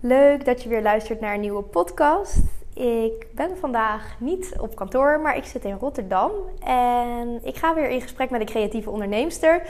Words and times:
Leuk 0.00 0.44
dat 0.44 0.62
je 0.62 0.68
weer 0.68 0.82
luistert 0.82 1.20
naar 1.20 1.34
een 1.34 1.40
nieuwe 1.40 1.62
podcast. 1.62 2.55
Ik 2.76 3.26
ben 3.34 3.56
vandaag 3.56 4.16
niet 4.18 4.54
op 4.60 4.74
kantoor, 4.74 5.20
maar 5.20 5.36
ik 5.36 5.44
zit 5.44 5.64
in 5.64 5.76
Rotterdam. 5.80 6.30
En 6.64 7.40
ik 7.42 7.56
ga 7.56 7.74
weer 7.74 7.88
in 7.88 8.00
gesprek 8.00 8.30
met 8.30 8.40
een 8.40 8.46
creatieve 8.46 8.90
onderneemster. 8.90 9.62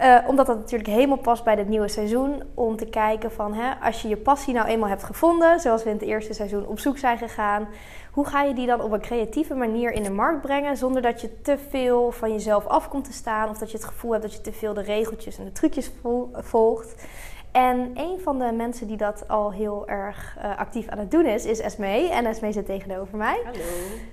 Uh, 0.00 0.18
omdat 0.26 0.46
dat 0.46 0.56
natuurlijk 0.56 0.90
helemaal 0.90 1.16
past 1.16 1.44
bij 1.44 1.54
het 1.54 1.68
nieuwe 1.68 1.88
seizoen. 1.88 2.42
Om 2.54 2.76
te 2.76 2.86
kijken 2.86 3.32
van, 3.32 3.54
hè, 3.54 3.86
als 3.86 4.02
je 4.02 4.08
je 4.08 4.16
passie 4.16 4.54
nou 4.54 4.66
eenmaal 4.66 4.88
hebt 4.88 5.02
gevonden, 5.02 5.60
zoals 5.60 5.82
we 5.82 5.90
in 5.90 5.96
het 5.96 6.04
eerste 6.04 6.34
seizoen 6.34 6.66
op 6.66 6.78
zoek 6.78 6.98
zijn 6.98 7.18
gegaan. 7.18 7.68
Hoe 8.10 8.26
ga 8.26 8.42
je 8.42 8.54
die 8.54 8.66
dan 8.66 8.80
op 8.80 8.92
een 8.92 9.00
creatieve 9.00 9.54
manier 9.54 9.92
in 9.92 10.02
de 10.02 10.10
markt 10.10 10.40
brengen, 10.40 10.76
zonder 10.76 11.02
dat 11.02 11.20
je 11.20 11.40
te 11.42 11.58
veel 11.68 12.12
van 12.12 12.32
jezelf 12.32 12.66
af 12.66 12.88
komt 12.88 13.04
te 13.04 13.12
staan. 13.12 13.48
Of 13.48 13.58
dat 13.58 13.70
je 13.70 13.76
het 13.76 13.86
gevoel 13.86 14.10
hebt 14.10 14.22
dat 14.22 14.32
je 14.32 14.40
te 14.40 14.52
veel 14.52 14.74
de 14.74 14.82
regeltjes 14.82 15.38
en 15.38 15.44
de 15.44 15.52
trucjes 15.52 15.90
volgt. 16.32 16.94
En 17.52 17.90
een 17.94 18.20
van 18.20 18.38
de 18.38 18.52
mensen 18.52 18.86
die 18.86 18.96
dat 18.96 19.28
al 19.28 19.52
heel 19.52 19.88
erg 19.88 20.36
uh, 20.38 20.58
actief 20.58 20.88
aan 20.88 20.98
het 20.98 21.10
doen 21.10 21.26
is, 21.26 21.44
is 21.44 21.58
Esmee. 21.58 22.10
En 22.10 22.26
Esmee 22.26 22.52
zit 22.52 22.66
tegenover 22.66 23.16
mij. 23.16 23.40
Hallo. 23.44 23.58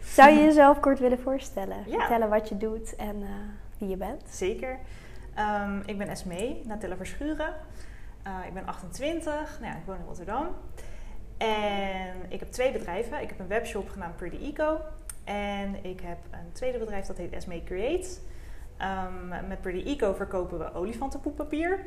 Zou 0.04 0.32
je 0.32 0.40
jezelf 0.40 0.80
kort 0.80 1.00
willen 1.00 1.20
voorstellen? 1.20 1.78
Ja. 1.86 2.00
Vertellen 2.00 2.30
wat 2.30 2.50
je 2.50 2.58
doet 2.58 2.96
en 2.96 3.16
uh, 3.22 3.28
wie 3.78 3.90
je 3.90 3.98
bent? 3.98 4.24
Zeker. 4.30 4.80
Um, 5.40 5.84
ik 5.86 5.98
ben 5.98 6.08
Esmee, 6.08 6.62
Natilla 6.66 6.96
Verschuren. 6.96 7.54
Uh, 8.28 8.48
ik 8.48 8.54
ben 8.54 8.66
28, 8.66 9.60
nou 9.60 9.72
ja, 9.72 9.78
ik 9.78 9.86
woon 9.86 9.98
in 9.98 10.06
Rotterdam. 10.06 10.48
En 11.38 12.16
ik 12.28 12.40
heb 12.40 12.52
twee 12.52 12.72
bedrijven. 12.72 13.22
Ik 13.22 13.30
heb 13.30 13.40
een 13.40 13.48
webshop 13.48 13.90
genaamd 13.90 14.16
Pretty 14.16 14.38
Eco. 14.46 14.80
En 15.24 15.76
ik 15.84 16.00
heb 16.02 16.18
een 16.32 16.52
tweede 16.52 16.78
bedrijf 16.78 17.06
dat 17.06 17.18
heet 17.18 17.34
Esmee 17.34 17.64
Creates. 17.64 18.20
Um, 18.82 19.48
met 19.48 19.62
Pretty 19.62 19.90
Eco 19.90 20.14
verkopen 20.14 20.60
we 20.60 20.74
olifantenpoeppapier. 20.74 21.86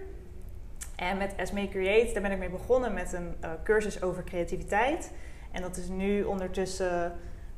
En 0.96 1.16
met 1.16 1.34
Esme 1.36 1.68
Create, 1.68 2.12
daar 2.12 2.22
ben 2.22 2.30
ik 2.30 2.38
mee 2.38 2.50
begonnen 2.50 2.94
met 2.94 3.12
een 3.12 3.34
uh, 3.44 3.50
cursus 3.64 4.02
over 4.02 4.24
creativiteit. 4.24 5.12
En 5.52 5.62
dat 5.62 5.76
is 5.76 5.88
nu 5.88 6.22
ondertussen 6.22 7.12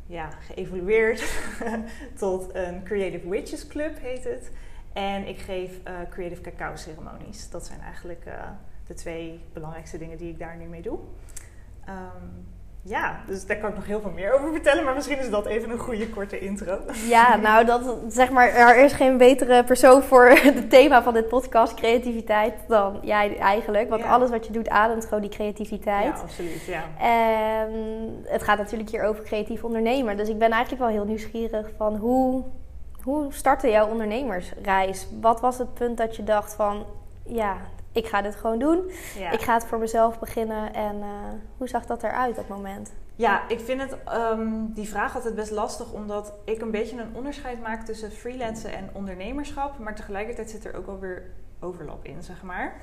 ja, 0.07 0.31
geëvolueerd 0.31 1.25
tot 2.19 2.55
een 2.55 2.85
Creative 2.85 3.29
Witches 3.29 3.67
Club, 3.67 3.99
heet 4.01 4.25
het. 4.25 4.51
En 4.93 5.27
ik 5.27 5.39
geef 5.39 5.71
uh, 5.89 5.95
creative 6.11 6.41
cacao 6.41 6.77
ceremonies. 6.77 7.51
Dat 7.51 7.67
zijn 7.67 7.81
eigenlijk 7.81 8.27
uh, 8.27 8.51
de 8.87 8.95
twee 8.95 9.41
belangrijkste 9.53 9.99
dingen 9.99 10.19
die 10.19 10.31
ik 10.31 10.39
daar 10.39 10.57
nu 10.57 10.65
mee 10.65 10.83
doe. 10.83 10.99
Um, 11.89 12.47
ja, 12.85 13.21
dus 13.27 13.47
daar 13.47 13.57
kan 13.57 13.69
ik 13.69 13.75
nog 13.75 13.87
heel 13.87 14.01
veel 14.01 14.11
meer 14.11 14.35
over 14.35 14.51
vertellen, 14.51 14.85
maar 14.85 14.95
misschien 14.95 15.19
is 15.19 15.31
dat 15.31 15.47
even 15.47 15.71
een 15.71 15.79
goede 15.79 16.09
korte 16.09 16.39
intro. 16.39 16.79
Ja, 17.09 17.37
nou, 17.37 17.65
dat, 17.65 17.97
zeg 18.09 18.31
maar, 18.31 18.49
er 18.49 18.77
is 18.85 18.93
geen 18.93 19.17
betere 19.17 19.65
persoon 19.65 20.03
voor 20.03 20.29
het 20.29 20.71
thema 20.71 21.03
van 21.03 21.15
dit 21.15 21.29
podcast, 21.29 21.75
creativiteit, 21.75 22.55
dan 22.69 22.99
jij 23.03 23.39
eigenlijk. 23.39 23.89
Want 23.89 24.03
alles 24.03 24.31
wat 24.31 24.47
je 24.47 24.53
doet 24.53 24.69
ademt 24.69 25.05
gewoon 25.05 25.21
die 25.21 25.31
creativiteit. 25.31 26.17
Ja, 26.17 26.23
absoluut, 26.23 26.65
ja. 26.65 26.83
En 26.99 27.71
het 28.25 28.43
gaat 28.43 28.59
natuurlijk 28.59 28.91
hier 28.91 29.05
over 29.05 29.25
creatief 29.25 29.65
ondernemer. 29.65 30.17
Dus 30.17 30.29
ik 30.29 30.39
ben 30.39 30.51
eigenlijk 30.51 30.83
wel 30.83 30.93
heel 30.93 31.05
nieuwsgierig 31.05 31.71
van 31.77 31.97
hoe, 31.97 32.45
hoe 33.03 33.33
startte 33.33 33.71
jouw 33.71 33.89
ondernemersreis? 33.89 35.09
Wat 35.21 35.41
was 35.41 35.59
het 35.59 35.75
punt 35.75 35.97
dat 35.97 36.17
je 36.17 36.25
dacht 36.25 36.55
van, 36.55 36.87
ja, 37.25 37.57
ik 37.93 38.07
ga 38.07 38.23
dit 38.23 38.37
gewoon 38.37 38.59
doen. 38.59 38.91
Ik 39.33 39.41
ga 39.41 39.55
het 39.55 39.65
voor 39.65 39.79
mezelf 39.79 40.19
beginnen. 40.19 40.75
En 40.75 40.97
uh, 40.97 41.07
hoe 41.57 41.69
zag 41.69 41.87
dat 41.87 42.03
eruit 42.03 42.39
op 42.39 42.49
dat 42.49 42.57
moment? 42.57 42.93
Ja, 43.17 43.49
ik 43.49 43.61
vind 43.61 43.81
het, 43.81 43.97
um, 44.15 44.73
die 44.73 44.89
vraag 44.89 45.15
altijd 45.15 45.35
best 45.35 45.51
lastig, 45.51 45.93
omdat 45.93 46.33
ik 46.45 46.61
een 46.61 46.71
beetje 46.71 47.01
een 47.01 47.15
onderscheid 47.15 47.61
maak 47.61 47.85
tussen 47.85 48.11
freelancen 48.11 48.73
en 48.73 48.91
ondernemerschap. 48.93 49.79
Maar 49.79 49.95
tegelijkertijd 49.95 50.51
zit 50.51 50.65
er 50.65 50.77
ook 50.77 50.87
alweer 50.87 51.31
overlap 51.61 52.05
in, 52.05 52.23
zeg 52.23 52.43
maar. 52.43 52.75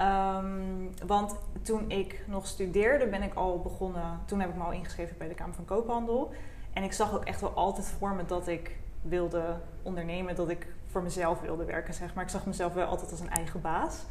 Um, 0.00 0.90
want 1.06 1.34
toen 1.62 1.90
ik 1.90 2.24
nog 2.26 2.46
studeerde, 2.46 3.06
ben 3.06 3.22
ik 3.22 3.34
al 3.34 3.60
begonnen. 3.60 4.20
Toen 4.24 4.40
heb 4.40 4.48
ik 4.48 4.56
me 4.56 4.62
al 4.62 4.72
ingeschreven 4.72 5.18
bij 5.18 5.28
de 5.28 5.34
Kamer 5.34 5.54
van 5.54 5.64
Koophandel. 5.64 6.32
En 6.72 6.82
ik 6.82 6.92
zag 6.92 7.14
ook 7.14 7.24
echt 7.24 7.40
wel 7.40 7.50
altijd 7.50 7.86
voor 7.86 8.14
me 8.14 8.24
dat 8.24 8.46
ik 8.46 8.76
wilde 9.02 9.56
ondernemen, 9.82 10.34
dat 10.34 10.48
ik 10.48 10.66
voor 10.86 11.02
mezelf 11.02 11.40
wilde 11.40 11.64
werken, 11.64 11.94
zeg 11.94 12.14
maar. 12.14 12.24
Ik 12.24 12.30
zag 12.30 12.46
mezelf 12.46 12.74
wel 12.74 12.86
altijd 12.86 13.10
als 13.10 13.20
een 13.20 13.30
eigen 13.30 13.60
baas. 13.60 14.04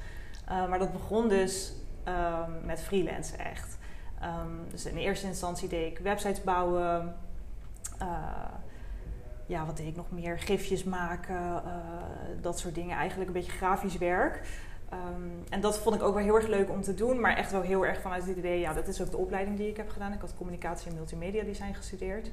Uh, 0.50 0.69
maar 0.69 0.80
dat 0.80 0.91
begon 0.91 1.28
dus 1.28 1.74
um, 2.08 2.66
met 2.66 2.81
freelance 2.81 3.35
echt. 3.35 3.78
Um, 4.24 4.69
dus 4.72 4.85
in 4.85 4.97
eerste 4.97 5.28
instantie 5.28 5.68
deed 5.68 5.91
ik 5.91 6.00
websites 6.00 6.44
bouwen. 6.44 7.16
Uh, 8.02 8.08
ja, 9.46 9.66
wat 9.66 9.78
deed 9.78 9.88
ik 9.88 9.96
nog 9.96 10.12
meer? 10.12 10.40
Gifjes 10.40 10.84
maken, 10.84 11.35
uh, 11.66 11.72
dat 12.41 12.59
soort 12.59 12.75
dingen. 12.75 12.97
Eigenlijk 12.97 13.28
een 13.30 13.35
beetje 13.35 13.52
grafisch 13.52 13.97
werk. 13.97 14.41
Um, 14.94 15.44
en 15.50 15.62
dat 15.62 15.80
vond 15.80 15.96
ik 15.96 16.03
ook 16.03 16.13
wel 16.13 16.24
heel 16.24 16.35
erg 16.35 16.47
leuk 16.47 16.69
om 16.69 16.81
te 16.81 16.94
doen, 16.94 17.19
maar 17.19 17.35
echt 17.35 17.52
wel 17.52 17.62
heel 17.62 17.85
erg 17.85 18.02
vanuit 18.02 18.25
het 18.25 18.38
idee, 18.38 18.59
ja, 18.59 18.74
dat 18.74 18.88
is 18.88 19.02
ook 19.02 19.12
de 19.12 19.18
opleiding 19.18 19.58
die 19.58 19.69
ik 19.69 19.78
heb 19.78 19.90
gedaan. 19.90 20.14
Ik 20.14 20.22
had 20.22 20.35
communicatie 20.38 20.90
en 20.90 20.96
multimedia 20.96 21.44
design 21.44 21.74
gestudeerd. 21.74 22.31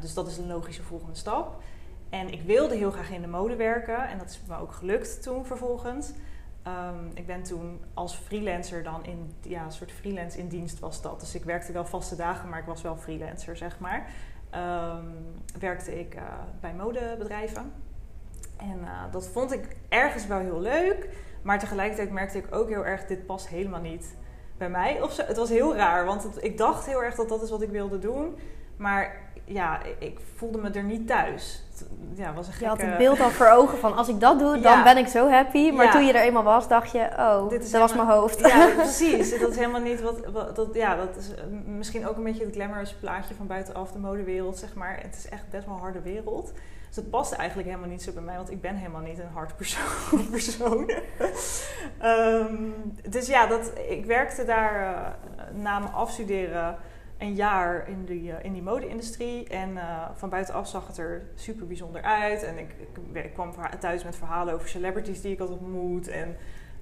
dus 0.00 0.14
dat 0.14 0.26
is 0.26 0.38
een 0.38 0.46
logische 0.46 0.82
volgende 0.82 1.14
stap. 1.14 1.62
En 2.10 2.32
ik 2.32 2.42
wilde 2.42 2.74
heel 2.74 2.90
graag 2.90 3.10
in 3.10 3.20
de 3.20 3.28
mode 3.28 3.56
werken 3.56 4.08
en 4.08 4.18
dat 4.18 4.28
is 4.28 4.40
me 4.48 4.58
ook 4.58 4.72
gelukt 4.72 5.22
toen 5.22 5.46
vervolgens. 5.46 6.12
Um, 6.66 7.10
ik 7.14 7.26
ben 7.26 7.42
toen 7.42 7.80
als 7.94 8.14
freelancer 8.14 8.82
dan 8.82 9.04
in, 9.04 9.34
ja, 9.40 9.64
een 9.64 9.72
soort 9.72 9.92
freelance 9.92 10.38
in 10.38 10.48
dienst 10.48 10.78
was 10.78 11.02
dat. 11.02 11.20
Dus 11.20 11.34
ik 11.34 11.44
werkte 11.44 11.72
wel 11.72 11.84
vaste 11.84 12.16
dagen, 12.16 12.48
maar 12.48 12.58
ik 12.58 12.64
was 12.64 12.82
wel 12.82 12.96
freelancer, 12.96 13.56
zeg 13.56 13.78
maar. 13.78 14.06
Um, 14.54 15.42
werkte 15.58 15.98
ik 16.00 16.14
uh, 16.14 16.22
bij 16.60 16.74
modebedrijven. 16.74 17.72
En 18.56 18.78
uh, 18.80 19.02
dat 19.10 19.28
vond 19.28 19.52
ik 19.52 19.76
ergens 19.88 20.26
wel 20.26 20.38
heel 20.38 20.60
leuk. 20.60 21.08
Maar 21.42 21.58
tegelijkertijd 21.58 22.10
merkte 22.10 22.38
ik 22.38 22.54
ook 22.54 22.68
heel 22.68 22.86
erg, 22.86 23.06
dit 23.06 23.26
past 23.26 23.48
helemaal 23.48 23.80
niet 23.80 24.16
bij 24.56 24.70
mij. 24.70 25.02
Of 25.02 25.12
zo. 25.12 25.22
Het 25.22 25.36
was 25.36 25.48
heel 25.48 25.76
raar, 25.76 26.04
want 26.04 26.44
ik 26.44 26.58
dacht 26.58 26.86
heel 26.86 27.02
erg 27.02 27.14
dat 27.14 27.28
dat 27.28 27.42
is 27.42 27.50
wat 27.50 27.62
ik 27.62 27.70
wilde 27.70 27.98
doen. 27.98 28.36
Maar 28.76 29.23
ja, 29.44 29.80
ik 29.98 30.18
voelde 30.36 30.58
me 30.58 30.70
er 30.70 30.82
niet 30.82 31.06
thuis. 31.06 31.62
Ja, 32.14 32.34
was 32.34 32.46
een 32.46 32.52
gekke... 32.52 32.64
Je 32.64 32.70
had 32.70 32.80
het 32.90 32.98
beeld 32.98 33.20
al 33.20 33.30
voor 33.30 33.48
ogen 33.48 33.78
van 33.78 33.96
als 33.96 34.08
ik 34.08 34.20
dat 34.20 34.38
doe, 34.38 34.60
dan 34.60 34.82
ben 34.82 34.96
ik 34.96 35.06
zo 35.06 35.28
happy. 35.28 35.70
Maar 35.70 35.90
toen 35.90 36.06
je 36.06 36.12
er 36.12 36.22
eenmaal 36.22 36.42
was, 36.42 36.68
dacht 36.68 36.92
je, 36.92 37.08
oh, 37.18 37.48
Dit 37.48 37.64
is 37.64 37.70
dat 37.70 37.80
was 37.80 37.94
mijn 37.94 38.08
hoofd. 38.08 38.40
Ja, 38.40 38.66
precies. 38.76 39.38
Dat 39.38 39.50
is 39.50 39.56
helemaal 39.56 39.80
niet 39.80 40.02
wat, 40.02 40.16
dat, 40.54 40.68
ja, 40.72 40.96
dat 40.96 41.16
is 41.16 41.30
misschien 41.66 42.08
ook 42.08 42.16
een 42.16 42.22
beetje 42.22 42.44
het 42.44 42.54
glamorous 42.54 42.94
plaatje 42.94 43.34
van 43.34 43.46
buitenaf 43.46 43.92
de 43.92 43.98
modewereld, 43.98 44.58
zeg 44.58 44.74
maar. 44.74 44.98
Het 45.02 45.16
is 45.16 45.28
echt 45.28 45.50
best 45.50 45.66
wel 45.66 45.74
een 45.74 45.80
harde 45.80 46.00
wereld. 46.00 46.52
Dus 46.94 46.96
het 46.96 47.10
past 47.10 47.32
eigenlijk 47.32 47.68
helemaal 47.68 47.90
niet 47.90 48.02
zo 48.02 48.12
bij 48.12 48.22
mij, 48.22 48.36
want 48.36 48.50
ik 48.50 48.60
ben 48.60 48.76
helemaal 48.76 49.00
niet 49.00 49.18
een 49.18 49.32
hard 49.32 49.56
persoon. 49.56 50.28
persoon. 50.30 50.90
um, 52.02 52.74
dus 53.08 53.26
ja, 53.26 53.46
dat, 53.46 53.72
ik 53.88 54.04
werkte 54.04 54.44
daar 54.44 54.80
uh, 54.80 55.62
na 55.62 55.78
mijn 55.78 55.92
afstuderen 55.92 56.76
een 57.18 57.34
jaar 57.34 57.88
in 57.88 58.04
die, 58.04 58.22
uh, 58.22 58.34
in 58.42 58.52
die 58.52 58.62
mode-industrie. 58.62 59.48
En 59.48 59.70
uh, 59.70 60.08
van 60.14 60.28
buitenaf 60.28 60.68
zag 60.68 60.86
het 60.86 60.98
er 60.98 61.26
super 61.34 61.66
bijzonder 61.66 62.02
uit. 62.02 62.42
En 62.42 62.58
ik, 62.58 62.74
ik, 63.12 63.32
kwam 63.32 63.52
thuis 63.80 64.04
met 64.04 64.16
verhalen 64.16 64.54
over 64.54 64.68
celebrities 64.68 65.20
die 65.20 65.32
ik 65.32 65.38
had 65.38 65.50
ontmoet. 65.50 66.08
En 66.08 66.36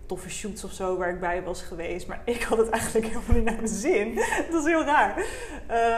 toffe 0.07 0.31
shoots 0.31 0.65
of 0.65 0.73
zo 0.73 0.97
waar 0.97 1.11
ik 1.11 1.21
bij 1.21 1.43
was 1.43 1.63
geweest. 1.63 2.07
Maar 2.07 2.23
ik 2.25 2.43
had 2.43 2.59
het 2.59 2.69
eigenlijk 2.69 3.07
helemaal 3.13 3.37
niet 3.37 3.45
naar 3.45 3.55
mijn 3.55 3.69
zin. 3.69 4.15
dat 4.51 4.61
is 4.61 4.71
heel 4.71 4.85
raar. 4.85 5.25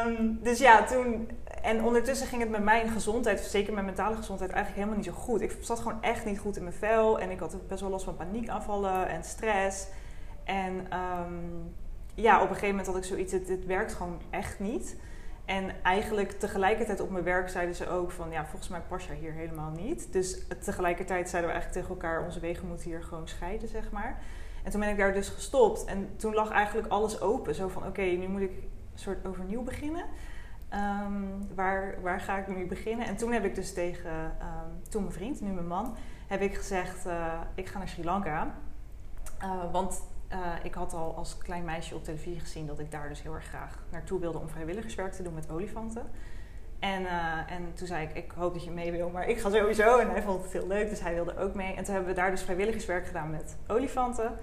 Um, 0.07 0.39
dus 0.43 0.59
ja, 0.59 0.85
toen... 0.85 1.29
En 1.63 1.85
ondertussen 1.85 2.27
ging 2.27 2.41
het 2.43 2.51
met 2.51 2.63
mijn 2.63 2.89
gezondheid, 2.89 3.41
zeker 3.41 3.73
mijn 3.73 3.85
mentale 3.85 4.17
gezondheid, 4.17 4.51
eigenlijk 4.51 4.85
helemaal 4.85 5.05
niet 5.05 5.15
zo 5.15 5.23
goed. 5.23 5.41
Ik 5.41 5.57
zat 5.61 5.79
gewoon 5.79 6.03
echt 6.03 6.25
niet 6.25 6.39
goed 6.39 6.57
in 6.57 6.63
mijn 6.63 6.75
vel. 6.75 7.21
En 7.21 7.31
ik 7.31 7.39
had 7.39 7.69
best 7.69 7.81
wel 7.81 7.91
last 7.91 8.05
van 8.05 8.17
paniekaanvallen 8.17 9.09
en 9.09 9.25
stress. 9.25 9.87
En... 10.45 10.87
Um, 10.99 11.75
ja, 12.15 12.37
op 12.37 12.43
een 12.43 12.55
gegeven 12.55 12.69
moment 12.69 12.87
had 12.87 12.97
ik 12.97 13.05
zoiets, 13.05 13.33
het, 13.33 13.67
werkt 13.67 13.95
gewoon 13.95 14.21
echt 14.31 14.61
niet. 14.61 14.97
En 15.45 15.83
eigenlijk 15.83 16.31
tegelijkertijd 16.31 17.01
op 17.01 17.11
mijn 17.11 17.25
werk 17.25 17.49
zeiden 17.49 17.75
ze 17.75 17.89
ook 17.89 18.11
van, 18.11 18.31
ja, 18.31 18.47
volgens 18.47 18.71
mij 18.71 18.81
pas 18.81 19.07
jij 19.07 19.17
hier 19.17 19.33
helemaal 19.33 19.71
niet. 19.71 20.13
Dus 20.13 20.39
tegelijkertijd 20.65 21.29
zeiden 21.29 21.51
we 21.51 21.57
eigenlijk 21.57 21.87
tegen 21.87 22.03
elkaar, 22.03 22.25
onze 22.25 22.41
wegen 22.41 22.69
moeten 22.69 22.91
hier 22.91 23.03
gewoon 23.03 23.29
scheiden, 23.29 23.69
zeg 23.69 23.91
maar. 23.91 24.23
En 24.63 24.71
toen 24.71 24.81
ben 24.81 24.89
ik 24.89 24.97
daar 24.97 25.13
dus 25.13 25.29
gestopt. 25.29 25.85
En 25.85 26.17
toen 26.17 26.35
lag 26.35 26.51
eigenlijk 26.51 26.89
alles 26.89 27.21
open. 27.21 27.55
Zo 27.55 27.69
van, 27.69 27.87
oké, 27.87 28.03
nu 28.03 28.29
moet 28.29 28.41
ik 28.41 28.51
een 28.51 28.99
soort 28.99 29.27
overnieuw 29.27 29.63
beginnen. 29.63 30.05
Um, 30.75 31.49
waar, 31.55 31.95
waar 32.03 32.21
ga 32.21 32.39
ik 32.39 32.57
nu 32.57 32.67
beginnen? 32.67 33.07
En 33.07 33.17
toen 33.17 33.33
heb 33.33 33.45
ik 33.45 33.55
dus 33.55 33.73
tegen, 33.73 34.13
um, 34.13 34.91
toen 34.91 35.03
mijn 35.03 35.15
vriend, 35.15 35.41
nu 35.41 35.51
mijn 35.51 35.67
man, 35.67 35.97
heb 36.27 36.41
ik 36.41 36.55
gezegd, 36.55 37.07
uh, 37.07 37.41
ik 37.55 37.69
ga 37.69 37.79
naar 37.79 37.89
Sri 37.89 38.05
Lanka. 38.05 38.55
Uh, 39.43 39.73
want 39.73 40.03
uh, 40.35 40.41
ik 40.63 40.75
had 40.75 40.93
al 40.93 41.15
als 41.17 41.39
klein 41.39 41.65
meisje 41.65 41.95
op 41.95 42.05
televisie 42.05 42.41
gezien 42.41 42.67
dat 42.67 42.79
ik 42.79 42.91
daar 42.91 43.09
dus 43.09 43.23
heel 43.23 43.35
erg 43.35 43.45
graag 43.45 43.79
naartoe 43.91 44.21
wilde 44.21 44.39
om 44.39 44.49
vrijwilligerswerk 44.49 45.13
te 45.13 45.23
doen 45.23 45.35
met 45.35 45.51
olifanten. 45.51 46.03
En, 46.79 47.03
uh, 47.03 47.53
en 47.53 47.75
toen 47.75 47.87
zei 47.87 48.07
ik, 48.07 48.15
ik 48.15 48.33
hoop 48.37 48.55
dat 48.55 48.65
je 48.65 48.71
mee 48.71 48.93
wil, 48.93 49.11
maar 49.11 49.29
ik 49.29 49.39
ga 49.39 49.51
sowieso. 49.51 49.99
En 49.99 50.11
hij 50.11 50.23
vond 50.23 50.43
het 50.43 50.53
heel 50.53 50.67
leuk, 50.67 50.89
dus 50.89 51.01
hij 51.01 51.15
wilde 51.15 51.39
ook 51.39 51.55
mee. 51.55 51.75
En 51.75 51.85
toen 51.85 51.95
hebben 51.95 52.15
we 52.15 52.21
daar 52.21 52.31
dus 52.31 52.43
vrijwilligerswerk 52.43 53.07
gedaan 53.07 53.31
met 53.31 53.57
olifanten. 53.67 54.39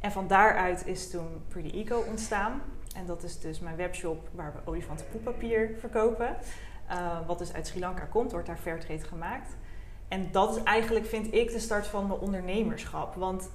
En 0.00 0.12
van 0.12 0.26
daaruit 0.26 0.86
is 0.86 1.10
toen 1.10 1.42
Pretty 1.48 1.78
Eco 1.78 2.04
ontstaan. 2.08 2.62
En 2.96 3.06
dat 3.06 3.22
is 3.22 3.40
dus 3.40 3.60
mijn 3.60 3.76
webshop 3.76 4.28
waar 4.32 4.52
we 4.52 4.70
olifantenpoeppapier 4.70 5.70
verkopen. 5.78 6.36
Uh, 6.90 7.26
wat 7.26 7.38
dus 7.38 7.52
uit 7.52 7.66
Sri 7.66 7.80
Lanka 7.80 8.04
komt, 8.04 8.32
wordt 8.32 8.46
daar 8.46 8.56
fairtrade 8.56 9.04
gemaakt. 9.04 9.56
En 10.08 10.28
dat 10.32 10.56
is 10.56 10.62
eigenlijk, 10.62 11.06
vind 11.06 11.34
ik, 11.34 11.52
de 11.52 11.58
start 11.58 11.86
van 11.86 12.06
mijn 12.06 12.20
ondernemerschap. 12.20 13.14
Want 13.14 13.50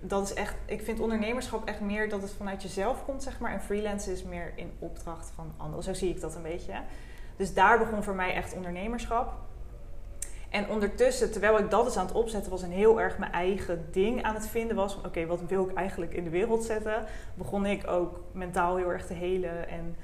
dat 0.00 0.22
is 0.22 0.34
echt, 0.34 0.54
ik 0.66 0.82
vind 0.82 1.00
ondernemerschap 1.00 1.68
echt 1.68 1.80
meer 1.80 2.08
dat 2.08 2.22
het 2.22 2.32
vanuit 2.32 2.62
jezelf 2.62 3.04
komt, 3.04 3.22
zeg 3.22 3.38
maar. 3.38 3.52
En 3.52 3.60
freelance 3.60 4.12
is 4.12 4.22
meer 4.22 4.52
in 4.54 4.72
opdracht 4.78 5.32
van 5.34 5.52
anderen. 5.56 5.84
Zo 5.84 5.94
zie 5.94 6.08
ik 6.08 6.20
dat 6.20 6.34
een 6.34 6.42
beetje. 6.42 6.74
Dus 7.36 7.54
daar 7.54 7.78
begon 7.78 8.02
voor 8.02 8.14
mij 8.14 8.34
echt 8.34 8.54
ondernemerschap. 8.54 9.32
En 10.50 10.68
ondertussen, 10.68 11.32
terwijl 11.32 11.58
ik 11.58 11.70
dat 11.70 11.84
eens 11.84 11.96
aan 11.96 12.06
het 12.06 12.14
opzetten 12.14 12.50
was 12.50 12.62
en 12.62 12.70
heel 12.70 13.00
erg 13.00 13.18
mijn 13.18 13.32
eigen 13.32 13.86
ding 13.90 14.22
aan 14.22 14.34
het 14.34 14.46
vinden 14.46 14.76
was, 14.76 14.94
van 14.94 15.06
oké, 15.06 15.26
wat 15.26 15.40
wil 15.48 15.68
ik 15.68 15.76
eigenlijk 15.76 16.14
in 16.14 16.24
de 16.24 16.30
wereld 16.30 16.64
zetten, 16.64 17.04
begon 17.34 17.66
ik 17.66 17.86
ook 17.86 18.20
mentaal 18.32 18.76
heel 18.76 18.92
erg 18.92 19.06
te 19.06 19.14
helen 19.14 19.68
en 19.68 19.96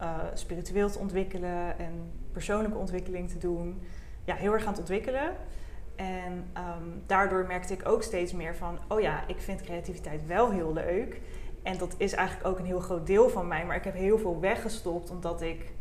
uh, 0.00 0.16
spiritueel 0.34 0.90
te 0.90 0.98
ontwikkelen 0.98 1.78
en 1.78 2.12
persoonlijke 2.32 2.78
ontwikkeling 2.78 3.30
te 3.30 3.38
doen. 3.38 3.82
Ja, 4.24 4.34
heel 4.34 4.52
erg 4.52 4.62
aan 4.62 4.70
het 4.70 4.78
ontwikkelen. 4.78 5.32
En 5.96 6.50
ehm, 6.52 6.88
daardoor 7.06 7.46
merkte 7.46 7.72
ik 7.72 7.88
ook 7.88 8.02
steeds 8.02 8.32
meer 8.32 8.56
van, 8.56 8.78
oh 8.88 9.00
ja, 9.00 9.26
ik 9.26 9.40
vind 9.40 9.62
creativiteit 9.62 10.26
wel 10.26 10.50
heel 10.50 10.72
leuk. 10.72 11.20
En 11.62 11.78
dat 11.78 11.94
is 11.96 12.12
eigenlijk 12.12 12.48
ook 12.48 12.58
een 12.58 12.64
heel 12.64 12.80
groot 12.80 13.06
deel 13.06 13.28
van 13.28 13.48
mij. 13.48 13.64
Maar 13.64 13.76
ik 13.76 13.84
heb 13.84 13.94
heel 13.94 14.18
veel 14.18 14.40
weggestopt 14.40 15.10
omdat 15.10 15.42
ik 15.42 15.72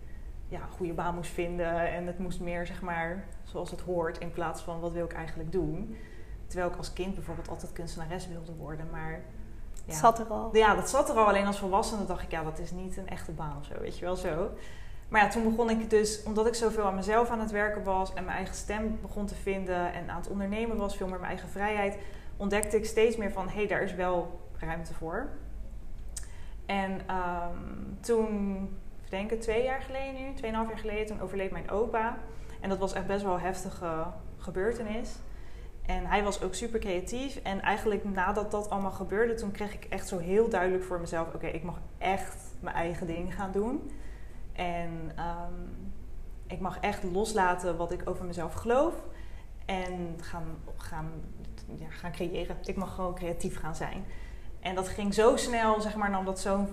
ja, 0.47 0.61
een 0.61 0.75
goede 0.77 0.93
baan 0.93 1.15
moest 1.15 1.31
vinden. 1.31 1.91
En 1.91 2.07
het 2.07 2.19
moest 2.19 2.39
meer, 2.39 2.65
zeg 2.65 2.81
maar, 2.81 3.27
zoals 3.43 3.71
het 3.71 3.81
hoort, 3.81 4.17
in 4.17 4.31
plaats 4.31 4.61
van 4.61 4.79
wat 4.79 4.91
wil 4.91 5.05
ik 5.05 5.13
eigenlijk 5.13 5.51
doen. 5.51 5.97
Terwijl 6.47 6.71
ik 6.71 6.77
als 6.77 6.93
kind 6.93 7.15
bijvoorbeeld 7.15 7.49
altijd 7.49 7.73
kunstenares 7.73 8.27
wilde 8.27 8.53
worden. 8.53 8.87
Maar 8.91 9.21
ja, 9.85 9.93
zat 9.93 10.19
er 10.19 10.25
al. 10.25 10.49
Ja, 10.55 10.75
dat 10.75 10.89
zat 10.89 11.09
er 11.09 11.15
al. 11.15 11.25
Alleen 11.25 11.45
als 11.45 11.59
volwassene 11.59 12.05
dacht 12.05 12.23
ik, 12.23 12.31
ja, 12.31 12.43
dat 12.43 12.59
is 12.59 12.71
niet 12.71 12.97
een 12.97 13.07
echte 13.07 13.31
baan 13.31 13.57
of 13.57 13.65
zo, 13.65 13.79
weet 13.79 13.97
je 13.97 14.05
wel 14.05 14.15
zo. 14.15 14.49
Maar 15.13 15.21
ja, 15.21 15.27
toen 15.27 15.43
begon 15.43 15.69
ik 15.69 15.89
dus, 15.89 16.23
omdat 16.23 16.47
ik 16.47 16.55
zoveel 16.55 16.83
aan 16.83 16.95
mezelf 16.95 17.29
aan 17.29 17.39
het 17.39 17.51
werken 17.51 17.83
was 17.83 18.13
en 18.13 18.23
mijn 18.23 18.37
eigen 18.37 18.55
stem 18.55 18.97
begon 19.01 19.25
te 19.25 19.35
vinden 19.35 19.93
en 19.93 20.09
aan 20.09 20.19
het 20.19 20.29
ondernemen 20.29 20.77
was, 20.77 20.97
veel 20.97 21.07
meer 21.07 21.19
mijn 21.19 21.31
eigen 21.31 21.49
vrijheid, 21.49 21.97
ontdekte 22.37 22.77
ik 22.77 22.85
steeds 22.85 23.17
meer 23.17 23.31
van 23.31 23.47
hé, 23.47 23.55
hey, 23.55 23.67
daar 23.67 23.81
is 23.81 23.93
wel 23.93 24.39
ruimte 24.59 24.93
voor. 24.93 25.29
En 26.65 26.91
um, 26.91 27.97
toen, 27.99 28.61
ik 29.03 29.09
denk 29.09 29.29
het 29.29 29.41
twee 29.41 29.63
jaar 29.63 29.81
geleden 29.81 30.13
nu, 30.13 30.33
tweeënhalf 30.33 30.67
jaar 30.67 30.77
geleden, 30.77 31.05
toen 31.05 31.21
overleed 31.21 31.51
mijn 31.51 31.69
opa. 31.69 32.17
En 32.59 32.69
dat 32.69 32.77
was 32.77 32.93
echt 32.93 33.07
best 33.07 33.23
wel 33.23 33.33
een 33.33 33.39
heftige 33.39 34.05
gebeurtenis. 34.37 35.15
En 35.85 36.05
hij 36.05 36.23
was 36.23 36.41
ook 36.41 36.53
super 36.53 36.79
creatief. 36.79 37.35
En 37.35 37.61
eigenlijk 37.61 38.03
nadat 38.03 38.51
dat 38.51 38.69
allemaal 38.69 38.91
gebeurde, 38.91 39.33
toen 39.33 39.51
kreeg 39.51 39.73
ik 39.73 39.85
echt 39.89 40.07
zo 40.07 40.17
heel 40.17 40.49
duidelijk 40.49 40.83
voor 40.83 40.99
mezelf: 40.99 41.33
oké, 41.33 41.47
ik 41.47 41.63
mag 41.63 41.79
echt 41.97 42.37
mijn 42.59 42.75
eigen 42.75 43.07
ding 43.07 43.35
gaan 43.35 43.51
doen. 43.51 43.91
En 44.53 45.11
ehm, 45.15 45.53
ik 46.47 46.59
mag 46.59 46.79
echt 46.79 47.03
loslaten 47.03 47.77
wat 47.77 47.91
ik 47.91 48.01
over 48.05 48.25
mezelf 48.25 48.53
geloof. 48.53 48.93
En 49.65 50.15
gaan, 50.21 50.57
gaan, 50.77 51.11
ja, 51.79 51.89
gaan 51.89 52.11
creëren. 52.11 52.57
Ik 52.65 52.75
mag 52.75 52.95
gewoon 52.95 53.15
creatief 53.15 53.59
gaan 53.59 53.75
zijn. 53.75 54.05
En 54.59 54.75
dat 54.75 54.87
ging 54.87 55.13
zo 55.13 55.35
snel, 55.35 55.81
zeg 55.81 55.95
maar, 55.95 56.09
nam 56.09 56.25
dat 56.25 56.39
zo, 56.39 56.67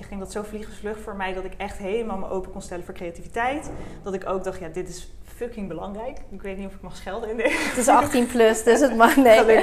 ging 0.00 0.20
dat 0.20 0.32
zo 0.32 0.42
vliegensvlug 0.42 0.98
voor 0.98 1.16
mij 1.16 1.32
dat 1.34 1.44
ik 1.44 1.54
echt 1.56 1.78
helemaal 1.78 2.18
me 2.18 2.28
open 2.28 2.52
kon 2.52 2.62
stellen 2.62 2.84
voor 2.84 2.94
creativiteit. 2.94 3.70
Dat 4.02 4.14
ik 4.14 4.26
ook 4.26 4.44
dacht, 4.44 4.58
ja, 4.58 4.68
dit 4.68 4.88
is 4.88 5.12
fucking 5.24 5.68
belangrijk. 5.68 6.18
Ik 6.30 6.42
weet 6.42 6.56
niet 6.56 6.66
of 6.66 6.74
ik 6.74 6.80
mag 6.80 6.96
schelden 6.96 7.30
in 7.30 7.36
dit. 7.36 7.68
Het 7.68 7.76
is 7.76 7.88
18 7.88 8.26
plus, 8.26 8.62
dus 8.62 8.80
het 8.80 8.96
mag 8.96 9.16
nee. 9.16 9.54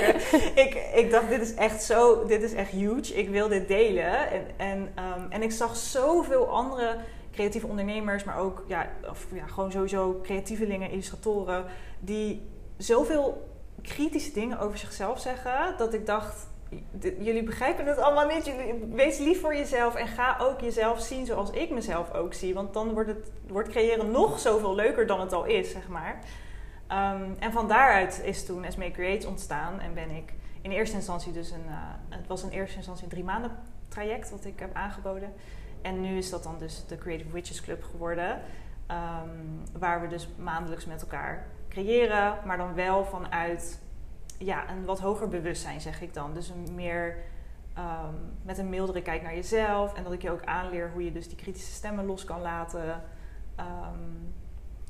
ik, 0.65 0.89
ik 0.95 1.11
dacht, 1.11 1.29
dit 1.29 1.41
is 1.41 1.53
echt 1.53 1.83
zo, 1.83 2.25
dit 2.25 2.41
is 2.41 2.53
echt 2.53 2.71
huge. 2.71 3.13
Ik 3.15 3.29
wil 3.29 3.47
dit 3.47 3.67
delen. 3.67 4.29
En, 4.31 4.45
en, 4.57 4.79
um, 4.79 5.25
en 5.29 5.41
ik 5.41 5.51
zag 5.51 5.75
zoveel 5.75 6.49
andere 6.49 6.97
creatieve 7.39 7.67
ondernemers, 7.67 8.23
maar 8.23 8.37
ook 8.37 8.63
ja, 8.67 8.89
of, 9.09 9.27
ja, 9.33 9.47
gewoon 9.47 9.71
sowieso 9.71 10.19
creatievelingen, 10.23 10.89
illustratoren, 10.89 11.65
die 11.99 12.41
zoveel 12.77 13.47
kritische 13.81 14.31
dingen 14.31 14.59
over 14.59 14.77
zichzelf 14.77 15.19
zeggen, 15.19 15.77
dat 15.77 15.93
ik 15.93 16.05
dacht, 16.05 16.47
jullie 16.99 17.43
begrijpen 17.43 17.85
het 17.85 17.97
allemaal 17.97 18.27
niet. 18.27 18.53
Wees 18.91 19.17
lief 19.17 19.41
voor 19.41 19.55
jezelf 19.55 19.95
en 19.95 20.07
ga 20.07 20.37
ook 20.41 20.61
jezelf 20.61 20.99
zien 20.99 21.25
zoals 21.25 21.51
ik 21.51 21.69
mezelf 21.69 22.13
ook 22.13 22.33
zie. 22.33 22.53
Want 22.53 22.73
dan 22.73 22.93
wordt, 22.93 23.09
het, 23.09 23.31
wordt 23.47 23.69
creëren 23.69 24.11
nog 24.11 24.39
zoveel 24.39 24.75
leuker 24.75 25.07
dan 25.07 25.19
het 25.19 25.33
al 25.33 25.45
is, 25.45 25.71
zeg 25.71 25.87
maar. 25.87 26.19
Um, 26.91 27.35
en 27.39 27.51
van 27.51 27.67
daaruit 27.67 28.21
is 28.23 28.45
toen 28.45 28.63
Esme 28.63 28.91
Create 28.91 29.27
ontstaan 29.27 29.79
en 29.79 29.93
ben 29.93 30.09
ik 30.09 30.33
in 30.61 30.71
eerste 30.71 30.95
instantie 30.95 31.31
dus 31.31 31.51
een... 31.51 31.65
Uh, 31.67 31.75
het 32.09 32.27
was 32.27 32.43
in 32.43 32.49
eerste 32.49 32.75
instantie 32.77 33.03
een 33.03 33.09
drie 33.09 33.23
maanden 33.23 33.51
traject 33.87 34.29
wat 34.29 34.45
ik 34.45 34.59
heb 34.59 34.73
aangeboden. 34.73 35.33
En 35.81 36.01
nu 36.01 36.17
is 36.17 36.29
dat 36.29 36.43
dan 36.43 36.57
dus 36.57 36.85
de 36.87 36.97
Creative 36.97 37.31
Witches 37.31 37.61
Club 37.61 37.83
geworden. 37.83 38.41
Um, 38.91 39.61
waar 39.79 40.01
we 40.01 40.07
dus 40.07 40.27
maandelijks 40.37 40.85
met 40.85 41.01
elkaar 41.01 41.47
creëren, 41.67 42.37
maar 42.45 42.57
dan 42.57 42.73
wel 42.73 43.05
vanuit 43.05 43.81
ja, 44.37 44.69
een 44.69 44.85
wat 44.85 44.99
hoger 44.99 45.27
bewustzijn, 45.27 45.81
zeg 45.81 46.01
ik 46.01 46.13
dan. 46.13 46.33
Dus 46.33 46.49
een 46.49 46.75
meer 46.75 47.17
um, 47.77 48.37
met 48.41 48.57
een 48.57 48.69
mildere 48.69 49.01
kijk 49.01 49.21
naar 49.21 49.35
jezelf. 49.35 49.93
En 49.93 50.03
dat 50.03 50.13
ik 50.13 50.21
je 50.21 50.31
ook 50.31 50.45
aanleer 50.45 50.91
hoe 50.91 51.03
je 51.03 51.11
dus 51.11 51.27
die 51.27 51.37
kritische 51.37 51.73
stemmen 51.73 52.05
los 52.05 52.25
kan 52.25 52.41
laten. 52.41 53.03
Um, 53.59 54.33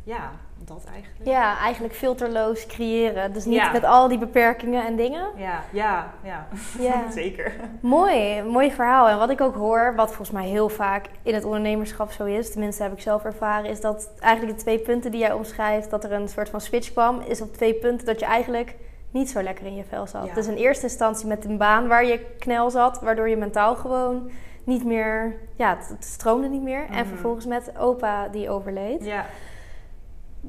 ja, 0.04 0.32
dat 0.58 0.84
eigenlijk. 0.94 1.30
Ja, 1.30 1.58
eigenlijk 1.58 1.94
filterloos 1.94 2.66
creëren. 2.66 3.34
Dus 3.34 3.46
niet 3.46 3.72
met 3.72 3.84
al 3.84 4.08
die 4.08 4.18
beperkingen 4.18 4.86
en 4.86 4.96
dingen. 4.96 5.28
Ja, 5.36 5.64
ja, 5.72 6.14
ja. 6.24 6.48
ja. 6.80 7.04
Zeker. 7.12 7.54
Mooi, 7.82 8.44
mooi 8.44 8.72
verhaal. 8.72 9.08
En 9.08 9.18
wat 9.18 9.30
ik 9.30 9.42
ook 9.42 9.56
hoor, 9.56 9.94
wat 9.96 10.08
volgens 10.08 10.32
mij 10.32 10.48
heel 10.48 10.70
vaak 10.70 11.06
in 11.24 11.34
het 11.34 11.44
ondernemerschap 11.44 12.12
zo 12.12 12.26
is, 12.26 12.52
tenminste 12.52 12.84
heb 12.84 12.92
ik 12.92 13.02
zelf 13.02 13.24
ervaren, 13.24 13.70
is 13.70 13.82
dat 13.82 14.12
eigenlijk 14.20 14.58
de 14.58 14.64
twee 14.64 14.80
punten 14.80 15.12
die 15.12 15.20
jij 15.20 15.34
omschrijft, 15.34 15.90
dat 15.90 16.04
er 16.04 16.12
een 16.12 16.30
soort 16.30 16.50
van 16.50 16.62
switch 16.62 16.92
kwam, 16.92 17.22
is 17.22 17.42
op 17.42 17.54
twee 17.54 17.74
punten 17.74 18.06
dat 18.06 18.20
je 18.20 18.26
eigenlijk 18.26 18.76
niet 19.12 19.30
zo 19.30 19.42
lekker 19.42 19.66
in 19.66 19.76
je 19.76 19.84
vel 19.84 20.08
zat. 20.08 20.34
Dus 20.34 20.48
in 20.48 20.56
eerste 20.56 20.84
instantie 20.84 21.28
met 21.28 21.46
een 21.46 21.58
baan 21.58 21.88
waar 21.88 22.06
je 22.06 22.26
knel 22.40 22.70
zat, 22.70 23.02
waardoor 23.02 23.30
je 23.30 23.38
mentaal 23.38 23.76
gewoon 23.76 24.32
niet 24.64 24.86
meer, 24.86 25.36
ja, 25.56 25.78
het, 25.78 26.06
stroomde 26.06 26.48
niet 26.48 26.62
meer. 26.62 26.86
En 26.86 26.92
mhm. 26.92 27.08
vervolgens 27.08 27.46
met 27.46 27.78
opa 27.78 28.28
die 28.28 28.50
overleed. 28.50 29.06
Ja. 29.06 29.26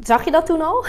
Zag 0.00 0.25
je 0.25 0.31
dat 0.31 0.46
toen 0.46 0.62
al? 0.62 0.84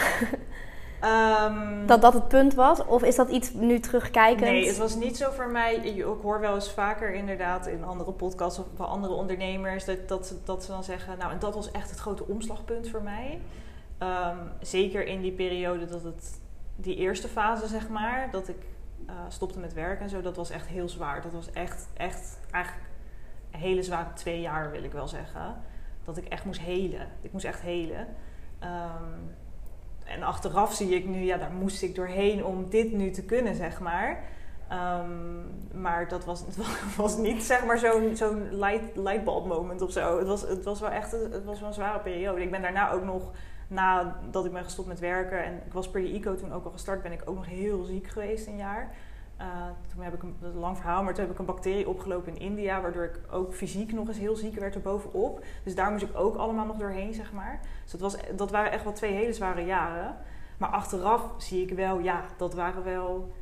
Ehm, 1.02 1.86
dat 1.86 2.00
dat 2.00 2.12
het 2.12 2.28
punt 2.28 2.54
was? 2.54 2.84
Of 2.84 3.02
is 3.02 3.16
dat 3.16 3.28
iets 3.28 3.52
nu 3.52 3.80
terugkijkend? 3.80 4.50
Nee, 4.50 4.66
het 4.66 4.78
was 4.78 4.94
niet 4.94 5.16
zo 5.16 5.30
voor 5.30 5.48
mij. 5.48 5.74
Ik 5.74 6.02
hoor 6.22 6.40
wel 6.40 6.54
eens 6.54 6.70
vaker 6.70 7.14
inderdaad 7.14 7.66
in 7.66 7.84
andere 7.84 8.12
podcasts 8.12 8.58
of 8.58 8.66
bij 8.76 8.86
andere 8.86 9.12
ondernemers 9.12 9.84
dat, 9.84 10.08
dat, 10.08 10.26
ze, 10.26 10.36
dat 10.44 10.64
ze 10.64 10.70
dan 10.70 10.84
zeggen: 10.84 11.18
Nou, 11.18 11.32
en 11.32 11.38
dat 11.38 11.54
was 11.54 11.70
echt 11.70 11.90
het 11.90 11.98
grote 11.98 12.26
omslagpunt 12.26 12.88
voor 12.88 13.02
mij. 13.02 13.40
Ehm, 13.98 14.36
zeker 14.60 15.06
in 15.06 15.20
die 15.20 15.32
periode 15.32 15.86
dat 15.86 16.02
het, 16.02 16.40
die 16.76 16.96
eerste 16.96 17.28
fase 17.28 17.66
zeg 17.66 17.88
maar, 17.88 18.28
dat 18.30 18.48
ik 18.48 18.66
uh, 19.08 19.14
stopte 19.28 19.58
met 19.58 19.72
werken 19.72 20.04
en 20.04 20.10
zo, 20.10 20.20
dat 20.20 20.36
was 20.36 20.50
echt 20.50 20.66
heel 20.66 20.88
zwaar. 20.88 21.22
Dat 21.22 21.32
was 21.32 21.50
echt, 21.50 21.88
echt 21.96 22.38
eigenlijk 22.50 22.86
een 23.50 23.60
hele 23.60 23.82
zware 23.82 24.12
twee 24.14 24.40
jaar, 24.40 24.70
wil 24.70 24.82
ik 24.82 24.92
wel 24.92 25.08
zeggen. 25.08 25.56
Dat 26.04 26.16
ik 26.16 26.24
echt 26.24 26.44
moest 26.44 26.60
helen. 26.60 27.08
Ik 27.20 27.32
moest 27.32 27.44
echt 27.44 27.60
helen. 27.60 28.08
Um, 28.62 29.36
en 30.04 30.22
achteraf 30.22 30.74
zie 30.74 30.94
ik 30.94 31.06
nu, 31.06 31.18
ja, 31.18 31.36
daar 31.36 31.52
moest 31.52 31.82
ik 31.82 31.94
doorheen 31.94 32.44
om 32.44 32.70
dit 32.70 32.92
nu 32.92 33.10
te 33.10 33.24
kunnen, 33.24 33.54
zeg 33.54 33.80
maar. 33.80 34.24
Um, 34.72 35.80
maar 35.80 36.08
dat 36.08 36.24
was, 36.30 36.40
het 36.40 36.96
was 36.96 37.16
niet 37.16 37.42
zeg 37.42 37.64
maar 37.64 37.78
zo'n 37.78 38.16
zo'n 38.16 38.58
light, 38.58 38.96
lightbulb 38.96 39.46
moment 39.46 39.80
of 39.80 39.92
zo. 39.92 40.18
Het 40.18 40.26
was, 40.26 40.42
het 40.42 40.64
was 40.64 40.80
wel 40.80 40.90
echt 40.90 41.12
het 41.12 41.44
was 41.44 41.58
wel 41.58 41.68
een 41.68 41.74
zware 41.74 41.98
periode. 41.98 42.42
Ik 42.42 42.50
ben 42.50 42.62
daarna 42.62 42.90
ook 42.90 43.04
nog, 43.04 43.30
nadat 43.68 44.44
ik 44.44 44.52
ben 44.52 44.64
gestopt 44.64 44.88
met 44.88 45.00
werken 45.00 45.44
en 45.44 45.62
ik 45.66 45.72
was 45.72 45.90
per 45.90 46.00
de 46.00 46.12
ICO 46.12 46.34
toen 46.34 46.52
ook 46.52 46.64
al 46.64 46.70
gestart, 46.70 47.02
ben 47.02 47.12
ik 47.12 47.22
ook 47.24 47.34
nog 47.34 47.46
heel 47.46 47.84
ziek 47.84 48.06
geweest 48.06 48.46
een 48.46 48.56
jaar. 48.56 48.94
Uh, 49.42 49.66
toen 49.94 50.02
heb 50.02 50.14
ik 50.14 50.22
een, 50.22 50.36
een 50.42 50.58
lang 50.58 50.76
verhaal, 50.76 51.02
maar 51.02 51.14
toen 51.14 51.22
heb 51.22 51.32
ik 51.32 51.38
een 51.38 51.44
bacterie 51.44 51.88
opgelopen 51.88 52.34
in 52.34 52.40
India, 52.40 52.80
waardoor 52.80 53.04
ik 53.04 53.20
ook 53.30 53.54
fysiek 53.54 53.92
nog 53.92 54.08
eens 54.08 54.18
heel 54.18 54.36
ziek 54.36 54.58
werd 54.58 54.74
erbovenop. 54.74 55.44
Dus 55.64 55.74
daar 55.74 55.90
moest 55.90 56.02
ik 56.02 56.18
ook 56.18 56.36
allemaal 56.36 56.66
nog 56.66 56.76
doorheen, 56.76 57.14
zeg 57.14 57.32
maar. 57.32 57.60
Dus 57.82 57.92
dat, 57.92 58.00
was, 58.00 58.16
dat 58.36 58.50
waren 58.50 58.72
echt 58.72 58.84
wel 58.84 58.92
twee 58.92 59.12
hele 59.12 59.32
zware 59.32 59.64
jaren. 59.64 60.16
Maar 60.58 60.68
achteraf 60.68 61.22
zie 61.36 61.62
ik 61.62 61.76
wel, 61.76 61.98
ja, 61.98 62.24
dat 62.36 62.54
waren 62.54 62.84
wel. 62.84 63.32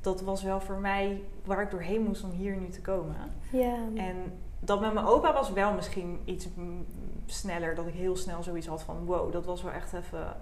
Dat 0.00 0.20
was 0.20 0.42
wel 0.42 0.60
voor 0.60 0.78
mij 0.78 1.22
waar 1.44 1.62
ik 1.62 1.70
doorheen 1.70 2.02
moest 2.02 2.24
om 2.24 2.30
hier 2.30 2.56
nu 2.56 2.68
te 2.68 2.80
komen. 2.80 3.16
Ja. 3.50 3.76
En 3.94 4.16
dat 4.60 4.80
met 4.80 4.92
mijn 4.92 5.06
opa 5.06 5.32
was 5.32 5.52
wel 5.52 5.72
misschien 5.72 6.20
iets 6.24 6.48
sneller. 7.26 7.74
Dat 7.74 7.86
ik 7.86 7.94
heel 7.94 8.16
snel 8.16 8.42
zoiets 8.42 8.66
had 8.66 8.82
van 8.82 9.04
wow, 9.04 9.32
dat 9.32 9.44
was 9.44 9.62
wel 9.62 9.72
echt 9.72 9.92
even 9.92 10.36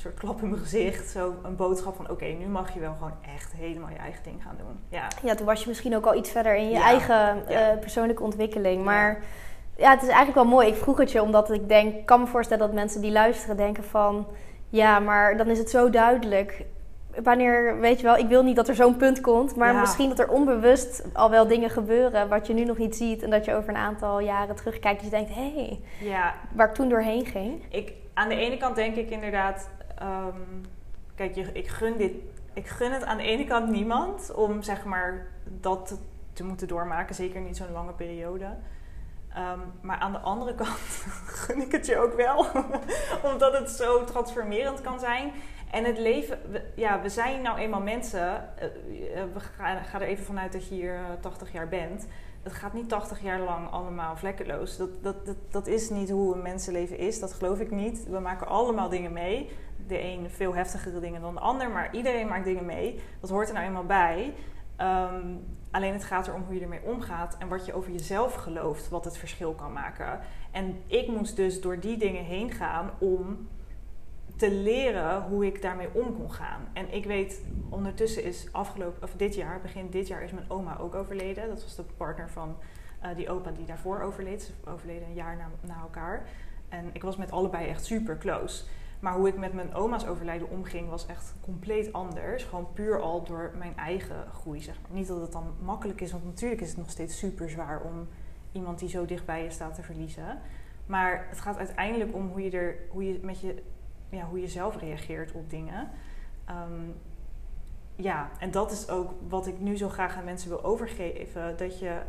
soort 0.00 0.18
klap 0.18 0.42
in 0.42 0.48
mijn 0.48 0.62
gezicht. 0.62 1.10
Zo 1.10 1.34
een 1.42 1.56
boodschap 1.56 1.96
van 1.96 2.10
oké, 2.10 2.24
nu 2.24 2.46
mag 2.46 2.74
je 2.74 2.80
wel 2.80 2.94
gewoon 2.98 3.14
echt 3.36 3.52
helemaal 3.52 3.88
je 3.88 3.96
eigen 3.96 4.22
ding 4.22 4.42
gaan 4.42 4.56
doen. 4.58 4.80
Ja, 4.88 5.08
ja 5.22 5.34
toen 5.34 5.46
was 5.46 5.62
je 5.62 5.68
misschien 5.68 5.96
ook 5.96 6.06
al 6.06 6.14
iets 6.14 6.30
verder 6.30 6.56
in 6.56 6.70
je 6.70 6.78
eigen 6.78 7.48
eh, 7.48 7.78
persoonlijke 7.80 8.22
ontwikkeling. 8.22 8.84
Maar 8.84 9.22
ja. 9.76 9.90
het 9.90 10.02
is 10.02 10.08
eigenlijk 10.08 10.34
wel 10.34 10.44
mooi. 10.44 10.68
Ik 10.68 10.74
vroeg 10.74 10.98
het 10.98 11.12
je 11.12 11.22
omdat 11.22 11.50
ik 11.50 11.68
denk, 11.68 12.06
kan 12.06 12.20
me 12.20 12.26
voorstellen 12.26 12.66
dat 12.66 12.74
mensen 12.74 13.00
die 13.00 13.12
luisteren 13.12 13.56
denken 13.56 13.84
van... 13.84 14.26
Ja, 14.68 14.98
maar 14.98 15.36
dan 15.36 15.46
is 15.46 15.58
het 15.58 15.70
zo 15.70 15.90
duidelijk. 15.90 16.64
Wanneer, 17.22 17.80
weet 17.80 18.00
je 18.00 18.06
wel, 18.06 18.16
ik 18.16 18.28
wil 18.28 18.42
niet 18.42 18.56
dat 18.56 18.68
er 18.68 18.74
zo'n 18.74 18.96
punt 18.96 19.20
komt. 19.20 19.56
Maar 19.56 19.74
misschien 19.74 20.08
dat 20.08 20.18
er 20.18 20.28
onbewust 20.28 21.04
al 21.12 21.30
wel 21.30 21.46
dingen 21.46 21.70
gebeuren 21.70 22.28
wat 22.28 22.46
je 22.46 22.54
nu 22.54 22.64
nog 22.64 22.78
niet 22.78 22.96
ziet. 22.96 23.22
En 23.22 23.30
dat 23.30 23.44
je 23.44 23.54
over 23.54 23.68
een 23.68 23.76
aantal 23.76 24.20
jaren 24.20 24.56
terugkijkt 24.56 24.98
en 24.98 25.04
je 25.04 25.10
denkt, 25.10 25.34
hé, 25.34 25.52
hey, 25.54 25.80
ja. 26.00 26.34
waar 26.54 26.68
ik 26.68 26.74
toen 26.74 26.88
doorheen 26.88 27.26
ging. 27.26 27.64
Ik, 27.70 27.92
aan 28.14 28.28
de 28.28 28.34
ene 28.34 28.56
kant 28.56 28.76
denk 28.76 28.96
ik 28.96 29.10
inderdaad, 29.10 29.68
Um, 30.02 30.60
kijk, 31.14 31.34
je, 31.34 31.52
ik 31.52 31.68
gun 31.68 31.96
dit 31.96 32.12
ik 32.52 32.66
gun 32.66 32.92
het 32.92 33.04
aan 33.04 33.16
de 33.16 33.22
ene 33.22 33.44
kant 33.44 33.70
niemand 33.70 34.34
om 34.34 34.62
zeg 34.62 34.84
maar 34.84 35.26
dat 35.44 35.98
te 36.32 36.44
moeten 36.44 36.68
doormaken. 36.68 37.14
Zeker 37.14 37.40
niet 37.40 37.56
zo'n 37.56 37.72
lange 37.72 37.92
periode. 37.92 38.56
Ehm, 39.34 39.58
maar 39.80 39.98
aan 39.98 40.12
de 40.12 40.18
andere 40.18 40.54
kant 40.54 40.78
gun 41.42 41.60
ik 41.60 41.72
het 41.72 41.86
je 41.86 41.96
ook 41.96 42.14
wel. 42.14 42.46
Omdat 43.32 43.58
het 43.58 43.70
zo 43.70 44.04
transformerend 44.04 44.80
kan 44.80 45.00
zijn. 45.00 45.32
En 45.70 45.84
het 45.84 45.98
leven, 45.98 46.38
ja, 46.74 47.00
we 47.00 47.08
zijn 47.08 47.42
nou 47.42 47.58
eenmaal 47.58 47.80
mensen. 47.80 48.48
Uh, 48.62 49.22
we 49.34 49.40
gaan, 49.40 49.84
gaan, 49.84 50.00
er 50.00 50.06
even 50.06 50.24
vanuit 50.24 50.52
dat 50.52 50.68
je 50.68 50.74
hier 50.74 50.98
80 51.20 51.52
jaar 51.52 51.68
bent. 51.68 52.06
Het 52.42 52.52
gaat 52.52 52.72
niet 52.72 52.88
80 52.88 53.22
jaar 53.22 53.40
lang 53.40 53.70
allemaal 53.70 54.16
vlekkeloos. 54.16 54.76
Dat, 54.76 55.02
dat, 55.02 55.26
dat, 55.26 55.36
dat 55.50 55.66
is 55.66 55.90
niet 55.90 56.10
hoe 56.10 56.34
een 56.34 56.42
mensenleven 56.42 56.98
is. 56.98 57.20
Dat 57.20 57.32
geloof 57.32 57.60
ik 57.60 57.70
niet. 57.70 58.06
We 58.08 58.18
maken 58.18 58.46
allemaal 58.46 58.88
dingen 58.88 59.12
mee. 59.12 59.50
De 59.86 60.02
een 60.02 60.30
veel 60.30 60.54
heftigere 60.54 61.00
dingen 61.00 61.20
dan 61.20 61.34
de 61.34 61.40
ander. 61.40 61.70
Maar 61.70 61.94
iedereen 61.94 62.28
maakt 62.28 62.44
dingen 62.44 62.66
mee. 62.66 63.00
Dat 63.20 63.30
hoort 63.30 63.48
er 63.48 63.54
nou 63.54 63.66
eenmaal 63.66 63.86
bij. 63.86 64.34
Ehm, 64.76 65.26
alleen 65.70 65.92
het 65.92 66.04
gaat 66.04 66.28
erom 66.28 66.42
hoe 66.42 66.54
je 66.54 66.60
ermee 66.60 66.82
omgaat 66.84 67.36
en 67.38 67.48
wat 67.48 67.66
je 67.66 67.74
over 67.74 67.92
jezelf 67.92 68.34
gelooft, 68.34 68.88
wat 68.88 69.04
het 69.04 69.18
verschil 69.18 69.52
kan 69.52 69.72
maken. 69.72 70.20
En 70.50 70.82
ik 70.86 71.08
moest 71.08 71.36
dus 71.36 71.60
door 71.60 71.80
die 71.80 71.96
dingen 71.96 72.24
heen 72.24 72.50
gaan 72.52 72.90
om 72.98 73.48
te 74.40 74.52
leren 74.52 75.22
hoe 75.22 75.46
ik 75.46 75.62
daarmee 75.62 75.88
om 75.92 76.16
kon 76.16 76.32
gaan. 76.32 76.68
En 76.72 76.94
ik 76.94 77.04
weet, 77.04 77.42
ondertussen 77.68 78.24
is 78.24 78.48
afgelopen, 78.52 79.02
of 79.02 79.12
dit 79.16 79.34
jaar, 79.34 79.60
begin 79.60 79.90
dit 79.90 80.06
jaar, 80.06 80.22
is 80.22 80.32
mijn 80.32 80.50
oma 80.50 80.78
ook 80.78 80.94
overleden. 80.94 81.48
Dat 81.48 81.62
was 81.62 81.76
de 81.76 81.84
partner 81.96 82.30
van 82.30 82.56
uh, 83.04 83.16
die 83.16 83.30
opa 83.30 83.50
die 83.50 83.64
daarvoor 83.64 84.00
overleed. 84.00 84.42
Ze 84.42 84.70
overleden 84.70 85.08
een 85.08 85.14
jaar 85.14 85.36
na, 85.36 85.50
na 85.60 85.80
elkaar. 85.80 86.28
En 86.68 86.90
ik 86.92 87.02
was 87.02 87.16
met 87.16 87.30
allebei 87.30 87.68
echt 87.68 87.84
super 87.84 88.18
close. 88.18 88.64
Maar 89.00 89.14
hoe 89.14 89.28
ik 89.28 89.36
met 89.36 89.52
mijn 89.52 89.74
oma's 89.74 90.06
overlijden 90.06 90.50
omging 90.50 90.88
was 90.88 91.06
echt 91.06 91.34
compleet 91.40 91.92
anders. 91.92 92.44
Gewoon 92.44 92.72
puur 92.72 93.00
al 93.00 93.24
door 93.24 93.54
mijn 93.58 93.76
eigen 93.76 94.26
groei, 94.32 94.60
zeg 94.60 94.80
maar. 94.82 94.98
Niet 94.98 95.08
dat 95.08 95.20
het 95.20 95.32
dan 95.32 95.54
makkelijk 95.62 96.00
is, 96.00 96.12
want 96.12 96.24
natuurlijk 96.24 96.60
is 96.60 96.68
het 96.68 96.78
nog 96.78 96.90
steeds 96.90 97.18
super 97.18 97.50
zwaar 97.50 97.80
om 97.80 98.08
iemand 98.52 98.78
die 98.78 98.88
zo 98.88 99.06
dichtbij 99.06 99.42
je 99.42 99.50
staat 99.50 99.74
te 99.74 99.82
verliezen. 99.82 100.38
Maar 100.86 101.26
het 101.28 101.40
gaat 101.40 101.56
uiteindelijk 101.56 102.14
om 102.14 102.28
hoe 102.28 102.42
je, 102.42 102.50
er, 102.50 102.76
hoe 102.88 103.04
je, 103.04 103.18
met 103.22 103.40
je, 103.40 103.62
ja, 104.10 104.24
hoe 104.24 104.40
je 104.40 104.48
zelf 104.48 104.76
reageert 104.76 105.32
op 105.32 105.50
dingen. 105.50 105.90
Ehm, 106.44 106.88
ja, 107.96 108.30
en 108.38 108.50
dat 108.50 108.70
is 108.70 108.88
ook 108.88 109.10
wat 109.28 109.46
ik 109.46 109.60
nu 109.60 109.76
zo 109.76 109.88
graag 109.88 110.16
aan 110.16 110.24
mensen 110.24 110.48
wil 110.48 110.64
overgeven. 110.64 111.56
Dat 111.56 111.78
je 111.78 112.00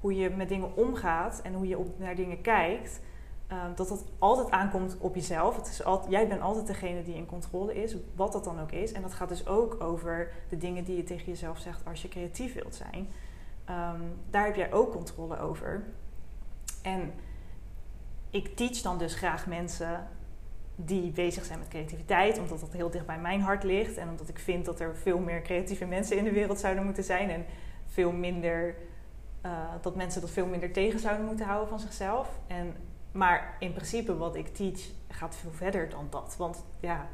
hoe 0.00 0.14
je 0.14 0.30
met 0.30 0.48
dingen 0.48 0.76
omgaat 0.76 1.40
en 1.42 1.54
hoe 1.54 1.68
je 1.68 1.78
op, 1.78 1.98
naar 1.98 2.14
dingen 2.14 2.40
kijkt 2.40 3.00
Ehm, 3.46 3.74
dat 3.74 3.88
dat 3.88 4.04
altijd 4.18 4.50
aankomt 4.50 4.96
op 4.98 5.14
jezelf. 5.14 5.56
Het 5.56 5.68
is 5.68 5.84
altijd, 5.84 6.12
jij 6.12 6.28
bent 6.28 6.40
altijd 6.40 6.66
degene 6.66 7.02
die 7.02 7.14
in 7.14 7.26
controle 7.26 7.74
is, 7.74 7.96
wat 8.14 8.32
dat 8.32 8.44
dan 8.44 8.60
ook 8.60 8.72
is. 8.72 8.92
En 8.92 9.02
dat 9.02 9.14
gaat 9.14 9.28
dus 9.28 9.46
ook 9.46 9.80
over 9.82 10.32
de 10.48 10.56
dingen 10.56 10.84
die 10.84 10.96
je 10.96 11.02
tegen 11.02 11.26
jezelf 11.26 11.58
zegt 11.58 11.84
als 11.86 12.02
je 12.02 12.08
creatief 12.08 12.54
wilt 12.54 12.74
zijn. 12.74 13.08
Ehm, 13.64 14.00
daar 14.30 14.44
heb 14.44 14.54
jij 14.54 14.72
ook 14.72 14.92
controle 14.92 15.38
over. 15.38 15.84
En 16.82 17.12
ik 18.30 18.56
teach 18.56 18.80
dan 18.80 18.98
dus 18.98 19.14
graag 19.14 19.46
mensen 19.46 20.08
die 20.76 21.10
bezig 21.10 21.44
zijn 21.44 21.58
met 21.58 21.68
creativiteit, 21.68 22.38
omdat 22.38 22.60
dat 22.60 22.72
heel 22.72 22.90
dicht 22.90 23.06
bij 23.06 23.18
mijn 23.18 23.40
hart 23.40 23.64
ligt. 23.64 23.96
En 23.96 24.08
omdat 24.08 24.28
ik 24.28 24.38
vind 24.38 24.64
dat 24.64 24.80
er 24.80 24.96
veel 24.96 25.18
meer 25.18 25.42
creatieve 25.42 25.84
mensen 25.84 26.16
in 26.16 26.24
de 26.24 26.32
wereld 26.32 26.58
zouden 26.58 26.84
moeten 26.84 27.04
zijn. 27.04 27.30
En 27.30 27.44
veel 27.86 28.12
minder, 28.12 28.74
uh, 29.46 29.50
dat 29.80 29.96
mensen 29.96 30.20
dat 30.20 30.30
veel 30.30 30.46
minder 30.46 30.72
tegen 30.72 31.00
zouden 31.00 31.26
moeten 31.26 31.46
houden 31.46 31.68
van 31.68 31.78
zichzelf. 31.80 32.28
En 32.46 32.76
maar 33.12 33.56
in 33.58 33.72
principe 33.72 34.16
wat 34.16 34.36
ik 34.36 34.54
teach 34.54 34.80
gaat 35.08 35.36
veel 35.36 35.52
verder 35.52 35.88
dan 35.88 36.06
dat. 36.10 36.34
Want 36.38 36.64
ja, 36.80 37.08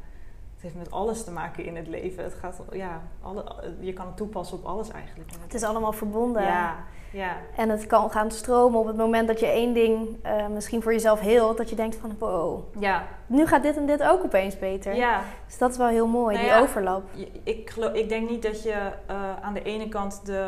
het 0.61 0.71
heeft 0.71 0.83
met 0.83 0.93
alles 0.93 1.23
te 1.23 1.31
maken 1.31 1.65
in 1.65 1.75
het 1.75 1.87
leven. 1.87 2.23
Het 2.23 2.33
gaat, 2.33 2.61
ja, 2.71 3.01
alle, 3.21 3.43
je 3.79 3.93
kan 3.93 4.05
het 4.05 4.17
toepassen 4.17 4.57
op 4.57 4.65
alles 4.65 4.89
eigenlijk. 4.89 5.29
Het 5.41 5.53
is 5.53 5.63
allemaal 5.63 5.93
verbonden. 5.93 6.43
Ja, 6.43 6.75
ja. 7.11 7.37
En 7.55 7.69
het 7.69 7.87
kan 7.87 8.11
gaan 8.11 8.31
stromen 8.31 8.79
op 8.79 8.85
het 8.85 8.97
moment 8.97 9.27
dat 9.27 9.39
je 9.39 9.45
één 9.45 9.73
ding 9.73 10.25
uh, 10.25 10.47
misschien 10.47 10.81
voor 10.81 10.91
jezelf 10.91 11.19
heelt. 11.19 11.57
Dat 11.57 11.69
je 11.69 11.75
denkt 11.75 11.95
van 11.95 12.15
wow, 12.19 12.63
ja. 12.79 13.07
nu 13.27 13.47
gaat 13.47 13.63
dit 13.63 13.77
en 13.77 13.85
dit 13.85 14.03
ook 14.03 14.23
opeens 14.23 14.59
beter. 14.59 14.95
Ja. 14.95 15.23
Dus 15.45 15.57
dat 15.57 15.71
is 15.71 15.77
wel 15.77 15.87
heel 15.87 16.07
mooi, 16.07 16.35
nou 16.35 16.47
die 16.47 16.61
overlap. 16.61 17.03
Ik, 17.43 17.69
geloof, 17.69 17.93
ik 17.93 18.09
denk 18.09 18.29
niet 18.29 18.41
dat 18.41 18.63
je 18.63 18.91
uh, 19.09 19.39
aan 19.41 19.53
de 19.53 19.63
ene 19.63 19.89
kant 19.89 20.25
de 20.25 20.47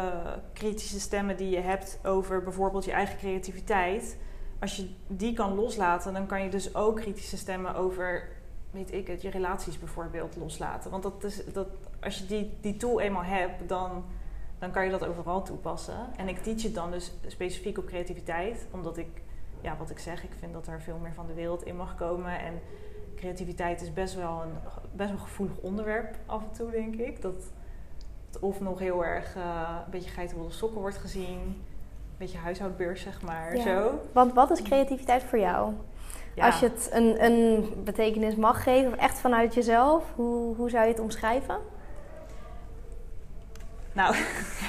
kritische 0.53 1.00
stemmen 1.00 1.38
die 1.38 1.50
je 1.50 1.62
hebt 1.62 2.00
over 2.03 2.43
bijvoorbeeld 2.43 2.86
je 2.86 2.91
eigen 2.91 3.17
creativiteit 3.17 4.17
als 4.63 4.75
je 4.75 4.89
die 5.08 5.34
kan 5.34 5.55
loslaten, 5.55 6.13
dan 6.13 6.25
kan 6.25 6.43
je 6.43 6.50
dus 6.50 6.75
ook 6.75 6.96
kritische 6.96 7.38
stemmen 7.38 7.75
over, 7.75 8.29
weet 8.74 8.94
ik 8.94 9.08
het, 9.08 9.22
je 9.22 9.30
relaties 9.30 9.80
bijvoorbeeld 9.80 10.36
loslaten. 10.36 10.92
Want 10.92 11.03
dat 11.03 11.24
is, 11.24 11.46
dat, 11.46 11.68
als 12.01 12.18
je 12.18 12.25
die, 12.25 12.58
die 12.62 12.77
tool 12.77 13.00
eenmaal 13.00 13.24
hebt, 13.24 13.70
dan, 13.70 14.06
dan 14.60 14.72
kan 14.72 14.86
je 14.86 14.92
dat 14.92 15.06
overal 15.06 15.44
toepassen. 15.44 15.98
En 16.18 16.27
ik 16.27 16.38
teach 16.38 16.63
het 16.63 16.75
dan 16.75 16.92
dus 16.92 17.12
specifiek 17.27 17.77
op 17.77 17.86
creativiteit, 17.86 18.68
omdat 18.72 18.98
ik, 18.98 19.22
ja, 19.62 19.77
wat 19.77 19.89
ik 19.89 20.00
zeg, 20.00 20.24
ik 20.24 20.32
vind 20.39 20.53
dat 20.53 20.68
er 20.68 20.82
veel 20.82 20.98
meer 20.98 21.13
van 21.13 21.27
de 21.27 21.34
wereld 21.34 21.63
in 21.63 21.75
mag 21.75 21.96
komen. 21.96 22.39
En 22.39 22.62
creativiteit 23.15 23.82
is 23.82 23.94
best 23.94 24.15
wel 24.15 24.42
een 24.42 24.53
best 24.92 25.10
wel 25.10 25.20
gevoelig 25.20 25.58
onderwerp 25.58 26.15
af 26.25 26.42
en 26.44 26.51
toe, 26.51 26.72
denk 26.72 26.96
ik. 26.96 27.22
Dat 27.22 27.36
het 28.30 28.39
of 28.39 28.60
nog 28.60 28.80
heel 28.80 29.06
erg 29.06 29.36
uh, 29.36 29.77
een 29.86 29.92
beetje 29.92 30.10
geitenwolle 30.10 30.51
sokken 30.51 30.82
wordt 30.82 30.98
gezien 30.98 31.62
beetje 32.24 32.38
huishoudbeurs, 32.38 33.01
zeg 33.01 33.22
maar. 33.22 33.58
Zo. 33.58 34.00
Want 34.12 34.34
wat 34.34 34.51
is 34.51 34.62
creativiteit 34.62 35.24
voor 35.24 35.39
jou? 35.39 35.74
Als 36.38 36.60
je 36.60 36.66
het 36.66 36.90
een, 36.92 37.24
een 37.24 37.74
betekenis 37.84 38.36
mag 38.36 38.63
geven, 38.63 38.92
of 38.92 38.98
echt 38.98 39.20
vanuit 39.20 39.54
jezelf, 39.54 40.04
hoe, 40.16 40.56
hoe 40.56 40.70
zou 40.70 40.84
je 40.84 40.92
het 40.92 41.00
omschrijven? 41.00 41.58
Nou, 43.94 44.16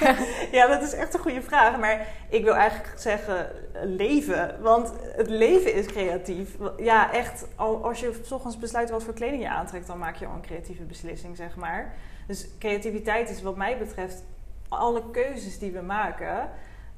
ja, 0.57 0.67
dat 0.67 0.81
is 0.81 0.93
echt 0.93 1.13
een 1.13 1.19
goede 1.19 1.41
vraag. 1.41 1.79
Maar 1.79 2.07
ik 2.29 2.43
wil 2.43 2.55
eigenlijk 2.55 2.99
zeggen 2.99 3.49
leven. 3.83 4.61
Want 4.61 4.93
het 5.15 5.29
leven 5.29 5.73
is 5.73 5.85
creatief. 5.85 6.57
Ja, 6.77 7.13
echt. 7.13 7.47
Als 7.55 7.99
je 7.99 8.19
s 8.23 8.31
ochtends 8.31 8.57
besluit 8.57 8.89
wat 8.89 9.03
voor 9.03 9.13
kleding 9.13 9.41
je 9.41 9.49
aantrekt, 9.49 9.87
dan 9.87 9.97
maak 9.97 10.15
je 10.15 10.25
al 10.25 10.33
een 10.33 10.41
creatieve 10.41 10.83
beslissing, 10.83 11.37
zeg 11.37 11.55
maar. 11.55 11.95
Dus 12.27 12.47
creativiteit 12.59 13.29
is 13.29 13.41
wat 13.41 13.55
mij 13.55 13.77
betreft 13.77 14.23
alle 14.69 15.01
keuzes 15.11 15.59
die 15.59 15.71
we 15.71 15.81
maken. 15.81 16.49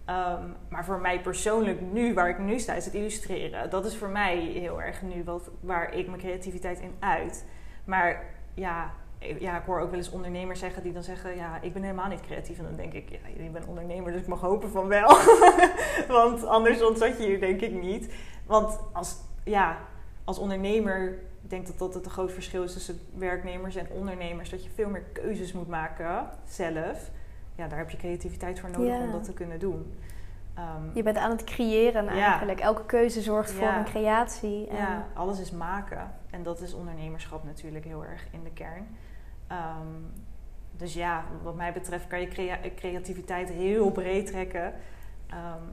Ehm, 0.07 0.43
maar 0.69 0.85
voor 0.85 0.99
mij 0.99 1.21
persoonlijk 1.21 1.81
nu, 1.81 2.13
waar 2.13 2.29
ik 2.29 2.39
nu 2.39 2.59
sta, 2.59 2.73
is 2.73 2.85
het 2.85 2.93
illustreren. 2.93 3.69
Dat 3.69 3.85
is 3.85 3.97
voor 3.97 4.09
mij 4.09 4.37
heel 4.37 4.81
erg 4.81 5.01
nu 5.01 5.23
wat, 5.23 5.49
waar 5.59 5.93
ik 5.93 6.07
mijn 6.07 6.19
creativiteit 6.19 6.79
in 6.79 6.95
uit. 6.99 7.45
Maar 7.85 8.23
ja, 8.53 8.91
ja, 9.39 9.57
ik 9.57 9.65
hoor 9.65 9.79
ook 9.79 9.89
wel 9.89 9.99
eens 9.99 10.09
ondernemers 10.09 10.59
zeggen 10.59 10.83
die 10.83 10.93
dan 10.93 11.03
zeggen: 11.03 11.35
Ja, 11.35 11.61
ik 11.61 11.73
ben 11.73 11.81
helemaal 11.81 12.07
niet 12.07 12.21
creatief. 12.21 12.57
En 12.57 12.63
dan 12.63 12.75
denk 12.75 12.93
ik: 12.93 13.09
Ja, 13.09 13.43
je 13.43 13.49
bent 13.49 13.65
ondernemer, 13.65 14.11
dus 14.11 14.21
ik 14.21 14.27
mag 14.27 14.41
hopen 14.41 14.69
van 14.69 14.87
wel. 14.87 15.17
Want 16.17 16.45
anders 16.45 16.77
zat 16.77 17.17
je 17.17 17.25
hier, 17.25 17.39
denk 17.39 17.61
ik 17.61 17.81
niet. 17.81 18.13
Want 18.45 18.79
als, 18.93 19.15
ja, 19.43 19.77
als 20.23 20.39
ondernemer 20.39 21.19
denk 21.41 21.67
dat 21.67 21.77
dat 21.77 21.93
het 21.93 22.05
een 22.05 22.11
groot 22.11 22.31
verschil 22.31 22.63
is 22.63 22.73
tussen 22.73 22.99
werknemers 23.13 23.75
en 23.75 23.87
ondernemers. 23.89 24.49
Dat 24.49 24.63
je 24.63 24.69
veel 24.75 24.89
meer 24.89 25.03
keuzes 25.13 25.53
moet 25.53 25.67
maken 25.67 26.29
zelf 26.45 27.09
ja, 27.57 27.67
daar 27.67 27.77
heb 27.77 27.89
je 27.89 27.97
creativiteit 27.97 28.59
voor 28.59 28.71
nodig 28.71 28.99
om 28.99 29.11
dat 29.11 29.23
te 29.23 29.33
kunnen 29.33 29.59
doen. 29.59 29.93
Ehm, 30.53 30.83
je 30.93 31.03
bent 31.03 31.17
aan 31.17 31.31
het 31.31 31.43
creëren 31.43 32.07
eigenlijk. 32.07 32.59
Elke 32.59 32.85
keuze 32.85 33.21
zorgt 33.21 33.51
voor 33.51 33.67
een 33.67 33.83
creatie. 33.83 34.67
En... 34.67 34.75
Ja, 34.75 35.07
alles 35.13 35.39
is 35.39 35.51
maken. 35.51 36.11
En 36.29 36.43
dat 36.43 36.61
is 36.61 36.73
ondernemerschap 36.73 37.43
natuurlijk 37.43 37.85
heel 37.85 38.05
erg 38.05 38.27
in 38.31 38.43
de 38.43 38.51
kern. 38.51 38.87
Ehm, 39.47 39.87
dus 40.77 40.93
ja, 40.93 41.23
wat 41.43 41.55
mij 41.55 41.73
betreft 41.73 42.07
kan 42.07 42.21
je 42.21 42.71
creativiteit 42.75 43.49
heel 43.49 43.91
breed 43.91 44.27
trekken. 44.27 44.73
Ehm, 45.27 45.63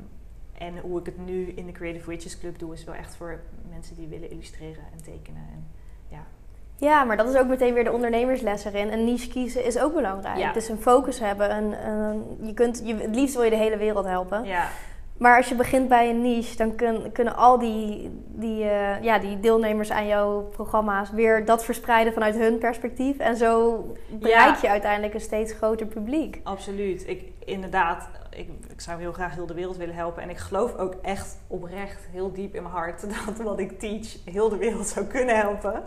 en 0.52 0.78
hoe 0.78 1.00
ik 1.00 1.06
het 1.06 1.26
nu 1.26 1.46
in 1.46 1.66
de 1.66 1.72
Creative 1.72 2.10
Witches 2.10 2.38
Club 2.38 2.58
doe, 2.58 2.72
is 2.72 2.84
wel 2.84 2.94
echt 2.94 3.16
voor 3.16 3.40
mensen 3.68 3.96
die 3.96 4.08
willen 4.08 4.30
illustreren 4.30 4.84
en 4.92 5.02
tekenen. 5.02 5.42
En 5.52 5.66
ja, 6.76 7.04
maar 7.04 7.16
dat 7.16 7.28
is 7.28 7.36
ook 7.36 7.46
meteen 7.46 7.74
weer 7.74 7.84
de 7.84 7.92
ondernemersles 7.92 8.64
erin. 8.64 8.92
Een 8.92 9.04
niche 9.04 9.28
kiezen 9.28 9.64
is 9.64 9.78
ook 9.78 9.94
belangrijk. 9.94 10.38
Ja. 10.38 10.52
Dus 10.52 10.68
een 10.68 10.80
focus 10.80 11.18
hebben. 11.18 11.56
Een, 11.56 11.88
een, 11.88 12.38
je 12.42 12.54
kunt, 12.54 12.82
je, 12.84 12.94
het 12.94 13.14
liefst 13.14 13.34
wil 13.34 13.44
je 13.44 13.50
de 13.50 13.56
hele 13.56 13.76
wereld 13.76 14.04
helpen. 14.04 14.44
Ja. 14.44 14.68
Maar 15.18 15.36
als 15.36 15.48
je 15.48 15.54
begint 15.54 15.88
bij 15.88 16.10
een 16.10 16.22
niche, 16.22 16.56
dan 16.56 16.74
kun, 16.74 17.12
kunnen 17.12 17.36
al 17.36 17.58
die, 17.58 18.10
die, 18.26 18.64
uh, 18.64 19.02
ja, 19.02 19.18
die 19.18 19.40
deelnemers 19.40 19.90
aan 19.90 20.06
jouw 20.06 20.40
programma's 20.40 21.10
weer 21.10 21.44
dat 21.44 21.64
verspreiden 21.64 22.12
vanuit 22.12 22.34
hun 22.34 22.58
perspectief. 22.58 23.18
En 23.18 23.36
zo 23.36 23.84
bereik 24.10 24.56
je 24.56 24.68
uiteindelijk 24.68 25.14
een 25.14 25.20
steeds 25.20 25.52
groter 25.52 25.86
publiek. 25.86 26.40
Absoluut. 26.42 27.08
Ik, 27.08 27.22
inderdaad, 27.44 28.08
ik, 28.30 28.48
ik 28.68 28.80
zou 28.80 29.00
heel 29.00 29.12
graag 29.12 29.34
heel 29.34 29.46
de 29.46 29.54
wereld 29.54 29.76
willen 29.76 29.94
helpen. 29.94 30.22
En 30.22 30.30
ik 30.30 30.38
geloof 30.38 30.76
ook 30.76 30.94
echt 31.02 31.38
oprecht, 31.46 32.06
heel 32.10 32.32
diep 32.32 32.54
in 32.54 32.62
mijn 32.62 32.74
hart, 32.74 33.00
dat 33.26 33.36
wat 33.36 33.58
ik 33.58 33.78
teach 33.78 34.16
heel 34.24 34.48
de 34.48 34.56
wereld 34.56 34.86
zou 34.86 35.06
kunnen 35.06 35.36
helpen. 35.36 35.82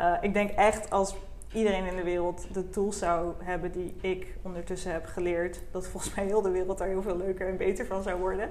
Uh, 0.00 0.12
ik 0.20 0.32
denk 0.32 0.50
echt 0.50 0.90
als 0.90 1.14
iedereen 1.52 1.86
in 1.86 1.96
de 1.96 2.02
wereld 2.02 2.54
de 2.54 2.68
tools 2.68 2.98
zou 2.98 3.32
hebben 3.38 3.72
die 3.72 3.96
ik 4.00 4.36
ondertussen 4.42 4.92
heb 4.92 5.06
geleerd, 5.06 5.60
dat 5.70 5.86
volgens 5.86 6.14
mij 6.14 6.24
heel 6.24 6.42
de 6.42 6.50
wereld 6.50 6.78
daar 6.78 6.88
heel 6.88 7.02
veel 7.02 7.16
leuker 7.16 7.48
en 7.48 7.56
beter 7.56 7.86
van 7.86 8.02
zou 8.02 8.20
worden. 8.20 8.48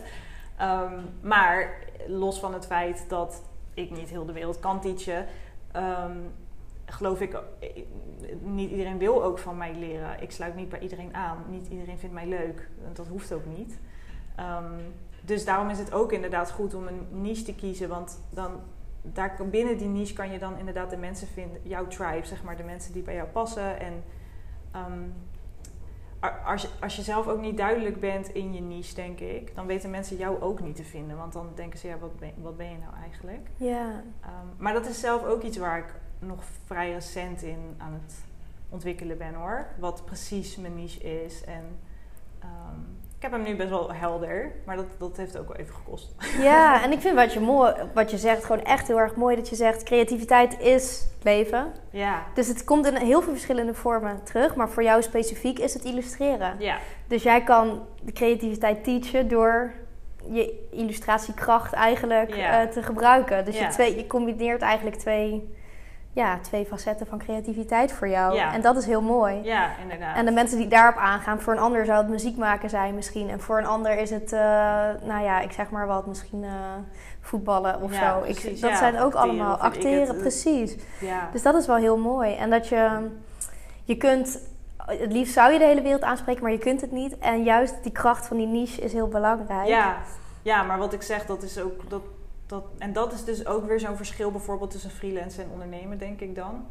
Um, 0.62 1.10
maar 1.22 1.78
los 2.08 2.40
van 2.40 2.54
het 2.54 2.66
feit 2.66 3.06
dat 3.08 3.42
ik 3.74 3.92
niet 3.92 4.10
heel 4.10 4.26
de 4.26 4.34
wereld 4.34 4.60
kan 4.60 4.82
teachen, 4.82 5.26
um, 5.76 6.32
geloof 6.86 7.22
ik, 7.22 7.34
eh, 7.34 7.84
niet 8.42 8.72
iedereen 8.72 8.98
wil 8.98 9.24
ook 9.24 9.40
van 9.40 9.58
mij 9.58 9.74
leren. 9.76 10.22
Ik 10.22 10.32
sluit 10.32 10.56
niet 10.56 10.70
bij 10.70 10.80
iedereen 10.80 11.16
aan. 11.16 11.38
Niet 11.50 11.68
iedereen 11.68 11.98
vindt 11.98 12.16
mij 12.16 12.28
leuk. 12.28 12.70
Dat 12.94 13.08
hoeft 13.08 13.34
ook 13.34 13.46
niet. 13.58 13.80
Ehm, 14.36 14.80
dus 15.22 15.46
daarom 15.46 15.70
is 15.70 15.80
het 15.80 15.94
ook 15.94 16.12
inderdaad 16.12 16.52
goed 16.52 16.74
om 16.74 16.88
een 16.88 17.08
niche 17.10 17.44
te 17.44 17.56
kiezen. 17.56 17.90
Want 17.90 18.22
dan, 18.30 18.52
daar, 19.14 19.36
binnen 19.50 19.78
die 19.78 19.88
niche 19.88 20.14
kan 20.14 20.32
je 20.32 20.40
dan 20.40 20.58
inderdaad 20.58 20.90
de 20.90 20.98
mensen 20.98 21.28
vinden, 21.28 21.60
jouw 21.64 21.88
tribe, 21.88 22.26
zeg 22.26 22.44
maar, 22.44 22.58
de 22.58 22.64
mensen 22.64 22.94
die 22.94 23.04
bij 23.04 23.16
jou 23.16 23.28
passen. 23.28 23.80
En 23.80 24.04
ehm, 24.72 25.04
als, 26.46 26.62
je, 26.62 26.70
als 26.82 26.96
je 26.96 27.02
zelf 27.02 27.28
ook 27.28 27.42
niet 27.42 27.58
duidelijk 27.58 28.00
bent 28.00 28.30
in 28.34 28.54
je 28.54 28.62
niche, 28.62 28.96
denk 28.96 29.20
ik, 29.20 29.56
dan 29.56 29.66
weten 29.66 29.90
mensen 29.90 30.18
jou 30.18 30.42
ook 30.42 30.60
niet 30.60 30.76
te 30.76 30.84
vinden. 30.84 31.18
Want 31.18 31.34
dan 31.34 31.52
denken 31.56 31.80
ze, 31.80 31.88
ja, 31.88 31.98
wat 31.98 32.20
ben, 32.20 32.34
wat 32.42 32.58
ben 32.58 32.70
je 32.70 32.78
nou 32.78 32.94
eigenlijk? 33.04 33.48
Ja. 33.56 34.04
Ehm, 34.22 34.48
maar 34.58 34.74
dat 34.74 34.88
is 34.88 35.00
zelf 35.00 35.24
ook 35.24 35.44
iets 35.44 35.58
waar 35.58 35.78
ik 35.78 35.94
nog 36.20 36.44
vrij 36.66 36.94
recent 36.94 37.42
in 37.42 37.76
aan 37.78 37.94
het 37.94 38.24
ontwikkelen 38.70 39.18
ben 39.18 39.34
hoor. 39.34 39.68
Wat 39.80 40.06
precies 40.06 40.56
mijn 40.56 40.76
niche 40.76 41.24
is. 41.24 41.44
En 41.44 41.80
ehm, 42.40 42.80
ik 43.20 43.26
heb 43.26 43.32
hem 43.32 43.44
nu 43.44 43.56
best 43.56 43.70
wel 43.70 43.94
helder, 43.94 44.52
maar 44.66 44.76
dat, 44.76 44.86
dat 44.98 45.18
heeft 45.18 45.38
ook 45.38 45.48
wel 45.48 45.58
even 45.58 45.74
gekost. 45.76 46.16
Ja, 46.42 46.74
en 46.84 46.92
ik 46.92 47.00
vind 47.02 47.16
wat 47.16 47.34
je, 47.34 47.40
mooi, 47.40 47.74
wat 47.94 48.12
je 48.12 48.18
zegt 48.18 48.46
gewoon 48.46 48.64
echt 48.64 48.88
heel 48.88 49.00
erg 49.00 49.16
mooi. 49.16 49.36
Dat 49.36 49.50
je 49.50 49.56
zegt, 49.56 49.84
creativiteit 49.84 50.60
is 50.60 51.08
leven. 51.24 51.72
Ja. 51.92 52.24
Dus 52.34 52.48
het 52.48 52.64
komt 52.64 52.86
in 52.88 52.96
heel 52.96 53.22
veel 53.22 53.32
verschillende 53.32 53.74
vormen 53.74 54.24
terug. 54.24 54.56
Maar 54.56 54.70
voor 54.70 54.84
jou 54.84 55.02
specifiek 55.02 55.60
is 55.60 55.74
het 55.74 55.84
illustreren. 55.84 56.56
Ja. 56.60 56.78
Dus 57.08 57.24
jij 57.24 57.44
kan 57.44 57.86
de 58.02 58.12
creativiteit 58.12 58.84
teachen 58.84 59.28
door 59.28 59.72
je 60.32 60.68
illustratiekracht 60.72 61.74
eigenlijk 61.74 62.36
Ja. 62.36 62.62
eh, 62.62 62.68
te 62.68 62.84
gebruiken. 62.84 63.46
Dus 63.46 63.58
Ja. 63.60 63.66
je, 63.66 63.72
twee, 63.72 63.96
je 63.96 64.08
combineert 64.08 64.62
eigenlijk 64.62 64.96
twee, 64.98 65.54
ja, 66.20 66.40
twee 66.42 66.66
facetten 66.66 67.08
van 67.08 67.18
creativiteit 67.18 67.92
voor 67.92 68.08
jou. 68.08 68.36
Ja. 68.36 68.54
En 68.54 68.62
dat 68.62 68.78
is 68.78 68.86
heel 68.86 69.02
mooi. 69.02 69.44
Ja, 69.44 69.70
inderdaad. 69.82 70.16
En 70.16 70.26
de 70.26 70.32
mensen 70.32 70.58
die 70.58 70.68
daarop 70.68 70.96
aangaan, 70.98 71.40
voor 71.42 71.54
een 71.54 71.60
ander 71.60 71.86
zou 71.86 71.98
het 71.98 72.10
muziek 72.10 72.38
maken 72.38 72.70
zijn 72.70 72.96
misschien. 72.96 73.30
En 73.30 73.40
voor 73.42 73.58
een 73.58 73.66
ander 73.66 73.98
is 73.98 74.10
het, 74.10 74.34
eh, 74.34 74.40
nou 75.04 75.24
ja, 75.24 75.40
ik 75.40 75.52
zeg 75.52 75.70
maar 75.70 75.88
wat, 75.88 76.06
misschien 76.08 76.44
eh, 76.44 76.50
voetballen 77.22 77.82
of 77.82 77.94
Ja, 77.94 78.20
zo. 78.20 78.24
Ik, 78.26 78.44
dat 78.62 78.70
Ja, 78.70 78.76
zijn 78.78 79.00
ook 79.00 79.14
acteren, 79.14 79.30
allemaal 79.30 79.58
acteren, 79.58 80.08
het. 80.08 80.18
precies. 80.18 80.76
Dus 81.32 81.42
dat 81.42 81.56
is 81.56 81.68
wel 81.68 81.76
heel 81.76 81.98
mooi. 81.98 82.36
En 82.36 82.50
dat 82.50 82.68
je, 82.68 83.10
je 83.84 83.98
kunt, 83.98 84.40
het 84.78 85.12
liefst 85.12 85.34
zou 85.34 85.52
je 85.54 85.60
de 85.60 85.66
hele 85.66 85.82
wereld 85.82 86.04
aanspreken, 86.04 86.44
maar 86.44 86.52
je 86.52 86.58
kunt 86.58 86.82
het 86.82 86.92
niet. 86.92 87.18
En 87.18 87.44
juist 87.44 87.76
die 87.84 87.92
kracht 87.92 88.28
van 88.28 88.38
die 88.38 88.48
niche 88.48 88.82
is 88.82 88.94
heel 88.94 89.08
belangrijk. 89.08 89.68
Ja, 89.68 89.98
ja, 90.42 90.64
maar 90.64 90.78
wat 90.78 90.94
ik 90.94 91.02
zeg, 91.02 91.26
dat 91.26 91.44
is 91.44 91.60
ook. 91.60 91.90
Dat, 91.90 92.02
dat, 92.50 92.66
en 92.78 92.94
dat 92.94 93.14
is 93.14 93.24
dus 93.24 93.46
ook 93.46 93.66
weer 93.66 93.80
zo'n 93.80 93.96
verschil 93.96 94.32
bijvoorbeeld 94.32 94.72
tussen 94.72 94.90
freelance 94.90 95.42
en 95.42 95.50
ondernemen, 95.50 95.98
denk 95.98 96.20
ik 96.20 96.36
dan. 96.36 96.66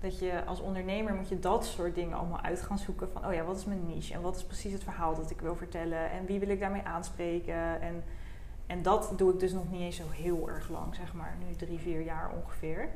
Dat 0.00 0.18
je 0.18 0.44
als 0.44 0.60
ondernemer 0.60 1.14
moet 1.14 1.28
je 1.28 1.38
dat 1.38 1.66
soort 1.66 1.94
dingen 1.94 2.18
allemaal 2.18 2.40
uit 2.40 2.62
gaan 2.62 2.78
zoeken. 2.78 3.08
Van, 3.08 3.26
oh 3.26 3.32
ja, 3.32 3.44
wat 3.44 3.56
is 3.56 3.64
mijn 3.64 3.86
niche? 3.86 4.14
En 4.14 4.20
wat 4.20 4.36
is 4.36 4.44
precies 4.44 4.72
het 4.72 4.84
verhaal 4.84 5.14
dat 5.14 5.30
ik 5.30 5.40
wil 5.40 5.56
vertellen? 5.56 6.10
En 6.10 6.26
wie 6.26 6.38
wil 6.38 6.48
ik 6.48 6.60
daarmee 6.60 6.82
aanspreken? 6.82 7.80
En, 7.80 8.04
en 8.66 8.82
dat 8.82 9.12
doe 9.16 9.32
ik 9.32 9.40
dus 9.40 9.52
nog 9.52 9.70
niet 9.70 9.80
eens 9.80 9.96
zo 9.96 10.10
heel 10.10 10.48
erg 10.48 10.68
lang, 10.68 10.94
zeg 10.94 11.14
maar. 11.14 11.36
Nu 11.46 11.56
drie, 11.56 11.78
vier 11.78 12.00
jaar 12.00 12.30
ongeveer. 12.42 12.88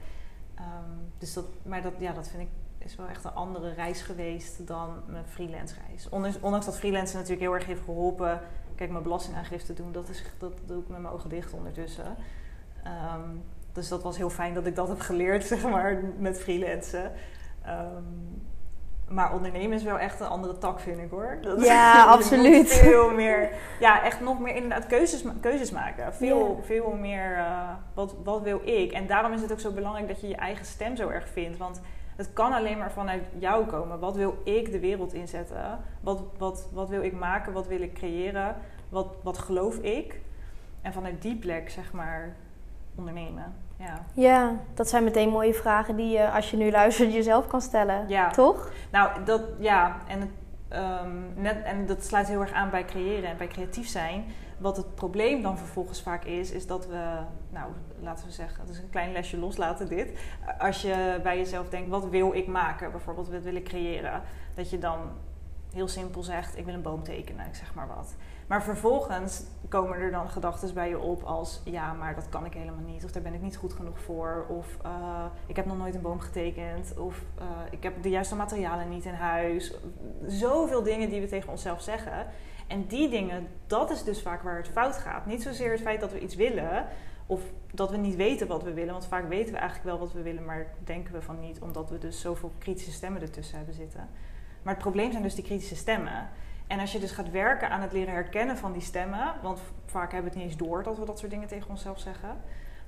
Ehm, 0.55 0.99
dus 1.19 1.33
dat, 1.33 1.47
maar 1.63 1.83
dat, 1.83 1.93
ja, 1.99 2.13
dat 2.13 2.29
vind 2.29 2.43
ik 2.43 2.49
is 2.85 2.97
wel 2.97 3.07
echt 3.09 3.25
een 3.25 3.35
andere 3.35 3.73
reis 3.73 4.03
geweest 4.03 4.67
dan 4.67 4.89
mijn 5.07 5.25
freelance 5.27 5.75
reis. 5.89 6.09
Ondanks, 6.09 6.41
ondanks 6.41 6.67
dat 6.67 6.79
freelancen 6.79 7.15
natuurlijk 7.17 7.43
heel 7.43 7.55
erg 7.55 7.67
heeft 7.67 7.85
geholpen. 7.85 8.41
Kijk, 8.77 8.91
mijn 8.91 9.03
belastingaangifte 9.03 9.73
doen, 9.73 9.93
dat, 9.93 10.09
is, 10.09 10.25
dat 10.39 10.53
doe 10.67 10.81
ik 10.83 10.89
met 10.89 10.99
mijn 11.01 11.15
ogen 11.15 11.29
dicht 11.29 11.53
ondertussen. 11.53 12.17
Ehm, 12.85 13.29
dus 13.73 13.89
dat 13.89 14.03
was 14.03 14.17
heel 14.17 14.31
fijn 14.31 14.55
dat 14.55 14.67
ik 14.67 14.77
dat 14.77 14.89
heb 14.89 15.01
geleerd, 15.01 15.45
zeg 15.53 15.63
maar, 15.69 16.03
met 16.19 16.41
freelancen. 16.41 17.13
Ehm, 17.65 18.03
maar 19.09 19.33
ondernemen 19.35 19.73
is 19.77 19.83
wel 19.83 19.99
echt 19.99 20.21
een 20.21 20.27
andere 20.27 20.59
tak, 20.59 20.81
vind 20.81 20.99
ik 20.99 21.11
hoor. 21.11 21.39
Dat- 21.41 21.65
Ja, 21.65 22.05
absoluut. 22.17 22.69
Veel 22.73 23.11
meer, 23.11 23.51
ja, 23.81 24.03
echt 24.05 24.21
nog 24.21 24.41
meer 24.41 24.55
inderdaad 24.55 24.87
keuzes, 24.87 25.25
keuzes 25.41 25.71
maken. 25.71 26.15
Veel, 26.15 26.61
veel 26.63 26.93
meer, 26.93 27.37
eh, 27.37 27.69
wat, 27.95 28.15
wat 28.25 28.43
wil 28.43 28.61
ik? 28.65 28.93
En 28.93 29.07
daarom 29.07 29.33
is 29.33 29.41
het 29.41 29.53
ook 29.53 29.61
zo 29.61 29.71
belangrijk 29.73 30.09
dat 30.09 30.21
je 30.21 30.29
je 30.29 30.37
eigen 30.37 30.65
stem 30.65 30.97
zo 30.97 31.09
erg 31.09 31.29
vindt. 31.29 31.59
Want 31.59 31.81
het 32.17 32.33
kan 32.33 32.53
alleen 32.53 32.79
maar 32.79 32.93
vanuit 32.93 33.23
jou 33.39 33.67
komen. 33.67 33.99
Wat 33.99 34.17
wil 34.17 34.41
ik 34.45 34.73
de 34.73 34.81
wereld 34.81 35.13
inzetten? 35.13 35.79
Wat, 36.01 36.23
wat, 36.39 36.69
wat 36.73 36.89
wil 36.89 37.03
ik 37.03 37.13
maken? 37.13 37.53
Wat 37.53 37.67
wil 37.67 37.81
ik 37.81 37.95
creëren? 37.95 38.57
Wat, 38.89 39.15
wat 39.23 39.39
geloof 39.39 39.77
ik? 39.77 40.21
En 40.83 40.93
vanuit 40.93 41.23
die 41.23 41.37
plek, 41.37 41.71
zeg 41.71 41.93
maar, 41.93 42.37
ondernemen. 42.95 43.55
Ja. 43.77 44.05
Ja, 44.15 44.57
dat 44.75 44.89
zijn 44.89 45.05
meteen 45.05 45.29
mooie 45.29 45.55
vragen 45.55 45.97
die 45.97 46.11
je, 46.11 46.31
als 46.31 46.51
je 46.51 46.57
nu 46.57 46.71
luistert, 46.71 47.13
jezelf 47.13 47.47
kan 47.47 47.61
stellen. 47.61 48.09
Ja. 48.09 48.31
Toch? 48.31 48.71
Nou, 48.91 49.25
dat, 49.25 49.43
ja, 49.59 49.97
en, 50.07 50.21
het, 50.21 50.31
ehm, 50.69 51.17
net, 51.35 51.63
en 51.65 51.87
dat 51.87 52.05
sluit 52.05 52.29
heel 52.29 52.41
erg 52.41 52.53
aan 52.53 52.71
bij 52.71 52.85
creëren 52.85 53.31
en 53.31 53.37
bij 53.37 53.47
creatief 53.47 53.89
zijn. 53.89 54.25
Wat 54.59 54.77
het 54.77 54.95
probleem 54.95 55.43
dan 55.43 55.59
vervolgens 55.59 56.03
vaak 56.03 56.25
is, 56.25 56.51
is 56.51 56.67
dat 56.67 56.87
we, 56.87 57.19
nou, 57.51 57.71
laten 58.03 58.27
we 58.27 58.33
zeggen, 58.33 58.61
het 58.61 58.71
is 58.71 58.79
een 58.79 58.91
klein 58.91 59.13
lesje 59.13 59.39
loslaten 59.39 59.89
dit. 59.89 60.19
Als 60.59 60.83
je 60.83 61.21
bij 61.23 61.37
jezelf 61.37 61.69
denkt, 61.69 61.89
wat 61.89 62.09
wil 62.09 62.33
ik 62.35 62.47
maken? 62.47 62.91
Bijvoorbeeld, 62.91 63.29
wat 63.29 63.43
wil 63.43 63.55
ik 63.55 63.65
creëren? 63.65 64.23
Dat 64.55 64.71
je 64.71 64.79
dan 64.79 64.99
heel 65.73 65.89
simpel 65.89 66.23
zegt, 66.23 66.59
ik 66.59 66.65
wil 66.65 66.75
een 66.75 66.83
boom 66.83 67.03
tekenen, 67.03 67.55
zeg 67.55 67.75
maar 67.75 67.89
wat. 67.89 68.15
Maar 68.47 68.63
vervolgens 68.63 69.45
komen 69.69 69.99
er 69.99 70.11
dan 70.11 70.29
gedachten 70.29 70.75
bij 70.75 70.89
je 70.89 70.99
op 70.99 71.23
als, 71.23 71.61
ja, 71.65 71.93
maar 71.93 72.15
dat 72.15 72.29
kan 72.29 72.45
ik 72.45 72.53
helemaal 72.53 72.85
niet. 72.85 73.05
Of 73.05 73.11
daar 73.11 73.23
ben 73.23 73.35
ik 73.35 73.43
niet 73.43 73.57
goed 73.57 73.73
genoeg 73.73 73.99
voor. 74.01 74.47
Of 74.49 74.77
eh, 74.83 75.25
ik 75.47 75.57
heb 75.57 75.67
nog 75.67 75.79
nooit 75.79 75.95
een 75.95 76.01
boom 76.01 76.21
getekend. 76.21 76.99
Of 76.99 77.23
eh, 77.39 77.45
ik 77.71 77.83
heb 77.83 78.03
de 78.03 78.11
juiste 78.11 78.37
materialen 78.37 78.89
niet 78.89 79.05
in 79.05 79.15
huis. 79.15 79.75
Zoveel 80.27 80.83
dingen 80.83 81.09
die 81.09 81.21
we 81.21 81.27
tegen 81.27 81.51
onszelf 81.51 81.83
zeggen. 81.83 82.27
En 82.67 82.87
die 82.87 83.09
dingen, 83.09 83.49
dat 83.67 83.91
is 83.91 84.05
dus 84.05 84.23
vaak 84.23 84.43
waar 84.43 84.57
het 84.57 84.69
fout 84.69 84.97
gaat. 84.97 85.27
Niet 85.27 85.43
zozeer 85.43 85.71
het 85.71 85.81
feit 85.81 86.01
dat 86.01 86.13
we 86.13 86.21
iets 86.21 86.35
willen. 86.35 86.87
Of 87.33 87.43
dat 87.73 87.91
we 87.91 87.97
niet 87.97 88.17
weten 88.17 88.47
wat 88.47 88.63
we 88.63 88.73
willen. 88.73 88.93
Want 88.93 89.07
vaak 89.07 89.29
weten 89.29 89.53
we 89.53 89.59
eigenlijk 89.59 89.89
wel 89.89 89.99
wat 89.99 90.13
we 90.13 90.23
willen, 90.23 90.45
maar 90.45 90.67
denken 90.85 91.13
we 91.13 91.23
van 91.23 91.41
niet. 91.41 91.61
Omdat 91.61 91.91
we 91.91 91.99
dus 91.99 92.21
zoveel 92.21 92.53
kritische 92.59 92.93
stemmen 92.93 93.23
ertussen 93.23 93.57
hebben 93.57 93.75
zitten. 93.75 94.09
Maar 94.63 94.75
het 94.75 94.83
probleem 94.83 95.11
zijn 95.11 95.23
dus 95.23 95.35
die 95.35 95.45
kritische 95.45 95.77
stemmen. 95.77 96.29
En 96.67 96.81
als 96.81 96.93
je 96.93 96.99
dus 96.99 97.11
gaat 97.11 97.31
werken 97.31 97.71
aan 97.71 97.81
het 97.81 97.93
leren 97.93 98.15
herkennen 98.15 98.57
van 98.57 98.73
die 98.73 98.83
stemmen, 98.83 99.35
want 99.43 99.61
vaak 99.87 100.13
hebben 100.13 100.33
we 100.33 100.39
het 100.39 100.47
niet 100.47 100.59
eens 100.59 100.69
door 100.69 100.83
dat 100.83 100.99
we 100.99 101.05
dat 101.05 101.19
soort 101.19 101.31
dingen 101.31 101.49
tegen 101.49 101.71
onszelf 101.71 102.01
zeggen. 102.01 102.37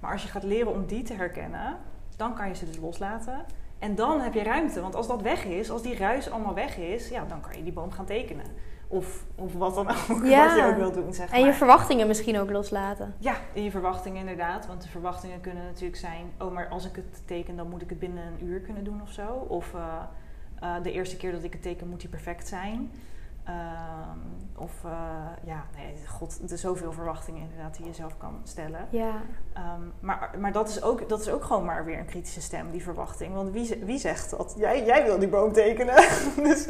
Maar 0.00 0.12
als 0.12 0.22
je 0.22 0.28
gaat 0.28 0.42
leren 0.42 0.72
om 0.72 0.87
die 0.87 1.02
te 1.02 1.14
herkennen, 1.14 1.76
dan 2.16 2.35
kan 2.35 2.48
je 2.48 2.54
ze 2.54 2.64
dus 2.64 2.76
loslaten. 2.76 3.44
En 3.78 3.94
dan 3.94 4.20
heb 4.20 4.35
je 4.35 4.42
ruimte. 4.42 4.80
Want 4.80 4.94
als 4.94 5.07
dat 5.07 5.22
weg 5.22 5.44
is, 5.44 5.70
als 5.70 5.83
die 5.83 5.96
ruis 5.96 6.30
allemaal 6.30 6.54
weg 6.54 6.76
is, 6.76 7.09
ja, 7.09 7.24
dan 7.24 7.40
kan 7.40 7.57
je 7.57 7.62
die 7.62 7.72
boom 7.72 7.90
gaan 7.90 8.07
tekenen. 8.07 8.46
Of, 8.94 9.24
of 9.35 9.52
wat 9.54 9.74
dan 9.74 9.88
ook, 9.88 10.24
Ja. 10.35 10.46
wat 10.46 10.57
je 10.57 10.64
ook 10.64 10.76
wilt 10.76 10.94
doen, 10.94 11.14
zeg 11.14 11.30
En 11.30 11.44
je 11.44 11.52
verwachtingen 11.52 12.07
misschien 12.07 12.38
ook 12.38 12.50
loslaten. 12.50 13.14
Ja, 13.18 13.37
je 13.52 13.70
verwachtingen 13.70 14.20
inderdaad. 14.20 14.66
Want 14.66 14.83
de 14.83 14.88
verwachtingen 14.88 15.40
kunnen 15.40 15.64
natuurlijk 15.64 15.96
zijn... 16.00 16.33
oh, 16.38 16.52
maar 16.52 16.68
als 16.68 16.87
ik 16.87 16.96
het 16.96 17.22
teken, 17.24 17.57
dan 17.57 17.68
moet 17.68 17.83
ik 17.83 17.88
het 17.88 17.98
binnen 17.98 18.24
een 18.26 18.46
uur 18.46 18.61
kunnen 18.61 18.85
doen 18.85 19.02
of 19.02 19.11
zo. 19.12 19.26
Of 19.48 19.74
eh, 19.74 19.83
eh, 20.61 20.83
de 20.83 20.92
eerste 20.92 21.16
keer 21.16 21.33
dat 21.33 21.42
ik 21.42 21.52
het 21.52 21.62
teken, 21.62 21.88
moet 21.88 22.00
die 22.00 22.09
perfect 22.09 22.48
zijn. 22.48 22.90
Ehm, 23.44 24.18
of 24.57 24.72
eh, 24.85 24.90
ja, 25.44 25.64
nee, 25.76 25.94
god, 26.07 26.50
er 26.50 26.59
zoveel 26.59 26.92
verwachtingen 26.92 27.40
inderdaad 27.42 27.76
die 27.76 27.87
je 27.87 27.92
zelf 27.92 28.16
kan 28.18 28.40
stellen. 28.44 28.87
Ja. 28.90 29.12
Ehm, 29.54 29.80
maar 30.00 30.30
maar 30.38 30.52
dat, 30.52 30.68
is 30.68 30.83
ook, 30.83 31.09
dat 31.09 31.20
is 31.20 31.28
ook 31.28 31.44
gewoon 31.44 31.64
maar 31.64 31.85
weer 31.85 31.98
een 31.98 32.04
kritische 32.07 32.40
stem, 32.40 32.70
die 32.70 32.83
verwachting. 32.83 33.35
Want 33.35 33.52
wie, 33.52 33.83
wie 33.85 33.98
zegt 33.98 34.30
dat? 34.30 34.54
Jij, 34.59 34.85
jij 34.85 35.04
wil 35.04 35.18
die 35.18 35.28
boom 35.28 35.52
tekenen. 35.52 35.94
dus 36.48 36.66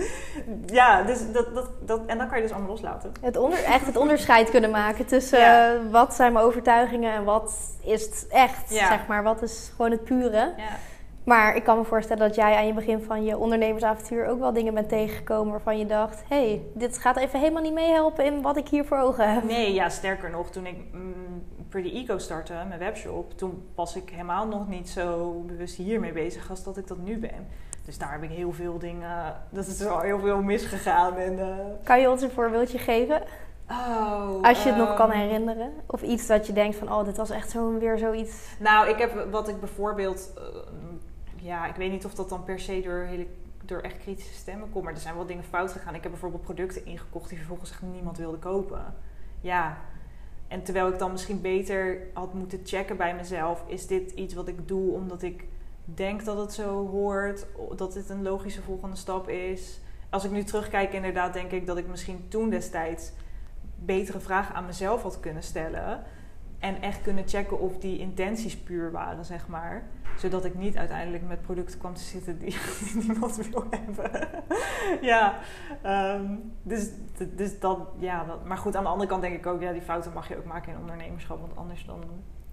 ja, 0.66 1.02
dus 1.02 1.32
dat, 1.32 1.54
dat, 1.54 1.68
dat, 1.80 2.00
en 2.06 2.18
dan 2.18 2.26
kan 2.28 2.36
je 2.36 2.42
dus 2.42 2.52
allemaal 2.52 2.70
loslaten. 2.70 3.12
Het 3.20 3.36
onder, 3.36 3.64
echt 3.64 3.86
het 3.86 3.96
onderscheid 3.96 4.50
kunnen 4.50 4.70
maken 4.70 5.06
tussen 5.06 5.38
Ja. 5.38 5.74
eh, 5.74 5.80
wat 5.90 6.14
zijn 6.14 6.32
mijn 6.32 6.44
overtuigingen 6.44 7.12
en 7.12 7.24
wat 7.24 7.56
is 7.82 8.02
het 8.04 8.26
echt, 8.30 8.70
Ja. 8.70 8.86
zeg 8.88 9.06
maar. 9.06 9.22
Wat 9.22 9.42
is 9.42 9.72
gewoon 9.76 9.90
het 9.90 10.04
pure. 10.04 10.52
Ja. 10.56 10.68
Maar 11.24 11.56
ik 11.56 11.64
kan 11.64 11.78
me 11.78 11.84
voorstellen 11.84 12.26
dat 12.26 12.34
jij 12.36 12.56
aan 12.56 12.66
je 12.66 12.72
begin 12.72 13.02
van 13.02 13.24
je 13.24 13.38
ondernemersavontuur 13.38 14.26
ook 14.26 14.38
wel 14.38 14.52
dingen 14.52 14.74
bent 14.74 14.88
tegengekomen 14.88 15.50
waarvan 15.52 15.78
je 15.78 15.86
dacht: 15.86 16.22
hé, 16.28 16.48
hey, 16.48 16.62
dit 16.74 16.98
gaat 16.98 17.16
even 17.16 17.38
helemaal 17.40 17.62
niet 17.62 17.72
meehelpen 17.72 18.24
in 18.24 18.42
wat 18.42 18.56
ik 18.56 18.68
hier 18.68 18.84
voor 18.84 18.98
ogen 18.98 19.32
heb. 19.32 19.44
Nee, 19.44 19.72
ja, 19.74 19.88
sterker 19.88 20.30
nog, 20.30 20.50
toen 20.50 20.66
ik 20.66 20.76
mm, 20.92 21.44
Pretty 21.68 21.96
Eco 21.96 22.18
startte, 22.18 22.52
mijn 22.68 22.80
webshop, 22.80 23.38
toen 23.38 23.68
was 23.74 23.96
ik 23.96 24.10
helemaal 24.10 24.46
nog 24.46 24.68
niet 24.68 24.88
zo 24.88 25.30
bewust 25.46 25.76
hiermee 25.76 26.12
bezig 26.12 26.50
als 26.50 26.64
dat 26.64 26.76
ik 26.76 26.86
dat 26.86 26.98
nu 26.98 27.18
ben. 27.18 27.46
Dus 27.84 27.98
daar 27.98 28.12
heb 28.12 28.22
ik 28.22 28.30
heel 28.30 28.52
veel 28.52 28.78
dingen, 28.78 29.36
dat 29.50 29.66
is 29.66 29.86
al 29.86 30.00
heel 30.00 30.18
veel 30.18 30.42
misgegaan. 30.42 31.16
En, 31.16 31.38
eh, 31.38 31.56
Kan 31.84 32.00
je 32.00 32.10
ons 32.10 32.22
een 32.22 32.30
voorbeeldje 32.30 32.78
geven? 32.78 33.22
oh, 33.70 34.42
Als 34.42 34.62
je 34.62 34.68
het 34.68 34.78
nog 34.78 34.94
kan 34.94 35.10
ehm, 35.10 35.18
herinneren. 35.20 35.72
Of 35.86 36.02
iets 36.02 36.26
dat 36.26 36.46
je 36.46 36.52
denkt 36.52 36.76
van, 36.76 36.92
oh, 36.92 37.04
dit 37.04 37.16
was 37.16 37.30
echt 37.30 37.50
zo 37.50 37.78
weer 37.78 37.98
zoiets. 37.98 38.56
Nou, 38.58 38.88
ik 38.88 38.98
heb 38.98 39.26
wat 39.30 39.48
ik 39.48 39.60
bijvoorbeeld, 39.60 40.32
eh, 40.36 40.42
ja, 41.44 41.66
ik 41.66 41.74
weet 41.74 41.90
niet 41.90 42.04
of 42.04 42.14
dat 42.14 42.28
dan 42.28 42.44
per 42.44 42.60
se 42.60 42.80
door, 42.80 43.08
door 43.64 43.80
echt 43.80 43.98
kritische 43.98 44.34
stemmen 44.34 44.70
komt, 44.70 44.84
maar 44.84 44.94
er 44.94 45.00
zijn 45.00 45.14
wel 45.14 45.26
dingen 45.26 45.44
fout 45.44 45.72
gegaan. 45.72 45.94
Ik 45.94 46.02
heb 46.02 46.10
bijvoorbeeld 46.10 46.42
producten 46.42 46.86
ingekocht 46.86 47.28
die 47.28 47.38
vervolgens 47.38 47.70
echt 47.70 47.82
niemand 47.82 48.18
wilde 48.18 48.38
kopen. 48.38 48.94
Ja, 49.40 49.78
en 50.48 50.62
terwijl 50.62 50.88
ik 50.88 50.98
dan 50.98 51.10
misschien 51.10 51.40
beter 51.40 51.98
had 52.12 52.34
moeten 52.34 52.60
checken 52.64 52.96
bij 52.96 53.14
mezelf, 53.14 53.64
is 53.66 53.86
dit 53.86 54.10
iets 54.10 54.34
wat 54.34 54.48
ik 54.48 54.68
doe 54.68 54.92
omdat 54.92 55.22
ik 55.22 55.44
denk 55.84 56.24
dat 56.24 56.36
het 56.36 56.52
zo 56.52 56.88
hoort, 56.88 57.46
dat 57.76 57.92
dit 57.92 58.08
een 58.08 58.22
logische 58.22 58.62
volgende 58.62 58.96
stap 58.96 59.28
is. 59.28 59.80
Als 60.10 60.24
ik 60.24 60.30
nu 60.30 60.44
terugkijk, 60.44 60.92
inderdaad, 60.92 61.32
denk 61.32 61.50
ik 61.50 61.66
dat 61.66 61.76
ik 61.76 61.86
misschien 61.86 62.28
toen 62.28 62.50
destijds 62.50 63.12
betere 63.76 64.20
vragen 64.20 64.54
aan 64.54 64.66
mezelf 64.66 65.02
had 65.02 65.20
kunnen 65.20 65.42
stellen. 65.42 66.02
En 66.64 66.82
echt 66.82 67.02
kunnen 67.02 67.28
checken 67.28 67.60
of 67.60 67.78
die 67.78 67.98
intenties 67.98 68.56
puur 68.56 68.92
waren, 68.92 69.24
zeg 69.24 69.48
maar. 69.48 69.82
Zodat 70.16 70.44
ik 70.44 70.54
niet 70.54 70.76
uiteindelijk 70.76 71.26
met 71.28 71.42
producten 71.42 71.78
kwam 71.78 71.94
te 71.94 72.02
zitten 72.02 72.38
die, 72.38 72.56
die 72.92 73.06
niemand 73.06 73.36
wil 73.36 73.64
hebben. 73.70 74.28
ja, 75.10 75.34
ehm, 75.82 76.36
dus, 76.62 76.90
dus 77.34 77.60
dat, 77.60 77.78
ja. 77.98 78.24
Dat, 78.24 78.44
maar 78.44 78.56
goed, 78.56 78.76
aan 78.76 78.82
de 78.82 78.88
andere 78.88 79.08
kant 79.08 79.22
denk 79.22 79.34
ik 79.34 79.46
ook, 79.46 79.60
ja, 79.60 79.72
die 79.72 79.82
fouten 79.82 80.12
mag 80.12 80.28
je 80.28 80.36
ook 80.36 80.44
maken 80.44 80.72
in 80.72 80.78
ondernemerschap. 80.78 81.40
Want 81.40 81.56
anders 81.56 81.86
dan 81.86 82.04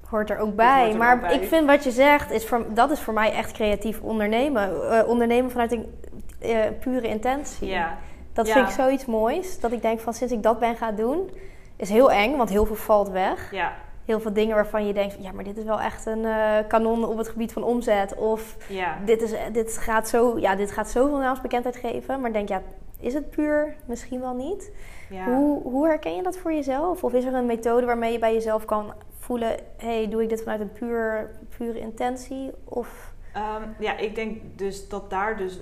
hoort 0.05 0.29
er 0.29 0.37
ook 0.37 0.55
bij. 0.55 0.95
maar 0.95 1.33
ik 1.33 1.43
vind 1.43 1.65
wat 1.65 1.83
je 1.83 1.91
zegt, 1.91 2.31
is 2.31 2.47
voor, 2.47 2.65
dat 2.73 2.91
is 2.91 2.99
voor 2.99 3.13
mij 3.13 3.31
echt 3.31 3.51
creatief 3.51 4.01
ondernemen. 4.01 4.71
Uh, 4.71 5.07
ondernemen 5.07 5.51
vanuit 5.51 5.71
een 5.71 5.93
uh, 6.41 6.59
pure 6.79 7.07
intentie. 7.07 7.67
Ja. 7.67 7.97
Dat 8.33 8.49
vind 8.49 8.67
ik 8.67 8.73
zoiets 8.73 9.05
moois. 9.05 9.59
Dat 9.59 9.71
ik 9.71 9.81
denk 9.81 9.99
van 9.99 10.13
sinds 10.13 10.33
ik 10.33 10.43
dat 10.43 10.59
ben 10.59 10.75
gaan 10.75 10.95
doen, 10.95 11.29
is 11.75 11.89
heel 11.89 12.11
eng, 12.11 12.37
want 12.37 12.49
heel 12.49 12.65
veel 12.65 12.75
valt 12.75 13.09
weg. 13.09 13.51
Ja. 13.51 13.73
Heel 14.05 14.19
veel 14.19 14.33
dingen 14.33 14.55
waarvan 14.55 14.87
je 14.87 14.93
denkt, 14.93 15.15
ja, 15.19 15.31
maar 15.31 15.43
dit 15.43 15.57
is 15.57 15.63
wel 15.63 15.79
echt 15.79 16.05
een 16.05 16.23
uh, 16.23 16.57
kanon 16.67 17.05
op 17.05 17.17
het 17.17 17.29
gebied 17.29 17.53
van 17.53 17.63
omzet. 17.63 18.15
Of 18.15 18.57
ja. 18.69 18.97
dit, 19.05 19.21
is, 19.21 19.33
dit, 19.51 19.77
gaat 19.77 20.09
zo, 20.09 20.39
ja, 20.39 20.55
dit 20.55 20.71
gaat 20.71 20.89
zoveel 20.89 21.17
naamsbekendheid 21.17 21.75
geven. 21.75 22.21
Maar 22.21 22.33
denk, 22.33 22.49
ja, 22.49 22.61
is 22.99 23.13
het 23.13 23.29
puur? 23.29 23.75
Misschien 23.85 24.19
wel 24.19 24.35
niet. 24.35 24.71
Ja. 25.09 25.25
Hoe, 25.25 25.61
hoe 25.61 25.87
herken 25.87 26.15
je 26.15 26.23
dat 26.23 26.37
voor 26.37 26.53
jezelf? 26.53 27.03
Of 27.03 27.13
is 27.13 27.25
er 27.25 27.33
een 27.33 27.45
methode 27.45 27.85
waarmee 27.85 28.11
je 28.11 28.19
bij 28.19 28.33
jezelf 28.33 28.65
kan 28.65 28.93
voelen, 29.17 29.57
hey, 29.77 30.09
doe 30.09 30.23
ik 30.23 30.29
dit 30.29 30.41
vanuit 30.41 30.61
een 30.61 30.73
puur, 30.73 31.31
pure 31.57 31.79
intentie? 31.79 32.51
Of... 32.63 33.13
Um, 33.35 33.75
ja, 33.79 33.97
ik 33.97 34.15
denk 34.15 34.41
dus 34.55 34.89
dat 34.89 35.09
daar 35.09 35.37
dus 35.37 35.59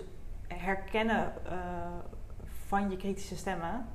herkennen 0.48 1.34
uh, 1.46 1.52
van 2.68 2.90
je 2.90 2.98
kritische 2.98 3.36
stemmen 3.36 3.88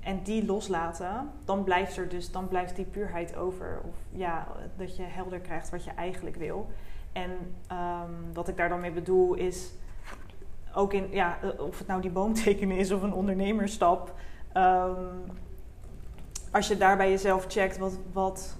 en 0.00 0.22
die 0.22 0.44
loslaten, 0.44 1.30
dan 1.44 1.64
blijft 1.64 1.96
er 1.96 2.08
dus, 2.08 2.32
dan 2.32 2.48
blijft 2.48 2.76
die 2.76 2.84
puurheid 2.84 3.36
over. 3.36 3.80
Of 3.88 3.94
ja, 4.10 4.46
dat 4.76 4.96
je 4.96 5.02
helder 5.02 5.38
krijgt 5.38 5.70
wat 5.70 5.84
je 5.84 5.90
eigenlijk 5.90 6.36
wil. 6.36 6.66
En 7.12 7.30
um, 7.72 8.32
wat 8.32 8.48
ik 8.48 8.56
daar 8.56 8.68
dan 8.68 8.80
mee 8.80 8.92
bedoel 8.92 9.34
is 9.34 9.72
ook 10.74 10.92
in, 10.92 11.06
ja, 11.10 11.38
of 11.58 11.78
het 11.78 11.86
nou 11.86 12.00
die 12.00 12.10
boomtekenen 12.10 12.76
is 12.76 12.90
of 12.90 13.02
een 13.02 13.14
ondernemerstap. 13.14 14.14
Um, 14.56 15.22
als 16.50 16.68
je 16.68 16.76
daar 16.76 16.96
bij 16.96 17.10
jezelf 17.10 17.44
checkt, 17.48 17.78
wat, 17.78 17.98
wat, 18.12 18.56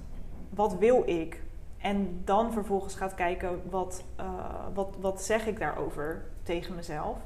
wat 0.54 0.78
wil 0.78 1.02
ik? 1.06 1.42
En 1.78 2.20
dan 2.24 2.52
vervolgens 2.52 2.94
gaat 2.94 3.14
kijken, 3.14 3.62
wat, 3.70 4.04
uh, 4.20 4.26
wat, 4.74 4.96
wat 5.00 5.22
zeg 5.22 5.46
ik 5.46 5.58
daarover 5.58 6.24
tegen 6.42 6.74
mezelf? 6.74 7.16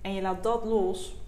En 0.00 0.14
je 0.14 0.22
laat 0.22 0.42
dat 0.42 0.64
los, 0.64 1.21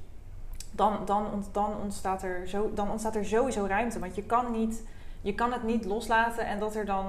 dan, 0.74 0.98
dan, 1.04 1.44
dan, 1.52 1.72
ontstaat 1.82 2.22
er 2.22 2.48
zo, 2.48 2.70
dan 2.74 2.90
ontstaat 2.90 3.14
er 3.14 3.24
sowieso 3.24 3.64
ruimte. 3.66 3.98
Want 3.98 4.14
je 4.14 4.22
kan, 4.22 4.52
niet, 4.52 4.82
je 5.20 5.34
kan 5.34 5.52
het 5.52 5.62
niet 5.62 5.84
loslaten 5.84 6.46
en 6.46 6.58
dat 6.58 6.74
er 6.74 6.84
dan 6.84 7.06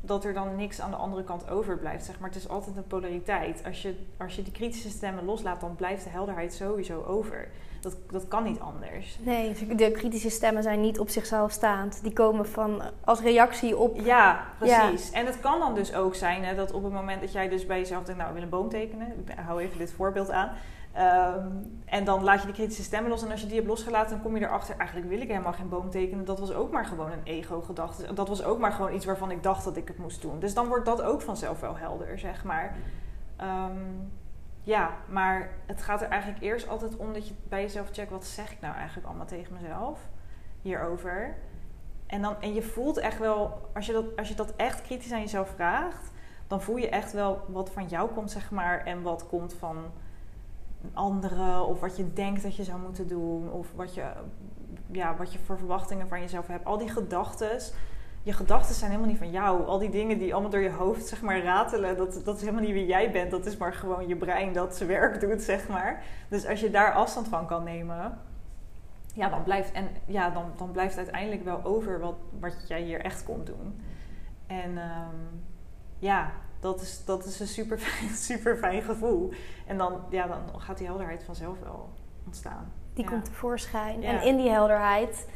dat 0.00 0.24
er 0.24 0.32
dan 0.32 0.56
niks 0.56 0.80
aan 0.80 0.90
de 0.90 0.96
andere 0.96 1.24
kant 1.24 1.50
overblijft. 1.50 2.04
Zeg 2.04 2.18
maar. 2.18 2.28
Het 2.28 2.38
is 2.38 2.48
altijd 2.48 2.76
een 2.76 2.86
polariteit. 2.86 3.62
Als 3.66 3.82
je, 3.82 3.94
als 4.16 4.36
je 4.36 4.42
die 4.42 4.52
kritische 4.52 4.90
stemmen 4.90 5.24
loslaat, 5.24 5.60
dan 5.60 5.76
blijft 5.76 6.04
de 6.04 6.10
helderheid 6.10 6.54
sowieso 6.54 7.04
over. 7.04 7.48
Dat, 7.80 7.96
dat 8.10 8.28
kan 8.28 8.44
niet 8.44 8.60
anders. 8.60 9.18
Nee, 9.20 9.74
de 9.76 9.90
kritische 9.90 10.30
stemmen 10.30 10.62
zijn 10.62 10.80
niet 10.80 10.98
op 10.98 11.08
zichzelf 11.08 11.52
staand. 11.52 12.02
Die 12.02 12.12
komen 12.12 12.46
van 12.46 12.82
als 13.04 13.20
reactie 13.20 13.76
op. 13.76 14.00
Ja, 14.00 14.46
precies. 14.58 15.10
En 15.10 15.26
het 15.26 15.40
kan 15.40 15.58
dan 15.58 15.74
dus 15.74 15.94
ook 15.94 16.14
zijn 16.14 16.44
hè, 16.44 16.54
dat 16.54 16.72
op 16.72 16.82
het 16.82 16.92
moment 16.92 17.20
dat 17.20 17.32
jij 17.32 17.48
dus 17.48 17.66
bij 17.66 17.78
jezelf 17.78 18.04
denkt, 18.04 18.20
nou, 18.20 18.28
ik 18.28 18.34
wil 18.34 18.44
een 18.44 18.58
boom 18.58 18.68
tekenen. 18.68 19.24
Ik 19.26 19.34
hou 19.46 19.60
even 19.60 19.78
dit 19.78 19.92
voorbeeld 19.92 20.30
aan. 20.30 20.50
Um, 20.98 21.82
en 21.84 22.04
dan 22.04 22.24
laat 22.24 22.40
je 22.40 22.46
die 22.46 22.54
kritische 22.54 22.82
stemmen 22.82 23.10
los. 23.10 23.22
En 23.22 23.30
als 23.30 23.40
je 23.40 23.46
die 23.46 23.56
hebt 23.56 23.68
losgelaten, 23.68 24.10
dan 24.10 24.22
kom 24.22 24.36
je 24.36 24.44
erachter... 24.44 24.76
eigenlijk 24.76 25.08
wil 25.08 25.20
ik 25.20 25.28
helemaal 25.28 25.52
geen 25.52 25.68
boom 25.68 25.90
tekenen. 25.90 26.24
Dat 26.24 26.38
was 26.38 26.52
ook 26.52 26.70
maar 26.70 26.84
gewoon 26.84 27.10
een 27.10 27.24
ego-gedachte. 27.24 28.14
Dat 28.14 28.28
was 28.28 28.44
ook 28.44 28.58
maar 28.58 28.72
gewoon 28.72 28.94
iets 28.94 29.04
waarvan 29.04 29.30
ik 29.30 29.42
dacht 29.42 29.64
dat 29.64 29.76
ik 29.76 29.88
het 29.88 29.98
moest 29.98 30.22
doen. 30.22 30.40
Dus 30.40 30.54
dan 30.54 30.68
wordt 30.68 30.86
dat 30.86 31.02
ook 31.02 31.20
vanzelf 31.20 31.60
wel 31.60 31.76
helder, 31.76 32.18
zeg 32.18 32.44
maar. 32.44 32.76
Um, 33.40 34.10
ja, 34.62 34.90
maar 35.08 35.50
het 35.66 35.82
gaat 35.82 36.02
er 36.02 36.08
eigenlijk 36.08 36.42
eerst 36.42 36.68
altijd 36.68 36.96
om 36.96 37.12
dat 37.12 37.28
je 37.28 37.34
bij 37.48 37.60
jezelf 37.60 37.88
checkt... 37.92 38.10
wat 38.10 38.26
zeg 38.26 38.52
ik 38.52 38.60
nou 38.60 38.74
eigenlijk 38.74 39.06
allemaal 39.06 39.26
tegen 39.26 39.52
mezelf 39.52 40.00
hierover? 40.62 41.36
En, 42.06 42.22
dan, 42.22 42.40
en 42.40 42.54
je 42.54 42.62
voelt 42.62 42.96
echt 42.96 43.18
wel... 43.18 43.70
Als 43.74 43.86
je, 43.86 43.92
dat, 43.92 44.16
als 44.16 44.28
je 44.28 44.34
dat 44.34 44.56
echt 44.56 44.82
kritisch 44.82 45.12
aan 45.12 45.20
jezelf 45.20 45.48
vraagt... 45.48 46.10
dan 46.46 46.62
voel 46.62 46.76
je 46.76 46.88
echt 46.88 47.12
wel 47.12 47.44
wat 47.48 47.70
van 47.70 47.86
jou 47.86 48.10
komt, 48.10 48.30
zeg 48.30 48.50
maar... 48.50 48.84
en 48.84 49.02
wat 49.02 49.26
komt 49.26 49.54
van 49.54 49.76
anderen 50.92 51.66
of 51.66 51.80
wat 51.80 51.96
je 51.96 52.12
denkt 52.12 52.42
dat 52.42 52.56
je 52.56 52.64
zou 52.64 52.80
moeten 52.80 53.08
doen 53.08 53.50
of 53.50 53.72
wat 53.74 53.94
je, 53.94 54.04
ja, 54.90 55.16
wat 55.16 55.32
je 55.32 55.38
voor 55.38 55.58
verwachtingen 55.58 56.08
van 56.08 56.20
jezelf 56.20 56.46
hebt. 56.46 56.64
Al 56.64 56.78
die 56.78 56.88
gedachten, 56.88 57.60
je 58.22 58.32
gedachten 58.32 58.74
zijn 58.74 58.90
helemaal 58.90 59.10
niet 59.10 59.20
van 59.20 59.30
jou. 59.30 59.66
Al 59.66 59.78
die 59.78 59.90
dingen 59.90 60.18
die 60.18 60.32
allemaal 60.32 60.50
door 60.50 60.60
je 60.60 60.70
hoofd 60.70 61.06
zeg 61.06 61.22
maar 61.22 61.42
ratelen, 61.42 61.96
dat, 61.96 62.20
dat 62.24 62.36
is 62.36 62.40
helemaal 62.40 62.62
niet 62.62 62.72
wie 62.72 62.86
jij 62.86 63.12
bent. 63.12 63.30
Dat 63.30 63.46
is 63.46 63.56
maar 63.56 63.74
gewoon 63.74 64.08
je 64.08 64.16
brein 64.16 64.52
dat 64.52 64.76
zijn 64.76 64.88
werk 64.88 65.20
doet, 65.20 65.42
zeg 65.42 65.68
maar. 65.68 66.04
Dus 66.28 66.46
als 66.46 66.60
je 66.60 66.70
daar 66.70 66.92
afstand 66.92 67.28
van 67.28 67.46
kan 67.46 67.64
nemen, 67.64 68.18
ja, 69.14 69.28
dan 69.28 69.42
blijft, 69.42 69.72
en, 69.72 69.88
ja, 70.06 70.30
dan, 70.30 70.44
dan 70.56 70.70
blijft 70.70 70.96
uiteindelijk 70.96 71.44
wel 71.44 71.64
over 71.64 72.00
wat, 72.00 72.16
wat 72.40 72.68
jij 72.68 72.82
hier 72.82 73.00
echt 73.00 73.24
komt 73.24 73.46
doen. 73.46 73.80
En 74.46 74.70
um, 74.70 75.44
ja, 75.98 76.32
dat 76.60 76.80
is, 76.80 77.02
dat 77.04 77.24
is 77.24 77.40
een 77.40 77.46
super 77.46 77.78
fijn, 77.78 78.14
super 78.28 78.56
fijn 78.56 78.82
gevoel. 78.82 79.32
En 79.66 79.78
dan, 79.78 80.00
ja, 80.10 80.26
dan 80.26 80.60
gaat 80.60 80.78
die 80.78 80.86
helderheid 80.86 81.24
vanzelf 81.24 81.56
wel 81.62 81.88
ontstaan. 82.24 82.72
Die 82.94 83.04
ja. 83.04 83.10
komt 83.10 83.24
tevoorschijn. 83.24 84.00
Ja. 84.00 84.08
En 84.08 84.22
in 84.22 84.36
die 84.36 84.50
helderheid, 84.50 85.26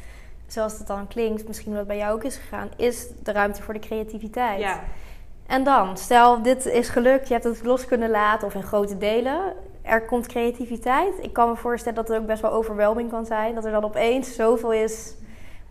zoals 0.47 0.77
het 0.77 0.87
dan 0.87 1.07
klinkt, 1.07 1.47
misschien 1.47 1.73
wat 1.73 1.87
bij 1.87 1.97
jou 1.97 2.13
ook 2.13 2.23
is 2.23 2.35
gegaan, 2.35 2.69
is 2.75 3.07
de 3.23 3.31
ruimte 3.31 3.61
voor 3.61 3.73
de 3.73 3.79
creativiteit. 3.79 4.59
Ja. 4.59 4.83
En 5.45 5.63
dan, 5.63 5.97
stel 5.97 6.41
dit 6.41 6.65
is 6.65 6.89
gelukt, 6.89 7.27
je 7.27 7.33
hebt 7.33 7.45
het 7.45 7.63
los 7.63 7.85
kunnen 7.85 8.09
laten 8.09 8.47
of 8.47 8.55
in 8.55 8.63
grote 8.63 8.97
delen. 8.97 9.53
Er 9.81 10.05
komt 10.05 10.27
creativiteit. 10.27 11.13
Ik 11.21 11.33
kan 11.33 11.49
me 11.49 11.55
voorstellen 11.55 11.95
dat 11.95 12.07
het 12.07 12.17
ook 12.17 12.25
best 12.25 12.41
wel 12.41 12.51
overweldigend 12.51 13.11
kan 13.11 13.25
zijn. 13.25 13.55
Dat 13.55 13.65
er 13.65 13.71
dan 13.71 13.83
opeens 13.83 14.35
zoveel 14.35 14.73
is 14.73 15.13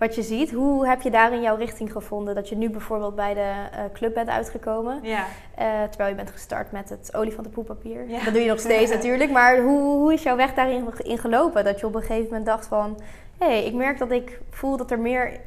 wat 0.02 0.14
je 0.14 0.22
ziet. 0.22 0.50
Hoe 0.50 0.86
heb 0.88 1.02
je 1.02 1.10
daarin 1.10 1.40
jouw 1.40 1.56
richting 1.56 1.92
gevonden? 1.92 2.34
Dat 2.34 2.48
je 2.48 2.56
nu 2.56 2.70
bijvoorbeeld 2.70 3.14
bij 3.14 3.34
de 3.34 3.40
uh, 3.40 3.78
club 3.92 4.14
bent 4.14 4.28
uitgekomen. 4.28 4.98
Ja. 5.02 5.26
Uh, 5.58 5.82
terwijl 5.88 6.10
je 6.10 6.16
bent 6.16 6.30
gestart 6.30 6.72
met 6.72 6.88
het 6.88 7.14
olifantenpoepapier. 7.14 8.08
Ja. 8.08 8.24
Dat 8.24 8.32
doe 8.32 8.42
je 8.42 8.48
nog 8.48 8.60
steeds 8.68 8.90
natuurlijk. 8.90 9.30
Maar 9.30 9.58
hoe, 9.58 9.80
hoe 9.80 10.12
is 10.12 10.22
jouw 10.22 10.36
weg 10.36 10.54
daarin 10.54 10.88
in 10.98 11.18
gelopen? 11.18 11.64
Dat 11.64 11.80
je 11.80 11.86
op 11.86 11.94
een 11.94 12.00
gegeven 12.00 12.24
moment 12.24 12.46
dacht 12.46 12.66
van... 12.66 13.00
Hé, 13.38 13.46
hey, 13.46 13.64
ik 13.64 13.74
merk 13.74 13.98
dat 13.98 14.10
ik 14.10 14.40
voel 14.50 14.76
dat 14.76 14.90
er 14.90 14.98
meer 14.98 15.40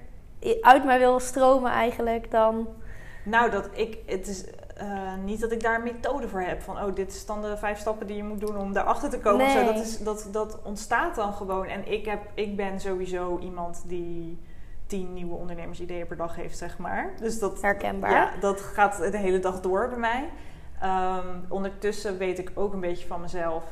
uit 0.61 0.85
mij 0.85 0.99
wil 0.99 1.19
stromen 1.19 1.71
eigenlijk 1.71 2.31
dan... 2.31 2.67
Nou, 3.23 3.51
dat 3.51 3.69
ik... 3.73 3.97
Het 4.05 4.27
is, 4.27 4.43
uh, 4.81 5.15
niet 5.23 5.41
dat 5.41 5.51
ik 5.51 5.63
daar 5.63 5.75
een 5.75 5.83
methode 5.83 6.27
voor 6.27 6.41
heb. 6.41 6.61
Van, 6.61 6.77
oh, 6.77 6.95
dit 6.95 7.11
is 7.11 7.25
dan 7.25 7.41
de 7.41 7.57
vijf 7.57 7.79
stappen 7.79 8.07
die 8.07 8.15
je 8.15 8.23
moet 8.23 8.39
doen 8.39 8.57
om 8.57 8.73
daarachter 8.73 9.09
te 9.09 9.19
komen. 9.19 9.45
Nee. 9.45 9.57
Zo, 9.57 9.73
dat, 9.73 9.83
is, 9.83 9.99
dat, 9.99 10.27
dat 10.31 10.59
ontstaat 10.63 11.15
dan 11.15 11.33
gewoon. 11.33 11.65
En 11.65 11.91
ik, 11.91 12.05
heb, 12.05 12.21
ik 12.33 12.55
ben 12.55 12.79
sowieso 12.79 13.39
iemand 13.39 13.83
die 13.87 14.41
tien 14.87 15.13
nieuwe 15.13 15.35
ondernemersideeën 15.35 16.07
per 16.07 16.17
dag 16.17 16.35
heeft, 16.35 16.57
zeg 16.57 16.77
maar. 16.77 17.13
Dus 17.19 17.39
dat, 17.39 17.61
Herkenbaar. 17.61 18.11
Ja, 18.11 18.31
dat 18.39 18.61
gaat 18.61 18.97
de 18.97 19.17
hele 19.17 19.39
dag 19.39 19.61
door 19.61 19.89
bij 19.89 19.97
mij. 19.97 20.29
Um, 20.83 21.45
ondertussen 21.49 22.17
weet 22.17 22.39
ik 22.39 22.51
ook 22.53 22.73
een 22.73 22.79
beetje 22.79 23.07
van 23.07 23.21
mezelf... 23.21 23.63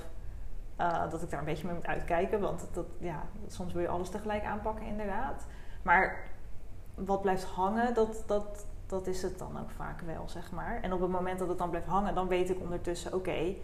Uh, 0.79 1.09
dat 1.09 1.21
ik 1.21 1.29
daar 1.29 1.39
een 1.39 1.45
beetje 1.45 1.65
mee 1.65 1.75
moet 1.75 1.87
uitkijken. 1.87 2.39
Want 2.39 2.67
dat, 2.73 2.85
ja, 2.99 3.23
soms 3.47 3.73
wil 3.73 3.81
je 3.81 3.87
alles 3.87 4.09
tegelijk 4.09 4.43
aanpakken, 4.43 4.85
inderdaad. 4.85 5.45
Maar 5.81 6.17
wat 6.95 7.21
blijft 7.21 7.43
hangen, 7.43 7.93
dat... 7.93 8.23
dat 8.25 8.65
dat 8.93 9.08
is 9.08 9.21
het 9.21 9.38
dan 9.38 9.60
ook 9.60 9.69
vaak 9.69 10.01
wel, 10.01 10.29
zeg 10.29 10.51
maar. 10.51 10.79
En 10.82 10.93
op 10.93 11.01
het 11.01 11.10
moment 11.10 11.39
dat 11.39 11.47
het 11.47 11.58
dan 11.58 11.69
blijft 11.69 11.88
hangen, 11.88 12.15
dan 12.15 12.27
weet 12.27 12.49
ik 12.49 12.60
ondertussen, 12.60 13.13
oké, 13.13 13.29
okay, 13.29 13.58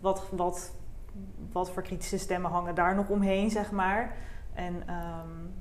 wat, 0.00 0.22
wat, 0.30 0.72
wat 1.52 1.70
voor 1.70 1.82
kritische 1.82 2.18
stemmen 2.18 2.50
hangen 2.50 2.74
daar 2.74 2.94
nog 2.94 3.08
omheen, 3.08 3.50
zeg 3.50 3.72
maar. 3.72 4.16
En, 4.54 4.74
um, 4.74 5.54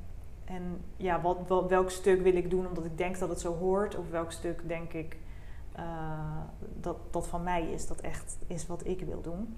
en 0.46 0.82
ja, 0.98 1.22
wat, 1.22 1.38
wat, 1.48 1.70
welk 1.70 1.90
stuk 1.90 2.22
wil 2.22 2.36
ik 2.36 2.50
doen 2.50 2.68
omdat 2.68 2.86
ik 2.86 2.98
denk 2.98 3.20
dat 3.20 3.30
het 3.30 3.40
zo 3.40 3.56
hoort, 3.56 3.98
of 3.98 4.10
welk 4.10 4.32
stuk 4.32 4.68
denk 4.68 4.94
ik 4.94 5.18
uh, 5.80 5.84
dat 6.80 6.98
dat 7.12 7.28
van 7.28 7.44
mij 7.44 7.72
is, 7.72 7.88
dat 7.88 8.02
echt 8.02 8.38
is 8.48 8.68
wat 8.68 8.86
ik 8.86 9.02
wil 9.02 9.22
doen. 9.22 9.58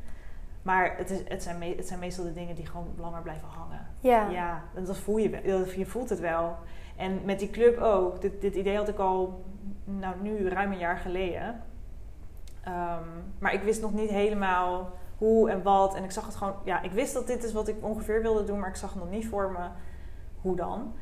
Maar 0.62 0.97
het, 0.97 1.10
is, 1.10 1.19
het, 1.27 1.43
zijn 1.43 1.58
me, 1.58 1.73
het 1.75 1.88
zijn 1.88 1.99
meestal 1.99 2.23
de 2.23 2.34
dingen 2.34 2.56
die 2.56 2.65
gewoon 2.65 2.88
langer 2.97 3.21
blijven 3.21 3.47
hangen. 3.47 3.88
Ja. 3.99 4.30
Ja, 4.30 4.63
en 4.73 4.86
dat 4.86 4.97
voel 4.97 5.17
je, 5.17 5.30
je 5.77 5.86
voelt 5.86 6.10
het 6.10 6.19
wel. 6.19 6.56
En 6.97 7.21
met 7.25 7.39
die 7.39 7.49
club 7.49 7.77
ook. 7.77 8.21
Dit, 8.21 8.41
dit 8.41 8.56
idee 8.56 8.75
had 8.75 8.88
ik 8.88 8.97
al, 8.97 9.43
nou 9.84 10.15
nu 10.21 10.49
ruim 10.49 10.71
een 10.71 10.77
jaar 10.77 10.97
geleden. 10.97 11.62
Um, 12.67 13.34
maar 13.39 13.53
ik 13.53 13.62
wist 13.62 13.82
nog 13.82 13.93
niet 13.93 14.10
helemaal 14.10 14.91
hoe 15.17 15.49
en 15.49 15.63
wat. 15.63 15.95
En 15.95 16.03
ik 16.03 16.12
zag 16.12 16.25
het 16.25 16.36
gewoon, 16.36 16.56
ja, 16.63 16.82
ik 16.82 16.91
wist 16.91 17.13
dat 17.13 17.27
dit 17.27 17.43
is 17.43 17.53
wat 17.53 17.67
ik 17.67 17.75
ongeveer 17.82 18.21
wilde 18.21 18.43
doen, 18.43 18.60
maar 18.60 18.69
ik 18.69 18.75
zag 18.75 18.95
nog 18.95 19.10
niet 19.10 19.27
voor 19.27 19.51
me 19.51 19.67
hoe 20.41 20.56
dan. 20.56 20.93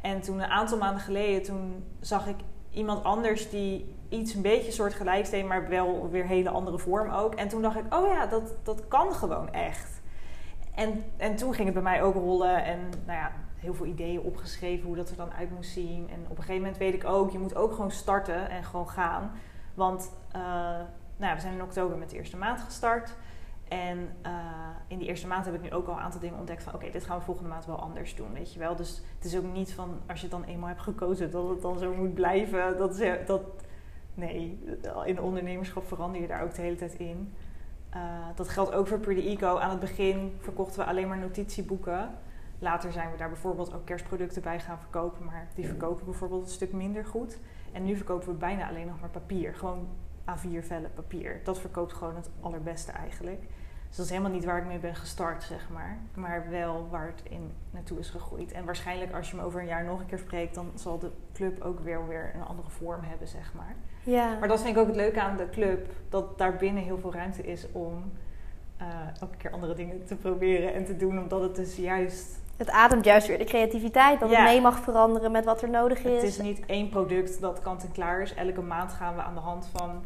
En 0.00 0.20
toen 0.20 0.40
een 0.40 0.50
aantal 0.50 0.78
maanden 0.78 1.02
geleden, 1.02 1.42
toen 1.42 1.84
zag 2.00 2.26
ik 2.26 2.36
iemand 2.70 3.04
anders 3.04 3.50
die 3.50 3.94
iets 4.08 4.34
een 4.34 4.42
beetje 4.42 4.72
soortgelijks 4.72 5.30
deed, 5.30 5.46
maar 5.46 5.68
wel 5.68 6.10
weer 6.10 6.26
hele 6.26 6.50
andere 6.50 6.78
vorm 6.78 7.10
ook. 7.10 7.34
En 7.34 7.48
toen 7.48 7.62
dacht 7.62 7.76
ik, 7.76 7.94
oh 7.94 8.06
ja, 8.06 8.26
dat, 8.26 8.54
dat 8.62 8.88
kan 8.88 9.12
gewoon 9.12 9.52
echt. 9.52 10.02
En, 10.74 11.04
en 11.16 11.36
toen 11.36 11.54
ging 11.54 11.64
het 11.64 11.74
bij 11.74 11.82
mij 11.82 12.02
ook 12.02 12.14
rollen 12.14 12.64
en 12.64 12.78
nou 13.06 13.18
ja, 13.18 13.30
heel 13.64 13.74
veel 13.74 13.86
ideeën 13.86 14.20
opgeschreven 14.20 14.86
hoe 14.86 14.96
dat 14.96 15.10
er 15.10 15.16
dan 15.16 15.32
uit 15.32 15.50
moest 15.50 15.70
zien. 15.70 16.08
En 16.10 16.20
op 16.22 16.30
een 16.30 16.36
gegeven 16.36 16.60
moment 16.60 16.76
weet 16.76 16.94
ik 16.94 17.04
ook, 17.04 17.30
je 17.30 17.38
moet 17.38 17.56
ook 17.56 17.72
gewoon 17.72 17.90
starten 17.90 18.50
en 18.50 18.64
gewoon 18.64 18.88
gaan. 18.88 19.30
Want 19.74 20.12
uh, 20.36 20.42
nou 21.16 21.34
we 21.34 21.40
zijn 21.40 21.54
in 21.54 21.62
oktober 21.62 21.98
met 21.98 22.10
de 22.10 22.16
eerste 22.16 22.36
maand 22.36 22.60
gestart. 22.60 23.14
En 23.68 23.98
uh, 24.26 24.32
in 24.86 24.98
die 24.98 25.08
eerste 25.08 25.26
maand 25.26 25.44
heb 25.44 25.54
ik 25.54 25.62
nu 25.62 25.72
ook 25.72 25.86
al 25.86 25.94
een 25.94 26.00
aantal 26.00 26.20
dingen 26.20 26.38
ontdekt 26.38 26.62
van 26.62 26.74
oké, 26.74 26.90
dit 26.90 27.04
gaan 27.04 27.18
we 27.18 27.24
volgende 27.24 27.50
maand 27.50 27.66
wel 27.66 27.80
anders 27.80 28.14
doen, 28.14 28.32
weet 28.32 28.52
je 28.52 28.58
wel. 28.58 28.76
Dus 28.76 29.02
het 29.16 29.24
is 29.24 29.36
ook 29.36 29.52
niet 29.52 29.72
van 29.72 30.00
als 30.06 30.20
je 30.20 30.26
het 30.26 30.36
dan 30.36 30.44
eenmaal 30.44 30.68
hebt 30.68 30.80
gekozen 30.80 31.30
dat 31.30 31.48
het 31.48 31.62
dan 31.62 31.78
zo 31.78 31.94
moet 31.94 32.14
blijven. 32.14 32.76
Dat, 32.76 32.98
dat, 33.26 33.42
nee, 34.14 34.64
in 35.04 35.20
ondernemerschap 35.20 35.86
verander 35.86 36.20
je 36.20 36.26
daar 36.26 36.42
ook 36.42 36.54
de 36.54 36.62
hele 36.62 36.76
tijd 36.76 36.94
in. 36.94 37.34
Uh, 37.96 38.00
dat 38.34 38.48
geldt 38.48 38.72
ook 38.72 38.86
voor 38.86 38.98
Pretty 38.98 39.28
Eco. 39.28 39.58
Aan 39.58 39.70
het 39.70 39.80
begin 39.80 40.36
verkochten 40.40 40.78
we 40.78 40.84
alleen 40.84 41.08
maar 41.08 41.18
notitieboeken. 41.18 42.10
Later 42.58 42.92
zijn 42.92 43.10
we 43.10 43.16
daar 43.16 43.28
bijvoorbeeld 43.28 43.74
ook 43.74 43.84
kerstproducten 43.84 44.42
bij 44.42 44.60
gaan 44.60 44.78
verkopen, 44.78 45.24
maar 45.24 45.48
die 45.54 45.66
verkopen 45.66 46.04
bijvoorbeeld 46.04 46.42
een 46.42 46.52
stuk 46.52 46.72
minder 46.72 47.04
goed. 47.04 47.38
En 47.72 47.84
nu 47.84 47.96
verkopen 47.96 48.28
we 48.28 48.34
bijna 48.34 48.68
alleen 48.68 48.86
nog 48.86 49.00
maar 49.00 49.10
papier. 49.10 49.54
Gewoon 49.54 49.88
A4 50.30 50.64
vellen 50.66 50.92
papier. 50.94 51.40
Dat 51.44 51.60
verkoopt 51.60 51.92
gewoon 51.92 52.16
het 52.16 52.30
allerbeste 52.40 52.92
eigenlijk. 52.92 53.40
Dus 53.88 53.96
dat 53.96 54.12
is 54.12 54.18
helemaal 54.18 54.38
niet 54.38 54.48
waar 54.48 54.58
ik 54.58 54.66
mee 54.66 54.78
ben 54.78 54.94
gestart, 54.94 55.42
zeg 55.42 55.68
maar. 55.70 55.98
Maar 56.14 56.50
wel 56.50 56.88
waar 56.90 57.06
het 57.06 57.22
in 57.32 57.52
naartoe 57.70 57.98
is 57.98 58.10
gegroeid. 58.10 58.52
En 58.52 58.64
waarschijnlijk 58.64 59.14
als 59.14 59.30
je 59.30 59.36
me 59.36 59.42
over 59.42 59.60
een 59.60 59.66
jaar 59.66 59.84
nog 59.84 60.00
een 60.00 60.06
keer 60.06 60.18
spreekt, 60.18 60.54
dan 60.54 60.70
zal 60.74 60.98
de 60.98 61.10
club 61.32 61.60
ook 61.60 61.80
weer, 61.80 62.08
weer 62.08 62.32
een 62.34 62.42
andere 62.42 62.70
vorm 62.70 63.02
hebben, 63.02 63.28
zeg 63.28 63.54
maar. 63.54 63.76
Ja. 64.02 64.38
Maar 64.38 64.48
dat 64.48 64.62
vind 64.62 64.76
ik 64.76 64.80
ook 64.80 64.86
het 64.86 64.96
leuke 64.96 65.20
aan 65.20 65.36
de 65.36 65.48
club. 65.48 65.92
Dat 66.08 66.38
daar 66.38 66.56
binnen 66.56 66.82
heel 66.82 66.98
veel 66.98 67.12
ruimte 67.12 67.42
is 67.42 67.72
om 67.72 68.12
uh, 68.80 68.86
elke 69.20 69.36
keer 69.36 69.50
andere 69.50 69.74
dingen 69.74 70.04
te 70.04 70.16
proberen 70.16 70.74
en 70.74 70.84
te 70.84 70.96
doen. 70.96 71.18
Omdat 71.18 71.40
het 71.40 71.56
dus 71.56 71.76
juist 71.76 72.42
het 72.56 72.70
ademt 72.70 73.04
juist 73.04 73.26
weer 73.26 73.38
de 73.38 73.44
creativiteit. 73.44 74.20
Dat 74.20 74.30
het 74.30 74.42
mee 74.42 74.60
mag 74.60 74.78
veranderen 74.78 75.32
met 75.32 75.44
wat 75.44 75.62
er 75.62 75.70
nodig 75.70 76.04
is. 76.04 76.22
Het 76.22 76.22
is 76.22 76.38
niet 76.38 76.66
één 76.66 76.88
product 76.88 77.40
dat 77.40 77.60
kant 77.60 77.82
en 77.82 77.92
klaar 77.92 78.22
is. 78.22 78.34
Elke 78.34 78.60
maand 78.60 78.92
gaan 78.92 79.14
we 79.14 79.22
aan 79.22 79.34
de 79.34 79.40
hand 79.40 79.68
van 79.72 80.02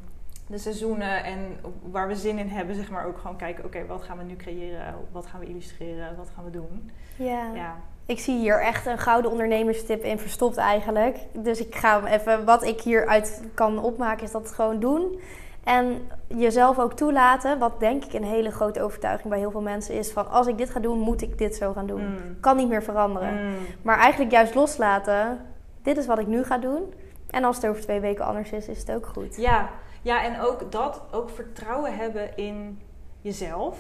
de 0.47 0.59
seizoenen 0.59 1.25
en 1.25 1.57
waar 1.91 2.09
we 2.09 2.17
zin 2.17 2.39
in 2.39 2.49
hebben, 2.49 2.75
zeg 2.75 2.91
maar, 2.91 3.07
ook 3.07 3.19
gewoon 3.19 3.37
kijken: 3.37 3.65
oké, 3.65 3.87
wat 3.87 4.03
gaan 4.03 4.19
we 4.19 4.25
nu 4.25 4.37
creëren? 4.37 4.95
Wat 5.13 5.27
gaan 5.27 5.41
we 5.41 5.47
illustreren? 5.47 6.17
Wat 6.17 6.31
gaan 6.35 6.45
we 6.45 6.51
doen? 6.51 6.91
Ja. 7.17 7.55
ja. 7.55 7.77
Ik 8.07 8.19
zie 8.19 8.39
hier 8.39 8.61
echt 8.61 8.87
een 8.87 8.99
gouden 8.99 9.31
ondernemerstip 9.31 10.03
in 10.05 10.19
verstopt 10.19 10.57
eigenlijk. 10.57 11.19
Dus 11.33 11.61
ik 11.61 11.75
ga 11.75 12.03
hem 12.03 12.07
even, 12.07 12.45
wat 12.45 12.65
ik 12.65 12.81
hieruit 12.81 13.43
kan 13.55 13.79
opmaken, 13.79 14.25
is 14.25 14.31
dat 14.31 14.53
gewoon 14.53 14.81
doen. 14.81 15.21
En 15.69 16.11
jezelf 16.27 16.79
ook 16.79 16.93
toelaten, 16.93 17.59
wat 17.59 17.81
denk 17.81 18.05
ik 18.05 18.13
een 18.13 18.25
hele 18.25 18.51
grote 18.51 18.83
overtuiging 18.83 19.29
bij 19.29 19.39
heel 19.39 19.51
veel 19.51 19.61
mensen 19.61 19.95
is: 19.95 20.13
van 20.13 20.31
als 20.31 20.47
ik 20.47 20.59
dit 20.59 20.71
ga 20.71 20.81
doen, 20.81 20.99
moet 20.99 21.23
ik 21.23 21.39
dit 21.39 21.57
zo 21.57 21.73
gaan 21.73 21.87
doen. 21.87 22.09
Mm. 22.09 22.41
Kan 22.41 22.57
niet 22.57 22.69
meer 22.69 22.83
veranderen. 22.83 23.47
Mm. 23.47 23.55
Maar 23.83 23.99
eigenlijk 23.99 24.33
juist 24.33 24.55
loslaten: 24.55 25.41
dit 25.83 25.97
is 25.97 26.07
wat 26.07 26.19
ik 26.19 26.27
nu 26.27 26.45
ga 26.45 26.59
doen. 26.59 26.95
En 27.31 27.45
als 27.45 27.57
het 27.57 27.67
over 27.67 27.83
twee 27.83 28.01
weken 28.01 28.25
anders 28.25 28.51
is, 28.51 28.69
is 28.69 28.79
het 28.79 28.93
ook 28.93 29.07
goed. 29.07 29.37
Ja, 29.37 29.71
ja 30.03 30.25
en 30.25 30.41
ook 30.41 30.73
dat, 30.73 31.03
ook 31.11 31.31
vertrouwen 31.31 31.97
hebben 31.97 32.37
in 32.37 32.83
jezelf. 33.21 33.79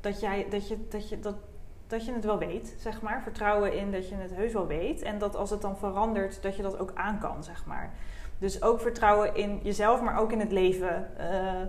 Dat, 0.00 0.20
jij, 0.20 0.46
dat, 0.50 0.68
je, 0.68 0.86
dat, 0.88 1.08
je, 1.08 1.20
dat, 1.20 1.34
dat 1.86 2.04
je 2.04 2.12
het 2.12 2.24
wel 2.24 2.38
weet, 2.38 2.74
zeg 2.78 3.02
maar. 3.02 3.22
Vertrouwen 3.22 3.74
in 3.74 3.92
dat 3.92 4.08
je 4.08 4.14
het 4.14 4.34
heus 4.34 4.52
wel 4.52 4.66
weet. 4.66 5.02
En 5.02 5.18
dat 5.18 5.36
als 5.36 5.50
het 5.50 5.60
dan 5.60 5.76
verandert, 5.76 6.42
dat 6.42 6.56
je 6.56 6.62
dat 6.62 6.78
ook 6.78 6.90
aan 6.94 7.18
kan, 7.18 7.44
zeg 7.44 7.66
maar. 7.66 7.92
Dus 8.42 8.62
ook 8.62 8.80
vertrouwen 8.80 9.34
in 9.34 9.60
jezelf, 9.62 10.00
maar 10.00 10.18
ook 10.18 10.32
in 10.32 10.40
het 10.40 10.52
leven. 10.52 11.10
Uh, 11.20 11.60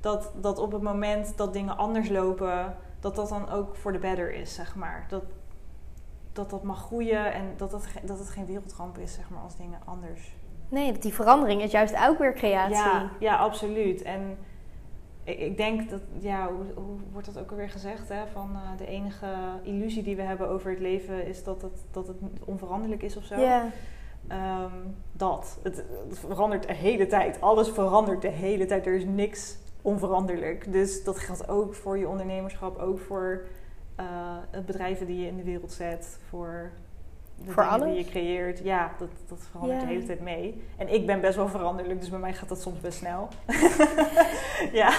dat, 0.00 0.32
dat 0.40 0.58
op 0.58 0.72
het 0.72 0.82
moment 0.82 1.36
dat 1.36 1.52
dingen 1.52 1.76
anders 1.76 2.08
lopen, 2.08 2.76
dat 3.00 3.16
dat 3.16 3.28
dan 3.28 3.50
ook 3.50 3.76
voor 3.76 3.92
de 3.92 3.98
better 3.98 4.34
is, 4.34 4.54
zeg 4.54 4.74
maar. 4.74 5.06
Dat 5.08 5.22
dat, 6.32 6.50
dat 6.50 6.62
mag 6.62 6.78
groeien 6.78 7.32
en 7.32 7.44
dat, 7.56 7.70
dat, 7.70 7.86
dat 8.02 8.18
het 8.18 8.28
geen 8.28 8.46
wereldramp 8.46 8.98
is, 8.98 9.14
zeg 9.14 9.30
maar, 9.30 9.42
als 9.42 9.56
dingen 9.56 9.78
anders. 9.84 10.34
Nee, 10.68 10.92
dat 10.92 11.02
die 11.02 11.14
verandering 11.14 11.62
is 11.62 11.70
juist 11.70 12.08
ook 12.08 12.18
weer 12.18 12.34
creatie. 12.34 12.76
Ja, 12.76 13.10
ja 13.20 13.36
absoluut. 13.36 14.02
En 14.02 14.38
ik, 15.24 15.38
ik 15.38 15.56
denk 15.56 15.90
dat, 15.90 16.00
ja, 16.18 16.48
hoe, 16.48 16.64
hoe, 16.74 16.98
wordt 17.12 17.34
dat 17.34 17.42
ook 17.42 17.50
alweer 17.50 17.70
gezegd? 17.70 18.08
Hè? 18.08 18.26
Van 18.26 18.50
uh, 18.52 18.78
de 18.78 18.86
enige 18.86 19.26
illusie 19.62 20.02
die 20.02 20.16
we 20.16 20.22
hebben 20.22 20.48
over 20.48 20.70
het 20.70 20.80
leven 20.80 21.26
is 21.26 21.44
dat 21.44 21.62
het, 21.62 21.84
dat 21.90 22.06
het 22.06 22.16
onveranderlijk 22.44 23.02
is 23.02 23.16
of 23.16 23.24
zo. 23.24 23.40
Ja. 23.40 23.68
Um, 24.32 24.96
dat. 25.12 25.58
Het, 25.62 25.84
het, 26.08 26.18
verandert 26.18 26.66
de 26.66 26.74
hele 26.74 27.06
tijd. 27.06 27.40
Alles 27.40 27.68
verandert 27.68 28.22
de 28.22 28.28
hele 28.28 28.66
tijd. 28.66 28.86
Er 28.86 28.94
is 28.94 29.04
niks 29.04 29.56
onveranderlijk. 29.82 30.72
Dus 30.72 31.04
dat 31.04 31.18
geldt 31.18 31.48
ook 31.48 31.74
voor 31.74 31.98
je 31.98 32.08
ondernemerschap, 32.08 32.78
ook 32.78 32.98
voor 32.98 33.44
uh, 34.00 34.06
het 34.50 34.66
bedrijven 34.66 35.06
die 35.06 35.20
je 35.20 35.26
in 35.26 35.36
de 35.36 35.42
wereld 35.42 35.72
zet, 35.72 36.18
voor 36.28 36.70
de 37.44 37.50
voor 37.50 37.62
dingen 37.62 37.86
die 37.88 38.04
je 38.04 38.10
creëert. 38.10 38.58
Ja, 38.58 38.92
dat, 38.98 39.08
dat 39.28 39.38
verandert 39.50 39.80
de 39.80 39.86
hele 39.86 40.06
tijd 40.06 40.20
mee. 40.20 40.62
En 40.76 40.94
ik 40.94 41.06
ben 41.06 41.20
best 41.20 41.36
wel 41.36 41.48
veranderlijk, 41.48 42.00
dus 42.00 42.10
bij 42.10 42.18
mij 42.18 42.34
gaat 42.34 42.48
dat 42.48 42.60
soms 42.60 42.80
best 42.80 42.98
snel. 42.98 43.28
ja, 44.82 44.92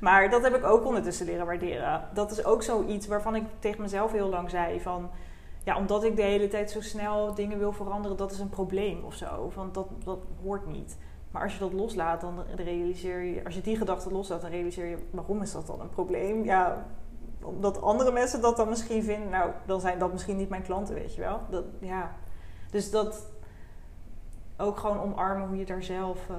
maar 0.00 0.30
dat 0.30 0.42
heb 0.42 0.54
ik 0.54 0.64
ook 0.64 0.84
ondertussen 0.84 1.26
leren 1.26 1.46
waarderen. 1.46 2.08
Dat 2.14 2.30
is 2.30 2.44
ook 2.44 2.62
zoiets 2.62 3.06
waarvan 3.06 3.34
ik 3.34 3.44
tegen 3.58 3.82
mezelf 3.82 4.12
heel 4.12 4.28
lang 4.28 4.50
zei 4.50 4.80
van 4.80 5.10
ja, 5.64 5.76
omdat 5.76 6.04
ik 6.04 6.16
de 6.16 6.22
hele 6.22 6.48
tijd 6.48 6.70
zo 6.70 6.80
snel 6.80 7.34
dingen 7.34 7.58
wil 7.58 7.72
veranderen, 7.72 8.16
dat 8.16 8.32
is 8.32 8.38
een 8.38 8.48
probleem 8.48 9.04
of 9.04 9.14
zo. 9.14 9.52
Want 9.54 9.74
dat, 9.74 9.88
dat 10.04 10.18
hoort 10.42 10.66
niet. 10.66 10.96
Maar 11.30 11.42
als 11.42 11.52
je 11.52 11.58
dat 11.58 11.72
loslaat, 11.72 12.20
dan 12.20 12.42
realiseer 12.56 13.20
je, 13.20 13.44
als 13.44 13.54
je 13.54 13.60
die 13.60 13.76
gedachte 13.76 14.12
loslaat, 14.12 14.40
dan 14.40 14.50
realiseer 14.50 14.86
je, 14.86 14.98
waarom 15.10 15.42
is 15.42 15.52
dat 15.52 15.66
dan 15.66 15.80
een 15.80 15.90
probleem? 15.90 16.44
Ja, 16.44 16.86
omdat 17.42 17.82
andere 17.82 18.12
mensen 18.12 18.40
dat 18.40 18.56
dan 18.56 18.68
misschien 18.68 19.02
vinden, 19.02 19.28
nou, 19.28 19.50
dan 19.66 19.80
zijn 19.80 19.98
dat 19.98 20.12
misschien 20.12 20.36
niet 20.36 20.48
mijn 20.48 20.62
klanten, 20.62 20.94
weet 20.94 21.14
je 21.14 21.20
wel. 21.20 21.40
Dat, 21.50 21.64
ja. 21.80 22.10
Dus 22.70 22.90
dat 22.90 23.30
ook 24.56 24.78
gewoon 24.78 25.00
omarmen 25.00 25.48
hoe 25.48 25.56
je 25.56 25.64
daar 25.64 25.82
zelf 25.82 26.28
uh, 26.30 26.36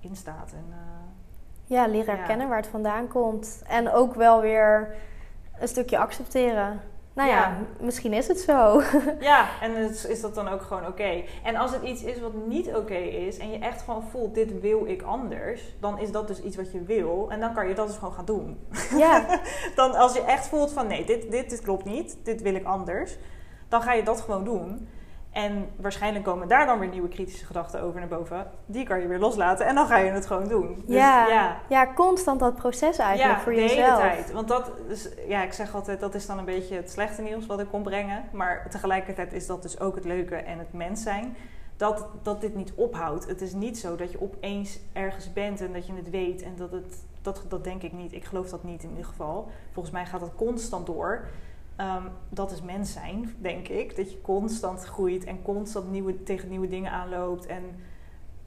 in 0.00 0.16
staat. 0.16 0.52
En, 0.52 0.64
uh, 0.68 0.76
ja, 1.64 1.86
leren 1.86 2.16
herkennen 2.16 2.48
waar 2.48 2.56
het 2.56 2.66
vandaan 2.66 3.08
komt. 3.08 3.62
En 3.66 3.92
ook 3.92 4.14
wel 4.14 4.40
weer 4.40 4.94
een 5.58 5.68
stukje 5.68 5.98
accepteren 5.98 6.80
nou 7.14 7.28
ja, 7.28 7.58
misschien 7.80 8.12
is 8.12 8.28
het 8.28 8.38
zo. 8.38 8.82
ja, 9.20 9.48
en 9.60 9.76
is, 9.76 10.04
is 10.04 10.20
dat 10.20 10.34
dan 10.34 10.48
ook 10.48 10.62
gewoon 10.62 10.86
oké. 10.86 11.22
En 11.42 11.56
als 11.56 11.72
het 11.72 11.82
iets 11.82 12.02
is 12.02 12.20
wat 12.20 12.32
niet 12.46 12.74
oké 12.74 12.94
is 12.94 13.38
en 13.38 13.50
je 13.50 13.58
echt 13.58 13.82
gewoon 13.82 14.02
voelt, 14.10 14.34
dit 14.34 14.60
wil 14.60 14.86
ik 14.86 15.02
anders, 15.02 15.74
dan 15.80 15.98
is 15.98 16.12
dat 16.12 16.28
dus 16.28 16.42
iets 16.42 16.56
wat 16.56 16.72
je 16.72 16.82
wil. 16.82 17.26
En 17.30 17.40
dan 17.40 17.54
kan 17.54 17.68
je 17.68 17.74
dat 17.74 17.86
dus 17.86 17.96
gewoon 17.96 18.14
gaan 18.14 18.24
doen. 18.24 18.58
Ja. 18.96 19.40
dan 19.74 19.94
als 19.94 20.14
je 20.14 20.22
echt 20.22 20.46
voelt 20.46 20.72
van 20.72 20.86
nee, 20.86 21.04
dit, 21.04 21.30
dit, 21.30 21.50
dit 21.50 21.60
klopt 21.60 21.84
niet, 21.84 22.16
dit 22.22 22.42
wil 22.42 22.54
ik 22.54 22.64
anders, 22.64 23.16
dan 23.68 23.82
ga 23.82 23.92
je 23.92 24.02
dat 24.02 24.20
gewoon 24.20 24.44
doen. 24.44 24.88
En 25.34 25.70
waarschijnlijk 25.76 26.24
komen 26.24 26.48
daar 26.48 26.66
dan 26.66 26.78
weer 26.78 26.88
nieuwe 26.88 27.08
kritische 27.08 27.46
gedachten 27.46 27.82
over 27.82 28.00
naar 28.00 28.08
boven. 28.08 28.50
Die 28.66 28.84
kan 28.84 29.00
je 29.00 29.06
weer 29.06 29.18
loslaten 29.18 29.66
en 29.66 29.74
dan 29.74 29.86
ga 29.86 29.98
je 29.98 30.10
het 30.10 30.26
gewoon 30.26 30.48
doen. 30.48 30.82
Dus, 30.86 30.96
ja, 30.96 31.26
ja. 31.26 31.56
ja, 31.68 31.92
constant 31.94 32.40
dat 32.40 32.54
proces 32.54 32.98
eigenlijk 32.98 33.40
voor 33.40 33.54
jezelf. 33.54 33.78
Ja, 33.78 33.96
de 33.96 34.02
hele 34.02 34.14
tijd. 34.14 34.32
Want 34.32 34.48
dat 34.48 34.70
is, 34.88 35.08
ja, 35.28 35.42
ik 35.42 35.52
zeg 35.52 35.74
altijd, 35.74 36.00
dat 36.00 36.14
is 36.14 36.26
dan 36.26 36.38
een 36.38 36.44
beetje 36.44 36.76
het 36.76 36.90
slechte 36.90 37.22
nieuws 37.22 37.46
wat 37.46 37.60
ik 37.60 37.68
kon 37.70 37.82
brengen. 37.82 38.24
Maar 38.32 38.66
tegelijkertijd 38.70 39.32
is 39.32 39.46
dat 39.46 39.62
dus 39.62 39.80
ook 39.80 39.94
het 39.94 40.04
leuke 40.04 40.36
en 40.36 40.58
het 40.58 40.72
mens 40.72 41.02
zijn. 41.02 41.36
Dat, 41.76 42.06
dat 42.22 42.40
dit 42.40 42.54
niet 42.54 42.72
ophoudt. 42.74 43.26
Het 43.26 43.40
is 43.40 43.52
niet 43.52 43.78
zo 43.78 43.96
dat 43.96 44.12
je 44.12 44.20
opeens 44.20 44.78
ergens 44.92 45.32
bent 45.32 45.60
en 45.60 45.72
dat 45.72 45.86
je 45.86 45.94
het 45.94 46.10
weet. 46.10 46.42
En 46.42 46.56
dat 46.56 46.70
het, 46.70 47.04
dat, 47.22 47.44
dat 47.48 47.64
denk 47.64 47.82
ik 47.82 47.92
niet. 47.92 48.12
Ik 48.12 48.24
geloof 48.24 48.48
dat 48.48 48.64
niet 48.64 48.82
in 48.82 48.90
ieder 48.90 49.04
geval. 49.04 49.48
Volgens 49.72 49.94
mij 49.94 50.06
gaat 50.06 50.20
dat 50.20 50.34
constant 50.36 50.86
door. 50.86 51.28
Um, 51.80 52.10
dat 52.28 52.50
is 52.50 52.62
mens 52.62 52.92
zijn, 52.92 53.34
denk 53.38 53.68
ik. 53.68 53.96
Dat 53.96 54.10
je 54.10 54.20
constant 54.20 54.84
groeit 54.84 55.24
en 55.24 55.42
constant 55.42 55.90
nieuwe, 55.90 56.22
tegen 56.22 56.48
nieuwe 56.48 56.68
dingen 56.68 56.92
aanloopt. 56.92 57.46
En, 57.46 57.62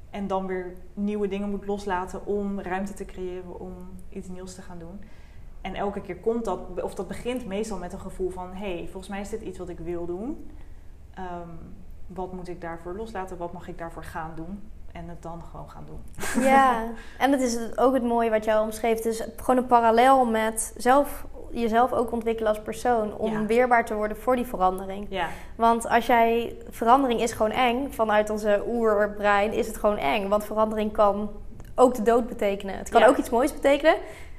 en 0.09 0.27
dan 0.27 0.45
weer 0.45 0.73
nieuwe 0.93 1.27
dingen 1.27 1.49
moet 1.49 1.65
loslaten 1.65 2.25
om 2.25 2.59
ruimte 2.59 2.93
te 2.93 3.05
creëren 3.05 3.59
om 3.59 3.73
iets 4.09 4.27
nieuws 4.27 4.55
te 4.55 4.61
gaan 4.61 4.79
doen. 4.79 5.01
En 5.61 5.75
elke 5.75 6.01
keer 6.01 6.17
komt 6.17 6.45
dat, 6.45 6.59
of 6.83 6.95
dat 6.95 7.07
begint 7.07 7.45
meestal 7.45 7.77
met 7.77 7.93
een 7.93 7.99
gevoel 7.99 8.29
van: 8.29 8.53
hé, 8.53 8.75
hey, 8.75 8.83
volgens 8.83 9.07
mij 9.07 9.21
is 9.21 9.29
dit 9.29 9.41
iets 9.41 9.57
wat 9.57 9.69
ik 9.69 9.79
wil 9.79 10.05
doen. 10.05 10.51
Um, 11.19 11.75
wat 12.07 12.33
moet 12.33 12.47
ik 12.47 12.61
daarvoor 12.61 12.95
loslaten? 12.95 13.37
Wat 13.37 13.53
mag 13.53 13.67
ik 13.67 13.77
daarvoor 13.77 14.03
gaan 14.03 14.31
doen? 14.35 14.69
En 14.91 15.09
het 15.09 15.21
dan 15.21 15.43
gewoon 15.43 15.69
gaan 15.69 15.85
doen. 15.85 15.99
Ja, 16.43 16.91
en 17.17 17.31
dat 17.31 17.39
is 17.39 17.77
ook 17.77 17.93
het 17.93 18.03
mooie 18.03 18.29
wat 18.29 18.45
jij 18.45 18.59
omschreef. 18.59 18.95
Het 18.95 19.05
is 19.05 19.27
gewoon 19.35 19.57
een 19.57 19.67
parallel 19.67 20.25
met 20.25 20.73
zelf 20.77 21.25
jezelf 21.51 21.93
ook 21.93 22.11
ontwikkelen 22.11 22.49
als 22.49 22.61
persoon. 22.61 23.17
Om 23.17 23.47
weerbaar 23.47 23.85
te 23.85 23.93
worden 23.93 24.17
voor 24.17 24.35
die 24.35 24.45
verandering. 24.45 25.07
Ja. 25.09 25.27
Want 25.55 25.89
als 25.89 26.05
jij... 26.05 26.55
Verandering 26.69 27.21
is 27.21 27.31
gewoon 27.31 27.51
eng. 27.51 27.91
Vanuit 27.91 28.29
onze 28.29 28.63
oerbrein 28.67 29.53
is 29.53 29.67
het 29.67 29.77
gewoon 29.77 29.97
eng. 29.97 30.27
Want 30.27 30.45
verandering 30.45 30.91
kan 30.91 31.31
ook 31.75 31.95
de 31.95 32.01
dood 32.01 32.27
betekenen. 32.27 32.77
Het 32.77 32.89
kan 32.89 33.03
ook 33.03 33.17
iets 33.17 33.29
moois 33.29 33.53
betekenen. 33.53 33.95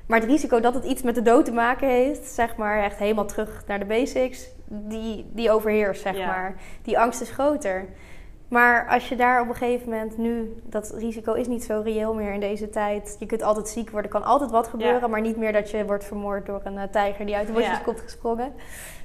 Maar 0.07 0.21
het 0.21 0.29
risico 0.29 0.61
dat 0.61 0.75
het 0.75 0.85
iets 0.85 1.03
met 1.03 1.14
de 1.14 1.23
dood 1.23 1.44
te 1.44 1.53
maken 1.53 1.88
heeft... 1.88 2.27
zeg 2.27 2.57
maar 2.57 2.83
echt 2.83 2.99
helemaal 2.99 3.27
terug 3.27 3.62
naar 3.66 3.79
de 3.79 3.85
basics... 3.85 4.49
die, 4.66 5.27
die 5.33 5.51
overheerst, 5.51 6.03
zeg 6.03 6.16
maar. 6.16 6.55
Die 6.83 6.99
angst 6.99 7.21
is 7.21 7.31
groter. 7.31 7.87
Maar 8.48 8.88
als 8.88 9.08
je 9.08 9.16
daar 9.16 9.40
op 9.40 9.48
een 9.48 9.54
gegeven 9.54 9.88
moment 9.90 10.16
nu, 10.16 10.61
dat 10.64 10.94
risico 10.96 11.32
is 11.32 11.46
niet 11.46 11.64
zo 11.64 11.80
reëel 11.84 12.14
meer 12.14 12.32
in 12.32 12.40
deze 12.40 12.70
tijd. 12.70 13.16
Je 13.18 13.26
kunt 13.26 13.42
altijd 13.42 13.68
ziek 13.68 13.90
worden, 13.90 14.11
kan 14.11 14.24
altijd 14.24 14.50
wat 14.50 14.68
gebeuren, 14.68 15.11
maar 15.11 15.20
niet 15.20 15.37
meer 15.37 15.52
dat 15.52 15.70
je 15.70 15.84
wordt 15.84 16.04
vermoord 16.04 16.46
door 16.46 16.61
een 16.64 16.74
uh, 16.74 16.82
tijger 16.82 17.26
die 17.26 17.37
uit 17.37 17.46
de 17.46 17.52
bosjes 17.52 17.76
ja. 17.78 17.82
komt 17.82 18.00
gesprongen. 18.00 18.52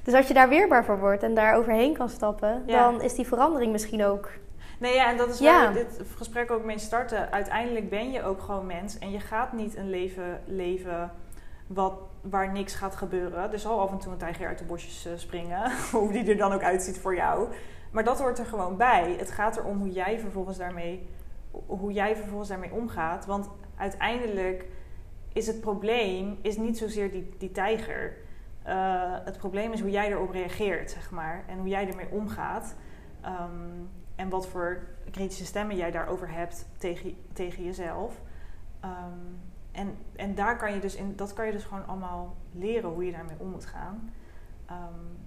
Dus 0.02 0.14
als 0.14 0.28
je 0.28 0.34
daar 0.34 0.48
weerbaar 0.48 0.84
voor 0.84 0.98
wordt 0.98 1.22
en 1.22 1.34
daar 1.34 1.54
overheen 1.54 1.94
kan 1.94 2.08
stappen, 2.08 2.62
dan 2.66 3.02
is 3.02 3.14
die 3.14 3.26
verandering 3.26 3.72
misschien 3.72 4.04
ook. 4.04 4.30
Nee, 4.78 4.94
ja, 4.94 5.10
en 5.10 5.16
dat 5.16 5.28
is 5.28 5.40
waar 5.40 5.72
we 5.72 5.78
dit 5.78 6.06
gesprek 6.16 6.50
ook 6.50 6.64
mee 6.64 6.78
starten. 6.78 7.32
Uiteindelijk 7.32 7.90
ben 7.90 8.10
je 8.10 8.22
ook 8.22 8.40
gewoon 8.40 8.66
mens 8.66 8.98
en 8.98 9.10
je 9.10 9.20
gaat 9.20 9.52
niet 9.52 9.76
een 9.76 9.90
leven 9.90 10.40
leven 10.44 11.10
wat, 11.66 11.92
waar 12.20 12.52
niks 12.52 12.74
gaat 12.74 12.96
gebeuren. 12.96 13.52
Er 13.52 13.58
zal 13.58 13.80
af 13.80 13.90
en 13.90 13.98
toe 13.98 14.12
een 14.12 14.18
tijger 14.18 14.46
uit 14.46 14.58
de 14.58 14.64
bosjes 14.64 15.06
uh, 15.06 15.12
springen, 15.16 15.72
hoe 15.92 16.12
die 16.12 16.30
er 16.30 16.36
dan 16.36 16.52
ook 16.52 16.62
uitziet 16.62 16.98
voor 16.98 17.14
jou. 17.14 17.48
Maar 17.94 18.04
dat 18.04 18.18
hoort 18.18 18.38
er 18.38 18.46
gewoon 18.46 18.76
bij. 18.76 19.14
Het 19.18 19.30
gaat 19.30 19.56
erom 19.56 19.78
hoe 19.78 19.92
jij 19.92 20.18
vervolgens 20.18 20.56
daarmee, 20.56 21.08
hoe 21.66 21.92
jij 21.92 22.16
vervolgens 22.16 22.48
daarmee 22.48 22.72
omgaat. 22.72 23.26
Want 23.26 23.50
uiteindelijk 23.76 24.66
is 25.32 25.46
het 25.46 25.60
probleem 25.60 26.38
is 26.42 26.56
niet 26.56 26.78
zozeer 26.78 27.10
die, 27.10 27.34
die 27.38 27.52
tijger. 27.52 28.16
Uh, 28.66 29.16
het 29.24 29.38
probleem 29.38 29.72
is 29.72 29.80
hoe 29.80 29.90
jij 29.90 30.10
erop 30.10 30.30
reageert, 30.30 30.90
zeg 30.90 31.10
maar. 31.10 31.44
En 31.46 31.58
hoe 31.58 31.68
jij 31.68 31.88
ermee 31.88 32.10
omgaat. 32.10 32.74
Um, 33.24 33.88
en 34.14 34.28
wat 34.28 34.46
voor 34.46 34.82
kritische 35.10 35.44
stemmen 35.44 35.76
jij 35.76 35.90
daarover 35.90 36.30
hebt 36.30 36.66
tegen, 36.78 37.16
tegen 37.32 37.64
jezelf. 37.64 38.20
Um, 38.84 39.40
en, 39.72 39.96
en 40.16 40.34
daar 40.34 40.56
kan 40.56 40.74
je 40.74 40.80
dus 40.80 40.94
in, 40.94 41.16
dat 41.16 41.32
kan 41.32 41.46
je 41.46 41.52
dus 41.52 41.64
gewoon 41.64 41.86
allemaal 41.86 42.36
leren 42.52 42.90
hoe 42.90 43.04
je 43.04 43.12
daarmee 43.12 43.36
om 43.38 43.50
moet 43.50 43.66
gaan. 43.66 44.12
Um, 44.70 45.23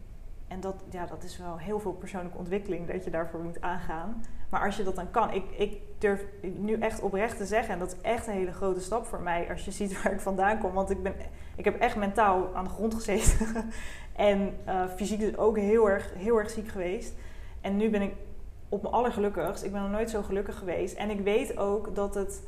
en 0.48 0.60
dat, 0.60 0.84
ja, 0.90 1.06
dat 1.06 1.24
is 1.24 1.38
wel 1.38 1.58
heel 1.58 1.80
veel 1.80 1.94
persoonlijke 1.94 2.38
ontwikkeling 2.38 2.88
dat 2.88 3.04
je 3.04 3.10
daarvoor 3.10 3.40
moet 3.40 3.62
aangaan. 3.62 4.24
Maar 4.50 4.66
als 4.66 4.78
je 4.78 4.84
dat 4.84 4.96
dan 4.96 5.12
kan, 5.12 5.34
ik, 5.34 5.44
ik 5.58 5.82
durf 5.98 6.26
nu 6.42 6.74
echt 6.74 7.00
oprecht 7.00 7.38
te 7.38 7.46
zeggen, 7.46 7.74
en 7.74 7.80
dat 7.80 7.92
is 7.92 8.02
echt 8.02 8.28
een 8.28 8.34
hele 8.34 8.54
grote 8.54 8.82
stap 8.82 9.06
voor 9.06 9.22
mij 9.22 9.50
als 9.50 9.66
je 9.66 9.72
ziet 9.72 9.94
waar 10.04 10.14
ik 10.14 10.20
vandaan 10.20 10.60
kom. 10.60 10.74
Want 10.74 10.90
ik, 10.90 11.04
ben, 11.04 11.14
ik 11.56 11.66
heb 11.66 11.80
echt 11.80 11.96
mentaal 11.96 12.56
aan 12.56 12.64
de 12.64 12.70
grond 12.70 12.94
gezeten. 12.94 13.48
en 14.16 14.58
uh, 14.68 14.88
fysiek 14.88 15.20
dus 15.20 15.38
ook 15.38 15.58
heel 15.58 15.90
erg, 15.90 16.14
heel 16.14 16.38
erg 16.38 16.50
ziek 16.50 16.68
geweest. 16.68 17.14
En 17.62 17.78
nu 17.78 17.90
ben 17.90 18.02
ik 18.02 18.14
op 18.70 18.82
mijn 18.82 18.94
allergelukkigst. 18.94 19.64
Ik 19.64 19.72
ben 19.72 19.82
nog 19.82 19.92
nooit 19.92 20.10
zo 20.10 20.22
gelukkig 20.22 20.58
geweest. 20.58 20.96
En 20.96 21.10
ik 21.10 21.20
weet 21.20 21.58
ook 21.58 21.96
dat 21.96 22.16
het, 22.16 22.44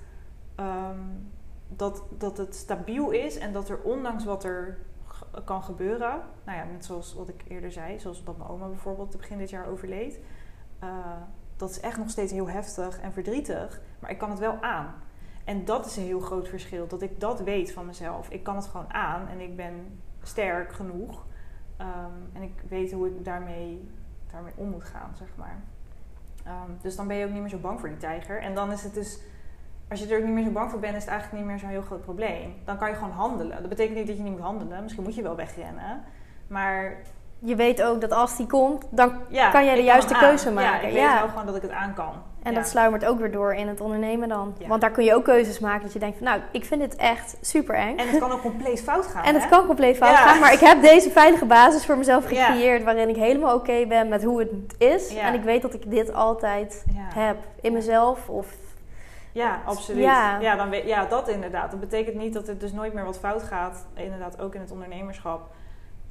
um, 0.60 1.32
dat, 1.68 2.04
dat 2.18 2.38
het 2.38 2.56
stabiel 2.56 3.12
is 3.12 3.38
en 3.38 3.54
dat 3.54 3.70
er 3.70 3.80
ondanks 3.84 4.24
wat 4.24 4.44
er 4.44 4.78
kan 5.46 5.64
gebeuren. 5.64 6.22
Nou 6.46 6.58
ja, 6.58 6.64
net 6.64 6.86
zoals 6.86 7.14
wat 7.14 7.30
ik 7.30 7.44
eerder 7.48 7.72
zei, 7.72 8.00
zoals 8.00 8.24
dat 8.24 8.38
mijn 8.38 8.50
oma 8.50 8.68
bijvoorbeeld 8.68 9.18
begin 9.18 9.38
dit 9.38 9.50
jaar 9.50 9.68
overleed. 9.68 10.20
Uh, 10.84 10.90
dat 11.56 11.70
is 11.70 11.80
echt 11.80 11.98
nog 11.98 12.10
steeds 12.10 12.32
heel 12.32 12.50
heftig 12.50 13.00
en 13.00 13.14
verdrietig, 13.14 13.82
maar 14.00 14.12
ik 14.12 14.18
kan 14.18 14.30
het 14.30 14.40
wel 14.40 14.62
aan. 14.62 14.94
En 15.46 15.66
dat 15.66 15.86
is 15.86 15.98
een 15.98 16.04
heel 16.04 16.20
groot 16.20 16.48
verschil, 16.48 16.88
dat 16.88 17.02
ik 17.02 17.20
dat 17.20 17.40
weet 17.40 17.72
van 17.72 17.86
mezelf. 17.86 18.30
Ik 18.30 18.44
kan 18.44 18.56
het 18.56 18.66
gewoon 18.66 18.94
aan 18.94 19.28
en 19.28 19.40
ik 19.40 19.56
ben 19.56 20.02
sterk 20.22 20.74
genoeg. 20.74 21.26
Um, 21.82 22.30
en 22.34 22.42
ik 22.42 22.64
weet 22.68 22.92
hoe 22.92 23.08
ik 23.08 23.26
daarmee, 23.26 23.90
daarmee 24.32 24.54
om 24.56 24.70
moet 24.70 24.84
gaan, 24.84 25.12
zeg 25.16 25.28
maar. 25.36 25.64
Um, 26.48 26.78
dus 26.82 26.96
dan 26.96 27.08
ben 27.08 27.18
je 27.18 27.26
ook 27.26 27.32
niet 27.32 27.42
meer 27.42 27.50
zo 27.50 27.58
bang 27.58 27.80
voor 27.80 27.90
die 27.90 27.98
tijger. 27.98 28.42
En 28.42 28.56
dan 28.56 28.72
is 28.72 28.84
het 28.84 28.94
dus 28.94 29.20
als 29.90 30.00
je 30.00 30.08
er 30.08 30.18
ook 30.18 30.24
niet 30.24 30.34
meer 30.34 30.44
zo 30.44 30.50
bang 30.50 30.72
voor 30.72 30.80
bent, 30.80 30.96
is 30.96 31.02
het 31.02 31.12
eigenlijk 31.12 31.42
niet 31.42 31.52
meer 31.52 31.60
zo'n 31.60 31.70
heel 31.70 31.82
groot 31.82 32.02
probleem. 32.02 32.54
Dan 32.66 32.78
kan 32.78 32.90
je 32.90 32.96
gewoon 32.96 33.12
handelen. 33.12 33.58
Dat 33.60 33.70
betekent 33.70 33.98
niet 33.98 34.08
dat 34.08 34.18
je 34.18 34.24
niet 34.24 34.32
moet 34.32 34.42
handelen. 34.42 34.84
Misschien 34.84 35.04
moet 35.04 35.16
je 35.16 35.22
wel 35.22 35.36
wegrennen. 35.36 36.04
Maar 36.48 36.98
je 37.40 37.56
weet 37.56 37.84
ook 37.84 38.02
dat 38.02 38.12
als 38.12 38.38
die 38.38 38.48
komt, 38.48 38.86
dan 38.90 39.12
kan 39.52 39.66
jij 39.66 39.76
de 39.76 39.84
juiste 39.84 40.14
keuze 40.14 40.52
maken. 40.52 40.72
Ja, 40.72 40.88
ik 40.88 40.94
weet 40.94 41.20
wel 41.20 41.30
gewoon 41.30 41.46
dat 41.46 41.56
ik 41.56 41.62
het 41.62 41.72
aan 41.72 41.94
kan. 41.94 42.14
En 42.44 42.54
dat 42.54 42.68
sluimert 42.68 43.06
ook 43.06 43.20
weer 43.20 43.32
door 43.32 43.54
in 43.54 43.68
het 43.68 43.82
ondernemen 43.82 44.30
dan. 44.30 44.56
Want 44.68 44.82
daar 44.82 44.92
kun 44.92 45.04
je 45.04 45.16
ook 45.16 45.24
keuzes 45.24 45.60
maken 45.60 45.82
dat 45.82 45.94
je 45.94 46.00
denkt 46.00 46.18
van... 46.18 46.26
nou, 46.26 46.42
ik 46.52 46.66
vind 46.66 46.82
dit 46.82 46.96
echt 46.96 47.38
super 47.42 47.76
eng. 47.76 47.98
En 47.98 48.08
het 48.08 48.20
kan 48.20 48.32
ook 48.32 48.42
compleet 48.42 48.82
fout 48.82 49.06
gaan. 49.06 49.24
En 49.24 49.34
het 49.34 49.48
kan 49.48 49.66
compleet 49.66 49.98
fout 49.98 50.16
gaan. 50.16 50.40
Maar 50.40 50.54
ik 50.54 50.60
heb 50.60 50.82
deze 50.82 51.10
veilige 51.10 51.46
basis 51.46 51.86
voor 51.86 51.98
mezelf 51.98 52.26
gecreëerd... 52.26 52.84
waarin 52.84 53.10
ik 53.10 53.16
helemaal 53.16 53.56
oké 53.56 53.86
ben 53.88 54.08
met 54.08 54.24
hoe 54.24 54.40
het 54.40 54.50
is. 54.78 55.16
En 55.16 55.34
ik 55.34 55.44
weet 55.44 55.62
dat 55.62 55.74
ik 55.74 55.92
dit 55.92 56.14
altijd 56.14 56.86
heb. 57.14 57.38
In 57.62 57.74
mezelf 57.74 58.30
of 58.30 58.48
ja, 59.32 59.62
absoluut. 59.66 60.04
Ja. 60.04 60.40
Ja, 60.40 60.56
dan 60.56 60.70
weet, 60.70 60.86
ja, 60.86 61.06
dat 61.06 61.28
inderdaad. 61.28 61.72
Dat 61.72 61.80
betekent 61.80 62.16
niet 62.16 62.34
dat 62.34 62.48
er 62.48 62.58
dus 62.58 62.72
nooit 62.72 62.94
meer 62.94 63.06
wat 63.06 63.20
fout 63.20 63.44
gaat. 63.44 63.88
Inderdaad, 63.94 64.42
ook 64.42 64.56
in 64.56 64.62
het 64.62 64.72
ondernemerschap. 64.72 65.52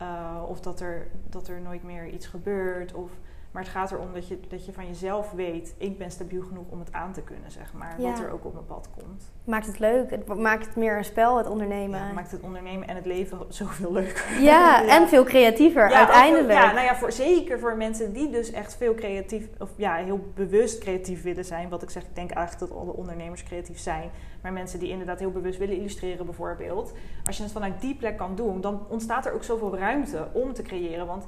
Uh, 0.03 0.43
of 0.49 0.61
dat 0.61 0.81
er, 0.81 1.09
dat 1.31 1.49
er 1.49 1.61
nooit 1.61 1.83
meer 1.83 2.07
iets 2.07 2.27
gebeurt. 2.27 2.93
Of 2.93 3.11
maar 3.51 3.63
het 3.63 3.73
gaat 3.73 3.93
erom 3.93 4.13
dat 4.15 4.29
je, 4.29 4.41
dat 4.49 4.67
je 4.67 4.73
van 4.73 4.87
jezelf 4.87 5.31
weet, 5.31 5.75
ik 5.79 5.99
ben 5.99 6.11
stabiel 6.11 6.43
genoeg 6.43 6.65
om 6.69 6.79
het 6.79 6.93
aan 6.93 7.13
te 7.13 7.23
kunnen, 7.23 7.51
zeg 7.51 7.73
maar. 7.73 7.95
Wat 7.99 8.19
er 8.19 8.33
ook 8.33 8.45
op 8.45 8.53
mijn 8.53 8.67
pad 8.67 8.89
komt. 8.97 9.31
Maakt 9.45 9.67
het 9.67 9.79
leuk. 9.79 10.11
Het 10.11 10.35
maakt 10.35 10.67
het 10.67 10.77
meer 10.77 10.97
een 10.97 11.05
spel, 11.05 11.37
het 11.37 11.47
ondernemen. 11.47 11.99
Ja, 11.99 12.13
maakt 12.13 12.31
het 12.31 12.41
ondernemen 12.41 12.89
en 12.89 12.97
het 12.97 13.07
leven 13.07 13.39
zoveel 13.49 13.93
leuker. 13.93 14.27
Ja, 14.41 14.87
en 14.87 15.09
veel 15.09 15.25
creatiever 15.25 15.93
uiteindelijk. 15.93 16.59
ja, 16.59 16.73
nou 16.73 16.85
ja, 16.85 16.97
voor, 16.97 17.13
zeker 17.13 17.59
voor 17.59 17.77
mensen 17.77 18.13
die 18.13 18.31
dus 18.31 18.51
echt 18.51 18.77
veel 18.77 18.95
creatief, 18.95 19.49
of 19.59 19.71
ja, 19.77 19.95
heel 19.95 20.21
bewust 20.35 20.79
creatief 20.79 21.23
willen 21.23 21.45
zijn. 21.45 21.69
Wat 21.69 21.83
ik 21.83 21.91
zeg, 21.91 22.03
ik 22.03 22.15
denk 22.15 22.31
eigenlijk 22.31 22.71
dat 22.71 22.81
alle 22.81 22.93
ondernemers 22.93 23.43
creatief 23.43 23.79
zijn. 23.79 24.11
Maar 24.43 24.53
mensen 24.53 24.79
die 24.79 24.91
inderdaad 24.91 25.19
heel 25.19 25.31
bewust 25.31 25.59
willen 25.59 25.77
illustreren 25.77 26.27
bijvoorbeeld. 26.27 26.93
Als 27.25 27.37
je 27.37 27.43
het 27.43 27.53
vanuit 27.53 27.81
die 27.81 27.95
plek 27.95 28.17
kan 28.17 28.35
doen, 28.35 28.61
dan 28.61 28.87
ontstaat 28.89 29.27
er 29.27 29.33
ook 29.33 29.45
zoveel 29.45 29.77
ruimte 29.77 30.29
om 30.33 30.53
te 30.53 30.63
creëren. 30.63 31.07
Want 31.07 31.27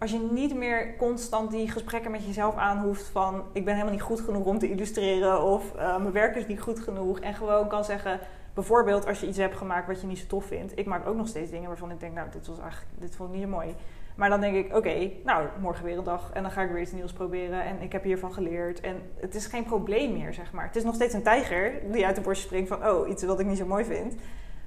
als 0.00 0.10
je 0.10 0.28
niet 0.30 0.54
meer 0.54 0.96
constant 0.96 1.50
die 1.50 1.70
gesprekken 1.70 2.10
met 2.10 2.26
jezelf 2.26 2.56
aanhoeft 2.56 3.06
van 3.06 3.44
ik 3.52 3.64
ben 3.64 3.74
helemaal 3.74 3.94
niet 3.94 4.02
goed 4.02 4.20
genoeg 4.20 4.44
om 4.46 4.58
te 4.58 4.70
illustreren 4.70 5.42
of 5.42 5.74
uh, 5.76 5.96
mijn 5.96 6.12
werk 6.12 6.36
is 6.36 6.46
niet 6.46 6.60
goed 6.60 6.80
genoeg 6.80 7.20
en 7.20 7.34
gewoon 7.34 7.68
kan 7.68 7.84
zeggen 7.84 8.20
bijvoorbeeld 8.54 9.06
als 9.06 9.20
je 9.20 9.26
iets 9.26 9.38
hebt 9.38 9.56
gemaakt 9.56 9.86
wat 9.86 10.00
je 10.00 10.06
niet 10.06 10.18
zo 10.18 10.26
tof 10.26 10.44
vindt. 10.44 10.78
Ik 10.78 10.86
maak 10.86 11.06
ook 11.06 11.16
nog 11.16 11.28
steeds 11.28 11.50
dingen 11.50 11.68
waarvan 11.68 11.90
ik 11.90 12.00
denk 12.00 12.14
nou 12.14 12.28
dit 12.30 12.46
was 12.46 12.58
eigenlijk 12.58 12.90
dit 12.98 13.16
vond 13.16 13.28
ik 13.28 13.34
niet 13.34 13.44
zo 13.44 13.50
mooi. 13.50 13.74
Maar 14.16 14.28
dan 14.28 14.40
denk 14.40 14.56
ik 14.56 14.76
oké, 14.76 15.10
nou 15.24 15.48
morgen 15.60 15.84
weer 15.84 15.98
een 15.98 16.04
dag 16.04 16.30
en 16.32 16.42
dan 16.42 16.50
ga 16.50 16.62
ik 16.62 16.70
weer 16.70 16.82
iets 16.82 16.92
nieuws 16.92 17.12
proberen 17.12 17.64
en 17.64 17.80
ik 17.80 17.92
heb 17.92 18.02
hiervan 18.02 18.32
geleerd 18.32 18.80
en 18.80 18.96
het 19.16 19.34
is 19.34 19.46
geen 19.46 19.64
probleem 19.64 20.12
meer 20.12 20.34
zeg 20.34 20.52
maar. 20.52 20.66
Het 20.66 20.76
is 20.76 20.84
nog 20.84 20.94
steeds 20.94 21.14
een 21.14 21.22
tijger 21.22 21.72
die 21.92 22.06
uit 22.06 22.16
de 22.16 22.20
borstje 22.20 22.46
springt 22.46 22.68
van 22.68 22.86
oh 22.86 23.08
iets 23.08 23.22
wat 23.22 23.40
ik 23.40 23.46
niet 23.46 23.58
zo 23.58 23.66
mooi 23.66 23.84
vind. 23.84 24.14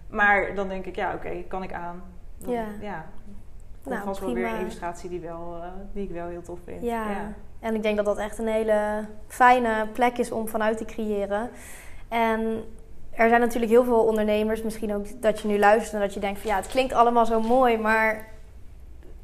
Maar 0.09 0.55
dan 0.55 0.67
denk 0.67 0.85
ik 0.85 0.95
ja 0.95 1.13
oké, 1.13 1.43
kan 1.47 1.63
ik 1.63 1.73
aan. 1.73 2.03
ja. 2.37 2.65
ja 2.81 3.05
nou, 3.85 4.03
vast 4.03 4.19
wel 4.19 4.33
weer 4.33 4.47
een 4.47 4.59
illustratie 4.59 5.09
die, 5.09 5.19
wel, 5.19 5.57
uh, 5.57 5.65
die 5.93 6.03
ik 6.03 6.11
wel 6.11 6.27
heel 6.27 6.41
tof 6.41 6.59
vind. 6.65 6.81
Ja. 6.81 7.33
en 7.59 7.75
ik 7.75 7.83
denk 7.83 7.95
dat 7.95 8.05
dat 8.05 8.17
echt 8.17 8.37
een 8.37 8.47
hele 8.47 9.05
fijne 9.27 9.87
plek 9.93 10.17
is 10.17 10.31
om 10.31 10.47
vanuit 10.47 10.77
te 10.77 10.85
creëren. 10.85 11.49
En 12.07 12.63
er 13.11 13.29
zijn 13.29 13.41
natuurlijk 13.41 13.71
heel 13.71 13.83
veel 13.83 14.03
ondernemers, 14.03 14.61
misschien 14.61 14.95
ook 14.95 15.21
dat 15.21 15.41
je 15.41 15.47
nu 15.47 15.59
luistert 15.59 15.93
en 15.93 15.99
dat 15.99 16.13
je 16.13 16.19
denkt 16.19 16.39
van 16.39 16.49
ja, 16.49 16.55
het 16.55 16.67
klinkt 16.67 16.93
allemaal 16.93 17.25
zo 17.25 17.41
mooi, 17.41 17.77
maar 17.77 18.27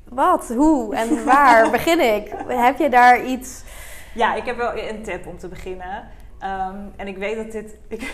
wat, 0.04 0.48
hoe 0.48 0.96
en 0.96 1.24
waar 1.26 1.72
begin 1.72 2.16
ik? 2.16 2.34
Heb 2.48 2.78
je 2.78 2.90
daar 2.90 3.26
iets? 3.26 3.64
Ja, 4.14 4.36
ik 4.36 4.46
heb 4.46 4.58
wel 4.58 4.78
een 4.78 5.04
tip 5.04 5.28
om 5.28 5.38
te 5.38 5.48
beginnen. 5.48 6.08
Um, 6.44 6.92
en 6.96 7.08
ik 7.08 7.18
weet 7.18 7.36
dat 7.36 7.52
dit, 7.52 7.78
ik, 7.88 8.14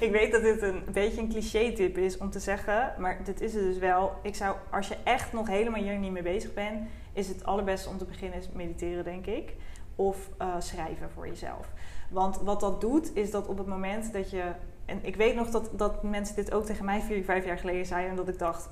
ik, 0.00 0.10
weet 0.10 0.32
dat 0.32 0.42
dit 0.42 0.62
een 0.62 0.84
beetje 0.92 1.20
een 1.20 1.28
cliché-tip 1.28 1.96
is 1.96 2.18
om 2.18 2.30
te 2.30 2.38
zeggen, 2.38 2.94
maar 2.98 3.24
dit 3.24 3.40
is 3.40 3.54
het 3.54 3.64
dus 3.64 3.78
wel. 3.78 4.12
Ik 4.22 4.34
zou, 4.34 4.56
als 4.70 4.88
je 4.88 4.96
echt 5.04 5.32
nog 5.32 5.46
helemaal 5.46 5.80
hier 5.80 5.98
niet 5.98 6.12
mee 6.12 6.22
bezig 6.22 6.54
bent, 6.54 6.88
is 7.12 7.28
het 7.28 7.44
allerbeste 7.44 7.88
om 7.88 7.98
te 7.98 8.04
beginnen 8.04 8.38
is 8.38 8.48
mediteren, 8.52 9.04
denk 9.04 9.26
ik. 9.26 9.54
Of 9.96 10.28
uh, 10.40 10.54
schrijven 10.58 11.10
voor 11.10 11.26
jezelf. 11.26 11.68
Want 12.10 12.36
wat 12.36 12.60
dat 12.60 12.80
doet, 12.80 13.16
is 13.16 13.30
dat 13.30 13.46
op 13.46 13.58
het 13.58 13.66
moment 13.66 14.12
dat 14.12 14.30
je. 14.30 14.42
En 14.84 14.98
ik 15.02 15.16
weet 15.16 15.34
nog 15.34 15.50
dat, 15.50 15.70
dat 15.72 16.02
mensen 16.02 16.34
dit 16.34 16.52
ook 16.52 16.64
tegen 16.64 16.84
mij 16.84 17.00
vier, 17.00 17.24
vijf 17.24 17.44
jaar 17.44 17.58
geleden 17.58 17.86
zeiden. 17.86 18.10
En 18.10 18.16
dat 18.16 18.28
ik 18.28 18.38
dacht, 18.38 18.68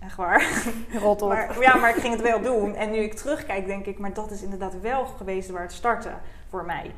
echt 0.00 0.16
waar. 0.16 0.64
Rot 1.02 1.22
op. 1.22 1.28
Maar, 1.28 1.60
ja, 1.60 1.76
maar 1.76 1.90
ik 1.90 2.02
ging 2.02 2.12
het 2.12 2.22
wel 2.22 2.40
doen. 2.40 2.74
En 2.74 2.90
nu 2.90 2.96
ik 2.96 3.14
terugkijk, 3.14 3.66
denk 3.66 3.86
ik, 3.86 3.98
maar 3.98 4.12
dat 4.14 4.30
is 4.30 4.42
inderdaad 4.42 4.80
wel 4.80 5.06
geweest 5.06 5.50
waar 5.50 5.62
het 5.62 5.72
startte 5.72 6.12
voor 6.48 6.64
mij. 6.64 6.92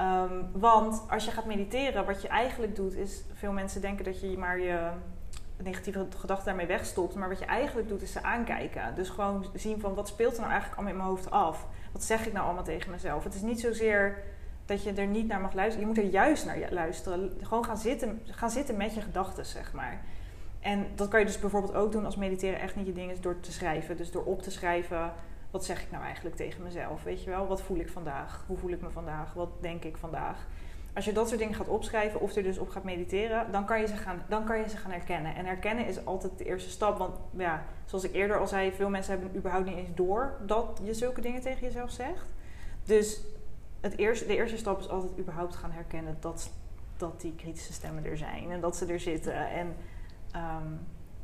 Um, 0.00 0.50
want 0.52 1.02
als 1.08 1.24
je 1.24 1.30
gaat 1.30 1.44
mediteren, 1.44 2.06
wat 2.06 2.22
je 2.22 2.28
eigenlijk 2.28 2.76
doet, 2.76 2.94
is 2.94 3.22
veel 3.32 3.52
mensen 3.52 3.80
denken 3.80 4.04
dat 4.04 4.20
je 4.20 4.38
maar 4.38 4.60
je 4.60 4.90
negatieve 5.56 6.06
gedachten 6.16 6.46
daarmee 6.46 6.66
wegstopt. 6.66 7.14
Maar 7.14 7.28
wat 7.28 7.38
je 7.38 7.44
eigenlijk 7.44 7.88
doet, 7.88 8.02
is 8.02 8.12
ze 8.12 8.22
aankijken. 8.22 8.94
Dus 8.94 9.08
gewoon 9.08 9.46
zien 9.54 9.80
van 9.80 9.94
wat 9.94 10.08
speelt 10.08 10.32
er 10.32 10.40
nou 10.40 10.50
eigenlijk 10.50 10.80
allemaal 10.80 10.98
in 10.98 11.04
mijn 11.04 11.16
hoofd 11.16 11.30
af? 11.30 11.66
Wat 11.92 12.04
zeg 12.04 12.26
ik 12.26 12.32
nou 12.32 12.44
allemaal 12.44 12.64
tegen 12.64 12.90
mezelf? 12.90 13.24
Het 13.24 13.34
is 13.34 13.42
niet 13.42 13.60
zozeer 13.60 14.22
dat 14.66 14.82
je 14.82 14.92
er 14.92 15.06
niet 15.06 15.26
naar 15.26 15.40
mag 15.40 15.52
luisteren. 15.52 15.88
Je 15.88 15.94
moet 15.94 16.04
er 16.04 16.10
juist 16.10 16.46
naar 16.46 16.58
luisteren. 16.70 17.32
Gewoon 17.42 17.64
gaan 17.64 17.78
zitten, 17.78 18.22
gaan 18.24 18.50
zitten 18.50 18.76
met 18.76 18.94
je 18.94 19.00
gedachten, 19.00 19.46
zeg 19.46 19.72
maar. 19.72 20.00
En 20.60 20.86
dat 20.94 21.08
kan 21.08 21.20
je 21.20 21.26
dus 21.26 21.38
bijvoorbeeld 21.38 21.74
ook 21.74 21.92
doen 21.92 22.04
als 22.04 22.16
mediteren 22.16 22.60
echt 22.60 22.76
niet 22.76 22.86
je 22.86 22.92
ding 22.92 23.10
is 23.10 23.20
door 23.20 23.40
te 23.40 23.52
schrijven. 23.52 23.96
Dus 23.96 24.10
door 24.10 24.24
op 24.24 24.42
te 24.42 24.50
schrijven 24.50 25.12
wat 25.54 25.64
zeg 25.64 25.82
ik 25.82 25.90
nou 25.90 26.04
eigenlijk 26.04 26.36
tegen 26.36 26.62
mezelf? 26.62 27.02
Weet 27.02 27.22
je 27.22 27.30
wel, 27.30 27.46
wat 27.46 27.62
voel 27.62 27.78
ik 27.78 27.88
vandaag? 27.88 28.44
Hoe 28.46 28.56
voel 28.56 28.70
ik 28.70 28.80
me 28.80 28.90
vandaag? 28.90 29.32
Wat 29.32 29.48
denk 29.60 29.84
ik 29.84 29.96
vandaag? 29.96 30.46
Als 30.94 31.04
je 31.04 31.12
dat 31.12 31.28
soort 31.28 31.40
dingen 31.40 31.54
gaat 31.54 31.68
opschrijven 31.68 32.20
of 32.20 32.36
er 32.36 32.42
dus 32.42 32.58
op 32.58 32.68
gaat 32.68 32.84
mediteren, 32.84 33.52
dan 33.52 33.64
kan 33.64 33.80
je 33.80 33.86
ze 33.86 33.96
gaan, 33.96 34.22
dan 34.28 34.44
kan 34.44 34.58
je 34.58 34.68
ze 34.68 34.76
gaan 34.76 34.90
herkennen. 34.90 35.34
En 35.34 35.46
herkennen 35.46 35.86
is 35.86 36.04
altijd 36.04 36.38
de 36.38 36.44
eerste 36.44 36.70
stap. 36.70 36.98
Want 36.98 37.16
ja, 37.36 37.62
zoals 37.84 38.04
ik 38.04 38.14
eerder 38.14 38.38
al 38.38 38.46
zei, 38.46 38.72
veel 38.72 38.88
mensen 38.88 39.12
hebben 39.12 39.36
überhaupt 39.36 39.66
niet 39.66 39.76
eens 39.76 39.94
door 39.94 40.36
dat 40.46 40.80
je 40.82 40.94
zulke 40.94 41.20
dingen 41.20 41.40
tegen 41.40 41.66
jezelf 41.66 41.90
zegt. 41.90 42.32
Dus 42.84 43.20
het 43.80 43.96
eerste, 43.96 44.26
de 44.26 44.36
eerste 44.36 44.56
stap 44.56 44.78
is 44.78 44.88
altijd 44.88 45.18
überhaupt 45.18 45.56
gaan 45.56 45.72
herkennen 45.72 46.16
dat, 46.20 46.50
dat 46.96 47.20
die 47.20 47.34
kritische 47.34 47.72
stemmen 47.72 48.04
er 48.04 48.16
zijn 48.16 48.50
en 48.50 48.60
dat 48.60 48.76
ze 48.76 48.86
er 48.86 49.00
zitten. 49.00 49.48
En 49.48 49.76
ehm, 50.32 50.72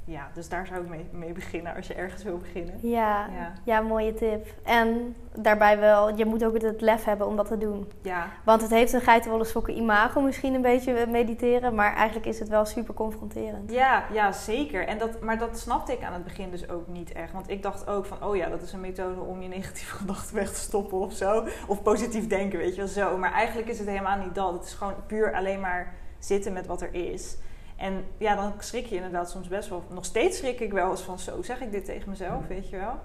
ja, 0.04 0.28
dus 0.34 0.48
daar 0.48 0.66
zou 0.66 0.82
ik 0.82 0.88
mee, 0.88 1.08
mee 1.12 1.32
beginnen 1.32 1.74
als 1.74 1.86
je 1.86 1.94
ergens 1.94 2.22
wil 2.22 2.36
beginnen. 2.38 2.74
Ja, 2.82 3.26
Ja. 3.34 3.52
ja. 3.64 3.80
mooie 3.80 4.14
tip. 4.14 4.46
En 4.64 5.16
daarbij 5.34 5.78
wel, 5.78 6.16
je 6.16 6.24
moet 6.24 6.44
ook 6.44 6.60
het 6.62 6.80
lef 6.80 7.04
hebben 7.04 7.26
om 7.26 7.36
dat 7.36 7.46
te 7.46 7.58
doen. 7.58 7.92
Ja, 8.02 8.28
Want 8.44 8.62
het 8.62 8.70
heeft 8.70 8.92
een 8.92 9.00
geitenwolle 9.00 9.44
sokken 9.44 9.76
imago 9.76 10.20
misschien 10.20 10.54
een 10.54 10.62
beetje 10.62 11.06
mediteren, 11.06 11.74
maar 11.74 11.94
eigenlijk 11.94 12.26
is 12.26 12.38
het 12.38 12.48
wel 12.48 12.64
super 12.64 12.94
confronterend. 12.94 13.70
ja, 13.72 14.04
ja 14.12 14.32
zeker. 14.32 14.86
En 14.86 14.98
dat, 14.98 15.20
maar 15.20 15.38
dat 15.38 15.58
snapte 15.58 15.92
ik 15.92 16.02
aan 16.02 16.12
het 16.12 16.24
begin 16.24 16.50
dus 16.50 16.68
ook 16.68 16.88
niet 16.88 17.12
echt. 17.12 17.32
Want 17.32 17.50
ik 17.50 17.62
dacht 17.62 17.86
ook 17.88 18.06
van, 18.06 18.24
oh 18.24 18.36
ja, 18.36 18.48
dat 18.48 18.62
is 18.62 18.72
een 18.72 18.80
methode 18.80 19.20
om 19.20 19.42
je 19.42 19.48
negatieve 19.48 19.96
gedachten 20.00 20.34
weg 20.34 20.52
te 20.52 20.60
stoppen 20.60 20.98
of 20.98 21.12
zo. 21.12 21.46
Of 21.66 21.82
positief 21.82 22.26
denken, 22.26 22.58
weet 22.58 22.74
je 22.74 22.80
wel, 22.80 22.90
zo. 22.90 23.16
Maar 23.16 23.32
eigenlijk 23.32 23.68
is 23.68 23.78
het 23.78 23.88
helemaal 23.88 24.18
niet 24.18 24.34
dat. 24.34 24.52
Het 24.52 24.64
is 24.64 24.74
gewoon 24.74 24.94
puur 25.06 25.34
alleen 25.34 25.60
maar 25.60 25.94
zitten 26.18 26.52
met 26.52 26.66
wat 26.66 26.82
er 26.82 26.94
is. 26.94 27.36
En 27.80 28.04
ja, 28.18 28.34
dan 28.34 28.52
schrik 28.58 28.86
je 28.86 28.94
inderdaad 28.94 29.30
soms 29.30 29.48
best 29.48 29.68
wel. 29.68 29.84
Nog 29.88 30.04
steeds 30.04 30.38
schrik 30.38 30.60
ik 30.60 30.72
wel 30.72 30.90
eens 30.90 31.02
van, 31.02 31.18
zo 31.18 31.42
zeg 31.42 31.60
ik 31.60 31.72
dit 31.72 31.84
tegen 31.84 32.08
mezelf, 32.10 32.46
weet 32.46 32.68
je 32.68 32.76
wel. 32.76 32.98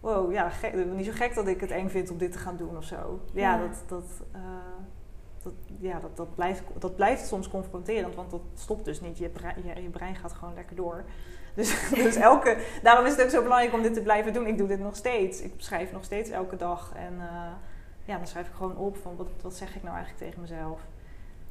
Wow, 0.00 0.32
ja, 0.32 0.48
gek, 0.48 0.74
niet 0.86 1.06
zo 1.06 1.12
gek 1.14 1.34
dat 1.34 1.46
ik 1.46 1.60
het 1.60 1.70
eng 1.70 1.88
vind 1.88 2.10
om 2.10 2.18
dit 2.18 2.32
te 2.32 2.38
gaan 2.38 2.56
doen 2.56 2.76
of 2.76 2.84
zo. 2.84 3.20
Ja, 3.32 3.54
Ja. 3.54 3.58
dat, 3.58 3.82
dat, 3.86 4.04
eh, 4.32 4.40
dat, 5.42 5.52
ja 5.78 6.00
dat, 6.00 6.16
dat, 6.16 6.34
blijft, 6.34 6.62
dat 6.78 6.96
blijft 6.96 7.26
soms 7.26 7.48
confronterend, 7.48 8.14
want 8.14 8.30
dat 8.30 8.40
stopt 8.54 8.84
dus 8.84 9.00
niet. 9.00 9.18
Je 9.18 9.28
brein, 9.28 9.54
je, 9.64 9.82
je 9.82 9.88
brein 9.88 10.16
gaat 10.16 10.32
gewoon 10.32 10.54
lekker 10.54 10.76
door. 10.76 11.04
Dus, 11.54 11.88
dus 12.04 12.16
elke, 12.30 12.58
daarom 12.82 13.06
is 13.06 13.12
het 13.12 13.22
ook 13.22 13.30
zo 13.30 13.42
belangrijk 13.42 13.74
om 13.74 13.82
dit 13.82 13.94
te 13.94 14.02
blijven 14.02 14.32
doen. 14.32 14.46
Ik 14.46 14.58
doe 14.58 14.68
dit 14.68 14.80
nog 14.80 14.96
steeds. 14.96 15.40
Ik 15.40 15.52
schrijf 15.56 15.92
nog 15.92 16.04
steeds 16.04 16.30
elke 16.30 16.56
dag. 16.56 16.92
En 16.96 17.14
eh, 17.18 17.52
ja, 18.04 18.16
dan 18.16 18.26
schrijf 18.26 18.48
ik 18.48 18.54
gewoon 18.54 18.76
op 18.76 18.96
van 18.96 19.16
wat, 19.16 19.28
wat 19.42 19.54
zeg 19.54 19.76
ik 19.76 19.82
nou 19.82 19.96
eigenlijk 19.96 20.24
tegen 20.24 20.40
mezelf. 20.40 20.80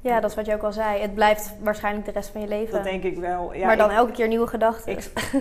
Ja, 0.08 0.20
dat 0.20 0.30
is 0.30 0.36
wat 0.36 0.45
je 0.45 0.53
ook 0.53 0.64
al 0.64 0.72
zei. 0.72 1.01
Het 1.01 1.14
blijft 1.14 1.53
waarschijnlijk 1.62 2.05
de 2.05 2.12
rest 2.12 2.30
van 2.30 2.41
je 2.41 2.47
leven. 2.47 2.74
Dat 2.74 2.84
denk 2.84 3.03
ik 3.03 3.18
wel. 3.18 3.53
Ja, 3.53 3.66
maar 3.66 3.78
dan 3.78 3.89
ik- 3.89 3.95
elke 3.95 4.12
keer 4.12 4.28
nieuwe 4.28 4.47
gedachten. 4.47 4.97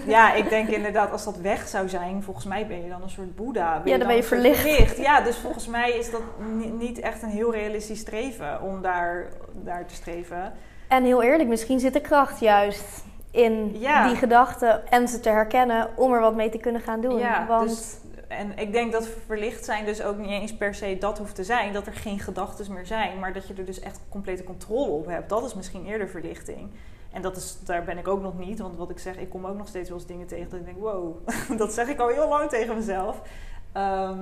Ja, 0.07 0.33
ik 0.35 0.49
denk 0.49 0.69
inderdaad, 0.69 1.11
als 1.13 1.25
dat 1.25 1.37
weg 1.37 1.69
zou 1.69 1.89
zijn, 1.89 2.23
volgens 2.23 2.47
mij 2.47 2.67
ben 2.67 2.83
je 2.83 2.89
dan 2.89 3.03
een 3.03 3.11
soort 3.11 3.37
boeddha. 3.37 3.81
Ja, 3.85 3.99
dan 3.99 4.07
ben 4.07 4.17
je 4.17 4.23
soort 4.23 4.41
verlicht. 4.41 4.97
Ja, 4.97 5.21
dus 5.21 5.37
volgens 5.39 5.67
mij 5.67 5.91
is 5.91 6.11
dat 6.11 6.21
ni- 6.53 6.71
niet 6.71 6.99
echt 7.01 7.23
een 7.23 7.29
heel 7.29 7.53
realistisch 7.53 8.01
streven 8.01 8.63
om 8.63 8.83
daar, 8.83 9.27
daar 9.53 9.87
te 9.87 9.95
streven. 9.95 10.53
En 10.89 11.05
heel 11.05 11.23
eerlijk, 11.23 11.49
misschien 11.49 11.81
zit 11.81 11.93
de 11.93 12.01
kracht 12.01 12.41
juist 12.41 13.05
in 13.31 13.77
Ja. 13.79 14.07
die 14.09 14.17
gedachten 14.17 14.89
en 14.91 15.09
ze 15.09 15.21
te 15.21 15.29
herkennen 15.29 15.89
om 15.97 16.13
er 16.13 16.21
wat 16.21 16.35
mee 16.35 16.49
te 16.51 16.59
kunnen 16.59 16.81
gaan 16.81 17.01
doen. 17.01 17.19
Ja, 17.19 17.47
Want 17.49 17.69
dus, 17.69 17.97
en 18.29 18.59
ik 18.59 18.73
denk 18.73 18.93
dat 18.93 19.09
verlicht 19.27 19.65
zijn 19.65 19.85
dus 19.85 20.03
ook 20.03 20.17
niet 20.17 20.31
eens 20.31 20.57
per 20.57 20.75
se 20.75 20.97
dat 21.01 21.19
hoeft 21.19 21.35
te 21.35 21.45
zijn. 21.45 21.73
Dat 21.73 21.87
er 21.87 21.93
geen 21.93 22.19
gedachten 22.21 22.73
meer 22.73 22.87
zijn, 22.87 23.19
maar 23.19 23.33
dat 23.33 23.47
je 23.49 23.55
er 23.55 23.65
dus 23.65 23.81
echt 23.81 24.01
complete 24.09 24.45
controle 24.45 24.91
op 24.91 25.07
hebt. 25.07 25.29
Dat 25.29 25.45
is 25.45 25.55
misschien 25.55 25.87
eerder 25.87 26.09
verlichting. 26.09 26.69
En 27.13 27.23
dat 27.23 27.37
is, 27.37 27.59
daar 27.65 27.85
ben 27.85 27.99
ik 27.99 28.09
ook 28.09 28.23
nog 28.23 28.39
niet, 28.39 28.59
want 28.59 28.77
wat 28.77 28.91
ik 28.91 28.99
zeg, 28.99 29.17
ik 29.17 29.29
kom 29.31 29.47
ook 29.47 29.57
nog 29.57 29.69
steeds 29.69 29.89
wel 29.89 29.99
eens 29.99 30.07
dingen 30.07 30.27
tegen 30.27 30.51
dat 30.51 30.59
ik 30.59 30.65
denk, 30.65 30.79
wow, 30.79 31.17
dat 31.59 31.73
zeg 31.73 31.89
ik 31.89 31.99
al 32.01 32.09
heel 32.09 32.29
lang 32.29 32.49
tegen 32.51 32.75
mezelf. 32.75 33.23
Ehm, 33.73 34.21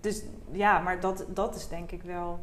dus 0.00 0.22
ja, 0.50 0.78
maar 0.78 1.00
dat, 1.00 1.24
dat 1.28 1.54
is 1.54 1.68
denk 1.68 1.90
ik 1.90 2.02
wel. 2.02 2.38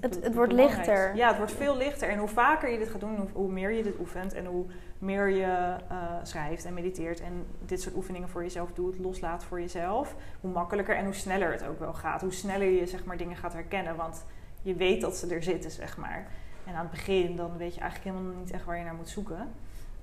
Het- 0.00 0.18
het 0.22 0.34
wordt 0.34 0.52
lichter. 0.52 1.16
Ja, 1.16 1.28
het 1.28 1.36
wordt 1.36 1.52
veel 1.52 1.76
lichter. 1.76 2.08
En 2.08 2.18
hoe 2.18 2.28
vaker 2.28 2.70
je 2.70 2.78
dit 2.78 2.88
gaat 2.88 3.00
doen, 3.00 3.16
hoe, 3.16 3.26
hoe 3.32 3.52
meer 3.52 3.70
je 3.70 3.82
dit 3.82 3.98
oefent 3.98 4.32
en 4.34 4.44
hoe 4.44 4.64
meer 4.98 5.28
je 5.28 5.76
eh, 5.88 5.96
schrijft 6.22 6.64
en 6.64 6.74
mediteert 6.74 7.20
en 7.20 7.46
dit 7.60 7.82
soort 7.82 7.94
oefeningen 7.94 8.28
voor 8.28 8.42
jezelf 8.42 8.72
doet, 8.72 8.98
loslaat 8.98 9.44
voor 9.44 9.60
jezelf, 9.60 10.14
hoe 10.40 10.50
makkelijker 10.50 10.96
en 10.96 11.04
hoe 11.04 11.14
sneller 11.14 11.52
het 11.52 11.66
ook 11.66 11.78
wel 11.78 11.94
gaat. 11.94 12.20
Hoe 12.20 12.32
sneller 12.32 12.68
je 12.68 12.86
zeg 12.86 13.04
maar 13.04 13.16
dingen 13.16 13.36
gaat 13.36 13.52
herkennen, 13.52 13.96
want 13.96 14.24
je 14.62 14.74
weet 14.74 15.00
dat 15.00 15.16
ze 15.16 15.34
er 15.34 15.42
zitten, 15.42 15.70
zeg 15.70 15.96
maar. 15.96 16.26
En 16.66 16.74
aan 16.74 16.80
het 16.80 16.90
begin 16.90 17.36
dan 17.36 17.56
weet 17.56 17.74
je 17.74 17.80
eigenlijk 17.80 18.14
helemaal 18.14 18.38
niet 18.38 18.50
echt 18.50 18.64
waar 18.64 18.78
je 18.78 18.84
naar 18.84 18.94
moet 18.94 19.08
zoeken. 19.08 19.48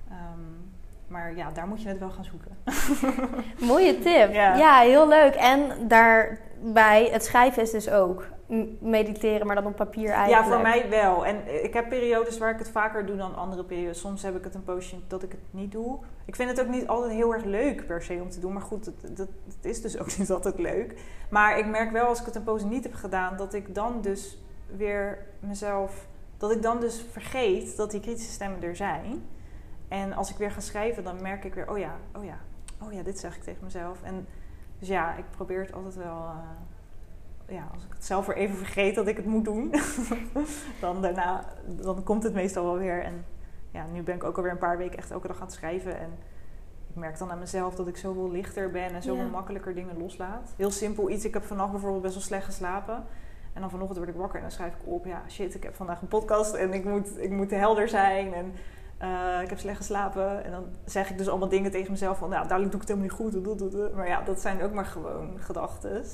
Ehm, 0.08 0.40
maar 1.06 1.36
ja, 1.36 1.50
daar 1.50 1.66
moet 1.66 1.82
je 1.82 1.88
het 1.88 1.98
wel 1.98 2.10
gaan 2.10 2.24
zoeken. 2.24 2.56
mooie 3.72 3.98
tip. 3.98 4.32
Ja. 4.32 4.54
Ja. 4.56 4.80
heel 4.80 5.08
leuk. 5.08 5.34
En 5.34 5.88
daarbij, 6.64 7.08
het 7.10 7.24
schrijven 7.24 7.62
is 7.62 7.70
dus 7.70 7.90
ook 7.90 8.26
mediteren, 8.78 9.46
maar 9.46 9.54
dan 9.54 9.66
op 9.66 9.76
papier 9.76 10.10
eigenlijk. 10.10 10.44
Ja, 10.44 10.52
voor 10.52 10.62
mij 10.62 10.88
wel. 10.88 11.26
En 11.26 11.64
ik 11.64 11.74
heb 11.74 11.88
periodes 11.88 12.38
waar 12.38 12.50
ik 12.50 12.58
het 12.58 12.70
vaker 12.70 13.06
doe 13.06 13.16
dan 13.16 13.36
andere 13.36 13.64
periodes. 13.64 14.00
Soms 14.00 14.22
heb 14.22 14.36
ik 14.36 14.44
het 14.44 14.54
een 14.54 14.64
poosje 14.64 14.96
dat 15.08 15.22
ik 15.22 15.30
het 15.30 15.40
niet 15.50 15.72
doe. 15.72 15.98
Ik 16.24 16.36
vind 16.36 16.50
het 16.50 16.60
ook 16.60 16.68
niet 16.68 16.86
altijd 16.86 17.12
heel 17.12 17.32
erg 17.32 17.44
leuk 17.44 17.86
per 17.86 18.02
se 18.02 18.18
om 18.22 18.30
te 18.30 18.40
doen. 18.40 18.52
Maar 18.52 18.62
goed, 18.62 18.86
het, 18.86 19.16
dat, 19.16 19.28
het 19.46 19.64
is 19.64 19.82
dus 19.82 19.98
ook 19.98 20.16
niet 20.18 20.30
altijd 20.30 20.58
leuk. 20.58 20.94
Maar 21.30 21.58
ik 21.58 21.66
merk 21.66 21.92
wel 21.92 22.06
als 22.06 22.20
ik 22.20 22.26
het 22.26 22.34
een 22.34 22.44
poosje 22.44 22.66
niet 22.66 22.84
heb 22.84 22.94
gedaan, 22.94 23.36
dat 23.36 23.54
ik 23.54 23.74
dan 23.74 24.00
dus 24.00 24.42
weer 24.76 25.26
mezelf. 25.40 26.06
Dat 26.36 26.50
ik 26.50 26.62
dan 26.62 26.80
dus 26.80 27.04
vergeet 27.10 27.76
dat 27.76 27.90
die 27.90 28.00
kritische 28.00 28.32
stemmen 28.32 28.62
er 28.62 28.76
zijn. 28.76 29.22
En 29.88 30.12
als 30.12 30.30
ik 30.30 30.36
weer 30.36 30.50
ga 30.50 30.60
schrijven, 30.60 31.04
dan 31.04 31.22
merk 31.22 31.44
ik 31.44 31.54
weer, 31.54 31.70
oh 31.70 31.78
ja, 31.78 31.96
oh 32.16 32.24
ja, 32.24 32.38
oh 32.82 32.92
ja, 32.92 33.02
dit 33.02 33.18
zeg 33.18 33.36
ik 33.36 33.42
tegen 33.42 33.64
mezelf. 33.64 34.02
En 34.02 34.26
dus 34.84 34.92
ja, 34.92 35.14
ik 35.14 35.24
probeer 35.30 35.60
het 35.60 35.72
altijd 35.72 35.94
wel. 35.94 36.26
eh, 37.46 37.54
ja, 37.56 37.68
als 37.74 37.84
ik 37.84 37.92
het 37.92 38.04
zelf 38.04 38.26
weer 38.26 38.36
even 38.36 38.56
vergeet 38.56 38.94
dat 38.94 39.06
ik 39.06 39.16
het 39.16 39.26
moet 39.26 39.44
doen, 39.44 39.74
dan 40.80 41.02
daarna 41.02 41.44
dan 41.66 42.02
komt 42.02 42.22
het 42.22 42.34
meestal 42.34 42.64
wel 42.64 42.78
weer. 42.78 43.02
En 43.02 43.24
ja, 43.70 43.86
nu 43.92 44.02
ben 44.02 44.14
ik 44.14 44.24
ook 44.24 44.36
alweer 44.36 44.52
een 44.52 44.58
paar 44.58 44.78
weken 44.78 44.98
echt 44.98 45.10
elke 45.10 45.26
dag 45.26 45.36
aan 45.36 45.42
het 45.46 45.52
schrijven. 45.52 45.98
En 45.98 46.10
ik 46.88 46.94
merk 46.96 47.18
dan 47.18 47.30
aan 47.30 47.38
mezelf 47.38 47.74
dat 47.74 47.88
ik 47.88 47.96
zoveel 47.96 48.30
lichter 48.30 48.70
ben 48.70 48.94
en 48.94 49.02
zoveel 49.02 49.24
Ja. 49.24 49.30
makkelijker 49.30 49.74
dingen 49.74 49.98
loslaat. 49.98 50.54
Heel 50.56 50.70
simpel 50.70 51.10
iets. 51.10 51.24
Ik 51.24 51.34
heb 51.34 51.44
vannacht 51.44 51.70
bijvoorbeeld 51.70 52.02
best 52.02 52.14
wel 52.14 52.22
slecht 52.22 52.44
geslapen. 52.44 53.04
En 53.52 53.60
dan 53.60 53.70
vanochtend 53.70 53.98
word 53.98 54.10
ik 54.10 54.16
wakker 54.20 54.36
en 54.36 54.42
dan 54.42 54.50
schrijf 54.50 54.74
ik 54.74 54.86
op: 54.86 55.04
ja, 55.04 55.22
shit, 55.28 55.54
ik 55.54 55.62
heb 55.62 55.74
vandaag 55.74 56.00
een 56.00 56.08
podcast 56.08 56.54
en 56.54 56.72
ik 56.72 56.84
moet, 56.84 57.18
ik 57.22 57.30
moet 57.30 57.50
helder 57.50 57.88
zijn. 57.88 58.34
En 58.34 58.52
eh, 59.04 59.42
ik 59.42 59.48
heb 59.48 59.58
slecht 59.58 59.76
geslapen. 59.76 60.44
En 60.44 60.50
dan 60.50 60.64
zeg 60.84 61.10
ik 61.10 61.18
dus 61.18 61.28
allemaal 61.28 61.48
dingen 61.48 61.70
tegen 61.70 61.90
mezelf 61.90 62.18
van: 62.18 62.28
nou, 62.28 62.48
dadelijk 62.48 62.72
doe 62.72 62.80
ik 62.80 62.88
het 62.88 62.98
helemaal 62.98 63.30
niet 63.30 63.60
goed. 63.62 63.94
Maar 63.94 64.08
ja, 64.08 64.22
dat 64.22 64.40
zijn 64.40 64.62
ook 64.62 64.72
maar 64.72 64.86
gewoon 64.86 65.36
gedachten. 65.38 66.04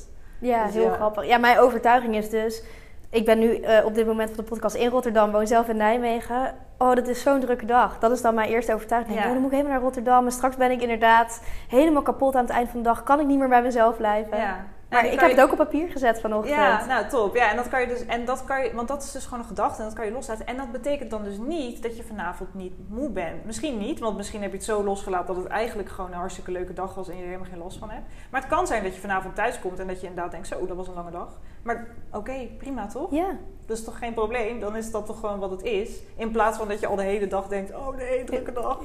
Ja, 0.41 0.65
Dus 0.65 0.75
heel 0.75 0.85
ja. 0.85 0.95
grappig. 0.95 1.27
Ja, 1.27 1.39
mijn 1.39 1.59
overtuiging 1.59 2.17
is 2.17 2.31
dus... 2.31 2.63
Ik 3.11 3.25
ben 3.25 3.39
nu 3.39 3.55
eh, 3.55 3.85
op 3.85 3.95
dit 3.95 4.07
moment 4.07 4.29
van 4.29 4.45
de 4.45 4.51
podcast 4.51 4.75
in 4.75 4.89
Rotterdam, 4.89 5.31
woon 5.31 5.47
zelf 5.47 5.69
in 5.69 5.77
Nijmegen. 5.77 6.55
Oh, 6.79 6.95
dat 6.95 7.09
is 7.09 7.23
zo'n 7.23 7.41
drukke 7.41 7.67
dag. 7.67 7.99
Dat 7.99 8.11
is 8.11 8.23
dan 8.23 8.35
mijn 8.35 8.49
eerste 8.49 8.75
overtuiging. 8.75 9.19
Ja. 9.19 9.25
Oh, 9.25 9.33
dan 9.33 9.41
moet 9.41 9.51
ik 9.51 9.57
helemaal 9.57 9.73
naar 9.73 9.83
Rotterdam. 9.83 10.25
En 10.25 10.33
straks 10.33 10.57
ben 10.57 10.71
ik 10.71 10.83
inderdaad 10.83 11.43
helemaal 11.69 12.03
kapot 12.03 12.35
aan 12.35 12.45
het 12.45 12.53
eind 12.53 12.69
van 12.69 12.79
de 12.79 12.85
dag. 12.85 13.03
Kan 13.03 13.21
ik 13.21 13.27
niet 13.27 13.39
meer 13.39 13.49
bij 13.49 13.63
mezelf 13.63 13.97
blijven. 13.97 14.39
Ja. 14.39 14.65
Maar 14.91 15.05
ik 15.05 15.11
heb 15.21 15.29
je- 15.31 15.35
het 15.37 15.45
ook 15.45 15.51
op 15.51 15.57
papier 15.57 15.89
gezet 15.91 16.21
vanochtend. 16.21 16.55
Ja, 16.57 16.85
nou 16.87 17.07
top. 17.09 17.35
Ja, 17.37 17.51
en 17.51 17.57
dat 17.57 17.69
kan 17.69 17.81
je 17.81 17.87
dus, 17.87 18.07
en 18.07 18.25
dat 18.25 18.45
kan 18.45 18.63
je, 18.65 18.75
want 18.75 18.89
dat 18.89 19.03
is 19.03 19.13
dus 19.13 19.25
gewoon 19.25 19.39
een 19.41 19.45
gedachte 19.49 19.79
en 19.83 19.89
dat 19.89 19.97
kan 19.97 20.05
je 20.07 20.13
loslaten. 20.13 20.47
En 20.47 20.57
dat 20.57 20.73
betekent 20.73 21.11
dan 21.11 21.25
dus 21.25 21.37
niet 21.39 21.83
dat 21.83 21.97
je 21.97 22.03
vanavond 22.03 22.55
niet 22.55 22.73
moe 22.89 23.11
bent. 23.11 23.45
Misschien 23.45 23.79
niet, 23.79 23.99
want 23.99 24.17
misschien 24.17 24.43
heb 24.43 24.51
je 24.51 24.57
het 24.57 24.67
zo 24.67 24.85
losgelaten 24.85 25.27
dat 25.35 25.37
het 25.45 25.53
eigenlijk 25.53 25.89
gewoon 25.89 26.11
een 26.13 26.19
hartstikke 26.19 26.51
leuke 26.53 26.73
dag 26.73 26.95
was 26.95 27.09
en 27.09 27.15
je 27.17 27.21
er 27.21 27.27
helemaal 27.29 27.51
geen 27.51 27.59
last 27.63 27.79
van 27.79 27.91
hebt. 27.91 28.05
Maar 28.31 28.41
het 28.41 28.51
kan 28.51 28.67
zijn 28.67 28.83
dat 28.83 28.95
je 28.95 29.01
vanavond 29.01 29.35
thuis 29.35 29.61
komt 29.61 29.79
en 29.79 29.87
dat 29.87 30.01
je 30.01 30.07
inderdaad 30.07 30.31
denkt, 30.33 30.47
zo, 30.47 30.67
dat 30.67 30.77
was 30.77 30.89
een 30.89 30.95
lange 30.95 31.11
dag. 31.11 31.39
Maar 31.63 31.87
oké, 32.13 32.49
prima 32.59 32.87
toch? 32.87 33.11
Ja. 33.11 33.37
Dat 33.67 33.79
is 33.79 33.85
toch 33.85 33.99
geen 33.99 34.15
probleem? 34.15 34.61
Dan 34.61 34.77
is 34.77 34.91
dat 34.91 35.07
toch 35.07 35.21
gewoon 35.21 35.39
wat 35.39 35.51
het 35.51 35.63
is. 35.63 35.91
In 36.17 36.31
plaats 36.31 36.59
van 36.59 36.69
dat 36.69 36.81
je 36.81 36.87
al 36.87 36.97
de 36.97 37.03
hele 37.03 37.27
dag 37.27 37.49
denkt, 37.49 37.75
oh 37.75 37.97
nee, 37.97 38.25
drukke 38.25 38.53
dag. 38.53 38.79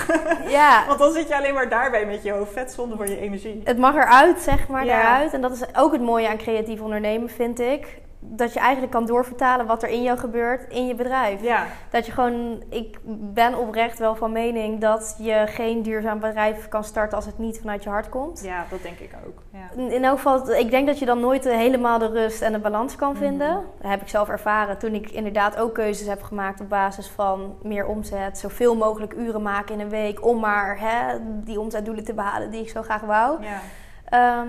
ja. 0.48 0.84
Want 0.86 0.98
dan 0.98 1.12
zit 1.12 1.28
je 1.28 1.36
alleen 1.36 1.54
maar 1.54 1.68
daarbij 1.68 2.06
met 2.06 2.22
je 2.22 2.32
hoofd. 2.32 2.52
Vet 2.52 2.72
zonde 2.72 2.96
voor 2.96 3.08
je 3.08 3.20
energie. 3.20 3.60
Het 3.64 3.78
mag 3.78 3.94
eruit, 3.94 4.40
zeg 4.40 4.68
maar, 4.68 4.84
Ja. 4.84 5.02
daaruit. 5.02 5.32
En 5.32 5.40
dat 5.40 5.52
is 5.52 5.62
ook 5.76 5.92
het 5.92 6.02
mooie 6.02 6.28
aan 6.28 6.36
creatief 6.36 6.80
ondernemen, 6.80 7.28
vind 7.28 7.60
ik. 7.60 7.98
Dat 8.18 8.52
je 8.52 8.60
eigenlijk 8.60 8.92
kan 8.92 9.06
doorvertalen 9.06 9.66
wat 9.66 9.82
er 9.82 9.88
in 9.88 10.02
jou 10.02 10.18
gebeurt 10.18 10.72
in 10.72 10.86
je 10.86 10.94
bedrijf. 10.94 11.42
Ja, 11.42 11.64
Dat 11.90 12.06
je 12.06 12.12
gewoon, 12.12 12.62
ik 12.70 12.98
ben 13.34 13.58
oprecht 13.58 13.98
wel 13.98 14.14
van 14.16 14.32
mening 14.32 14.80
dat 14.80 15.16
je 15.18 15.44
geen 15.46 15.82
duurzaam 15.82 16.20
bedrijf 16.20 16.68
kan 16.68 16.84
starten 16.84 17.16
als 17.16 17.26
het 17.26 17.38
niet 17.38 17.58
vanuit 17.60 17.82
je 17.82 17.88
hart 17.88 18.08
komt. 18.08 18.40
ja 18.44 18.64
dat 18.70 18.82
denk 18.82 18.98
ik 18.98 19.10
ook. 19.26 19.42
Ja. 19.52 19.82
In 19.82 19.92
in 19.92 20.04
elk 20.04 20.16
geval, 20.16 20.50
ik 20.54 20.70
denk 20.70 20.86
dat 20.86 20.98
je 20.98 21.04
dan 21.04 21.20
nooit 21.20 21.44
helemaal 21.44 21.98
de 21.98 22.08
rust 22.10 22.42
en 22.42 22.52
de 22.52 22.58
balans 22.58 22.96
kan 22.96 23.16
vinden. 23.16 23.50
Mhm. 23.52 23.60
Dat 23.80 23.90
heb 23.90 24.00
ik 24.00 24.08
zelf 24.08 24.28
ervaren 24.28 24.78
toen 24.78 24.94
ik 24.94 25.10
inderdaad 25.10 25.56
ook 25.56 25.74
keuzes 25.74 26.06
heb 26.06 26.22
gemaakt 26.22 26.60
op 26.60 26.68
basis 26.68 27.08
van 27.08 27.56
meer 27.62 27.86
omzet. 27.86 28.38
Zoveel 28.38 28.76
mogelijk 28.76 29.12
uren 29.12 29.42
maken 29.42 29.74
in 29.74 29.80
een 29.80 29.88
week 29.88 30.24
om 30.26 30.40
maar 30.40 30.78
hè, 30.80 31.16
die 31.44 31.60
omzetdoelen 31.60 32.04
te 32.04 32.14
behalen 32.14 32.50
die 32.50 32.60
ik 32.60 32.68
zo 32.68 32.82
graag 32.82 33.00
wou. 33.00 33.42
ja. 33.42 33.60
Ehm, 34.06 34.48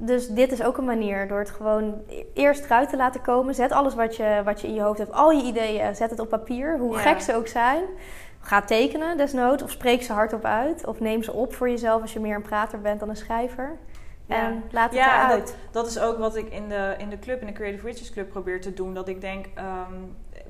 dus 0.00 0.28
dit 0.28 0.52
is 0.52 0.62
ook 0.62 0.76
een 0.76 0.84
manier 0.84 1.28
door 1.28 1.38
het 1.38 1.50
gewoon 1.50 2.02
eerst 2.34 2.64
eruit 2.64 2.88
te 2.88 2.96
laten 2.96 3.20
komen. 3.20 3.54
Zet 3.54 3.72
alles 3.72 3.94
wat 3.94 4.16
je, 4.16 4.40
wat 4.44 4.60
je 4.60 4.66
in 4.66 4.74
je 4.74 4.82
hoofd 4.82 4.98
hebt, 4.98 5.12
al 5.12 5.30
je 5.30 5.42
ideeën, 5.42 5.94
zet 5.96 6.10
het 6.10 6.18
op 6.20 6.28
papier, 6.28 6.78
hoe 6.78 6.94
Ja. 6.94 7.00
gek 7.00 7.20
ze 7.20 7.34
ook 7.34 7.46
zijn. 7.46 7.82
Ga 8.40 8.62
tekenen 8.62 9.16
desnoods 9.16 9.62
of 9.62 9.70
spreek 9.70 10.02
ze 10.02 10.12
hardop 10.12 10.44
uit. 10.44 10.86
Of 10.86 11.00
neem 11.00 11.22
ze 11.22 11.32
op 11.32 11.54
voor 11.54 11.68
jezelf 11.70 12.00
als 12.02 12.12
je 12.12 12.20
meer 12.20 12.34
een 12.36 12.42
prater 12.42 12.80
bent 12.80 13.00
dan 13.00 13.08
een 13.08 13.16
schrijver. 13.16 13.76
Ja. 14.26 14.36
En 14.36 14.62
laat 14.70 14.90
het 14.90 14.98
Ja, 14.98 15.24
eruit. 15.24 15.56
Dat 15.70 15.86
is 15.86 15.98
ook 16.00 16.18
wat 16.18 16.36
ik 16.36 16.52
in 16.52 16.68
de, 16.68 16.94
in 16.98 17.08
de 17.08 17.18
club, 17.18 17.40
in 17.40 17.46
de 17.46 17.52
Creative 17.52 17.86
Riches 17.86 18.12
Club, 18.12 18.28
probeer 18.28 18.60
te 18.60 18.74
doen. 18.74 18.94
Dat 18.94 19.08
ik 19.08 19.20
denk, 19.20 19.46
ehm, 19.54 19.92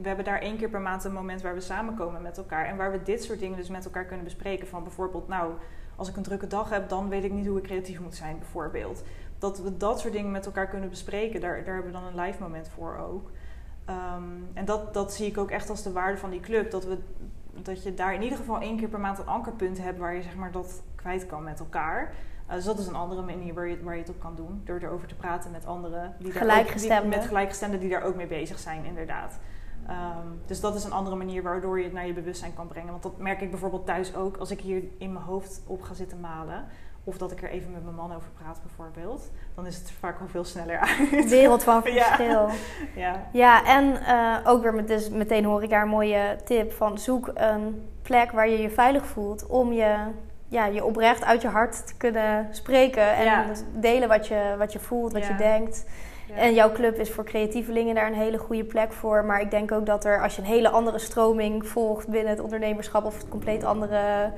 we 0.02 0.06
hebben 0.08 0.24
daar 0.24 0.40
één 0.40 0.56
keer 0.56 0.68
per 0.68 0.80
maand 0.80 1.04
een 1.04 1.12
moment 1.12 1.42
waar 1.42 1.54
we 1.54 1.60
samenkomen 1.60 2.22
met 2.22 2.38
elkaar. 2.38 2.66
En 2.66 2.76
waar 2.76 2.90
we 2.90 3.02
dit 3.02 3.24
soort 3.24 3.38
dingen 3.38 3.56
dus 3.56 3.68
met 3.68 3.84
elkaar 3.84 4.04
kunnen 4.04 4.24
bespreken. 4.24 4.66
Van 4.68 4.82
bijvoorbeeld, 4.82 5.28
nou, 5.28 5.52
als 5.96 6.08
ik 6.08 6.16
een 6.16 6.22
drukke 6.22 6.46
dag 6.46 6.70
heb, 6.70 6.88
dan 6.88 7.08
weet 7.08 7.24
ik 7.24 7.32
niet 7.32 7.46
hoe 7.46 7.58
ik 7.58 7.64
creatief 7.64 8.00
moet 8.00 8.14
zijn, 8.16 8.38
bijvoorbeeld. 8.38 9.02
Dat 9.38 9.58
we 9.58 9.76
dat 9.76 10.00
soort 10.00 10.12
dingen 10.12 10.30
met 10.30 10.46
elkaar 10.46 10.66
kunnen 10.66 10.88
bespreken. 10.88 11.40
Daar, 11.40 11.64
daar 11.64 11.74
hebben 11.74 11.92
we 11.92 11.98
dan 11.98 12.06
een 12.06 12.26
live 12.26 12.42
moment 12.42 12.68
voor 12.68 12.96
ook. 12.96 13.30
Ehm, 13.84 14.22
en 14.54 14.64
dat, 14.64 14.94
dat 14.94 15.14
zie 15.14 15.26
ik 15.26 15.38
ook 15.38 15.50
echt 15.50 15.70
als 15.70 15.82
de 15.82 15.92
waarde 15.92 16.18
van 16.18 16.30
die 16.30 16.40
club. 16.40 16.70
Dat, 16.70 16.84
we, 16.84 16.98
dat 17.52 17.82
je 17.82 17.94
daar 17.94 18.14
in 18.14 18.22
ieder 18.22 18.38
geval 18.38 18.60
één 18.60 18.76
keer 18.76 18.88
per 18.88 19.00
maand 19.00 19.18
een 19.18 19.26
ankerpunt 19.26 19.78
hebt 19.78 19.98
waar 19.98 20.14
je 20.14 20.22
zeg 20.22 20.36
maar, 20.36 20.52
dat 20.52 20.82
kwijt 20.94 21.26
kan 21.26 21.42
met 21.42 21.58
elkaar. 21.58 22.14
Uh, 22.48 22.54
dus 22.54 22.64
dat 22.64 22.78
is 22.78 22.86
een 22.86 22.94
andere 22.94 23.22
manier 23.22 23.54
waar 23.54 23.68
je, 23.68 23.82
waar 23.82 23.94
je 23.94 24.00
het 24.00 24.10
op 24.10 24.20
kan 24.20 24.36
doen. 24.36 24.62
Door 24.64 24.78
erover 24.78 25.08
te 25.08 25.14
praten 25.14 25.50
met 25.50 25.66
anderen. 25.66 26.14
Die 26.18 26.32
gelijkgestemden. 26.32 26.96
Ook, 26.96 27.10
die, 27.10 27.18
met 27.18 27.28
gelijkgestemden 27.28 27.80
die 27.80 27.90
daar 27.90 28.02
ook 28.02 28.14
mee 28.14 28.26
bezig 28.26 28.58
zijn, 28.58 28.84
inderdaad. 28.84 29.38
Um, 29.90 30.40
dus 30.46 30.60
dat 30.60 30.74
is 30.74 30.84
een 30.84 30.92
andere 30.92 31.16
manier 31.16 31.42
waardoor 31.42 31.78
je 31.78 31.84
het 31.84 31.92
naar 31.92 32.06
je 32.06 32.12
bewustzijn 32.12 32.54
kan 32.54 32.68
brengen. 32.68 32.90
Want 32.90 33.02
dat 33.02 33.18
merk 33.18 33.40
ik 33.40 33.50
bijvoorbeeld 33.50 33.86
thuis 33.86 34.14
ook 34.14 34.36
als 34.36 34.50
ik 34.50 34.60
hier 34.60 34.82
in 34.98 35.12
mijn 35.12 35.24
hoofd 35.24 35.62
op 35.66 35.82
ga 35.82 35.94
zitten 35.94 36.20
malen. 36.20 36.64
Of 37.08 37.18
dat 37.18 37.32
ik 37.32 37.42
er 37.42 37.50
even 37.50 37.72
met 37.72 37.82
mijn 37.84 37.94
man 37.94 38.14
over 38.14 38.28
praat, 38.42 38.60
bijvoorbeeld. 38.62 39.30
Dan 39.54 39.66
is 39.66 39.76
het 39.76 39.90
vaak 39.98 40.20
al 40.20 40.26
veel 40.28 40.44
sneller 40.44 40.78
uit. 40.78 41.28
Wereld 41.28 41.62
van 41.64 41.82
verschil. 41.84 42.26
Ja, 42.26 42.50
ja. 42.94 43.22
ja 43.32 43.64
en 43.64 43.84
uh, 44.08 44.36
ook 44.44 44.62
weer 44.62 44.74
met, 44.74 44.88
dus 44.88 45.10
meteen 45.10 45.44
hoor 45.44 45.62
ik 45.62 45.70
daar 45.70 45.82
een 45.82 45.88
mooie 45.88 46.36
tip 46.44 46.72
van. 46.72 46.98
Zoek 46.98 47.30
een 47.34 47.88
plek 48.02 48.30
waar 48.32 48.48
je 48.48 48.58
je 48.62 48.70
veilig 48.70 49.06
voelt 49.06 49.46
om 49.46 49.72
je, 49.72 49.96
ja, 50.48 50.66
je 50.66 50.84
oprecht 50.84 51.24
uit 51.24 51.42
je 51.42 51.48
hart 51.48 51.86
te 51.86 51.96
kunnen 51.96 52.48
spreken. 52.50 53.14
En 53.16 53.24
Ja. 53.24 53.44
delen 53.74 54.08
wat 54.08 54.26
je, 54.26 54.54
wat 54.58 54.72
je 54.72 54.78
voelt, 54.78 55.12
wat 55.12 55.22
Ja. 55.22 55.28
je 55.28 55.36
denkt. 55.36 55.84
Ja. 56.28 56.34
En 56.34 56.54
jouw 56.54 56.72
club 56.72 56.98
is 56.98 57.10
voor 57.10 57.24
creatievelingen 57.24 57.94
daar 57.94 58.06
een 58.06 58.14
hele 58.14 58.38
goede 58.38 58.64
plek 58.64 58.92
voor. 58.92 59.24
Maar 59.24 59.40
ik 59.40 59.50
denk 59.50 59.72
ook 59.72 59.86
dat 59.86 60.04
er, 60.04 60.22
als 60.22 60.36
je 60.36 60.42
een 60.42 60.48
hele 60.48 60.68
andere 60.68 60.98
stroming 60.98 61.66
volgt 61.68 62.08
binnen 62.08 62.30
het 62.30 62.40
ondernemerschap 62.40 63.04
of 63.04 63.22
een 63.22 63.28
compleet 63.28 63.64
andere 63.64 64.32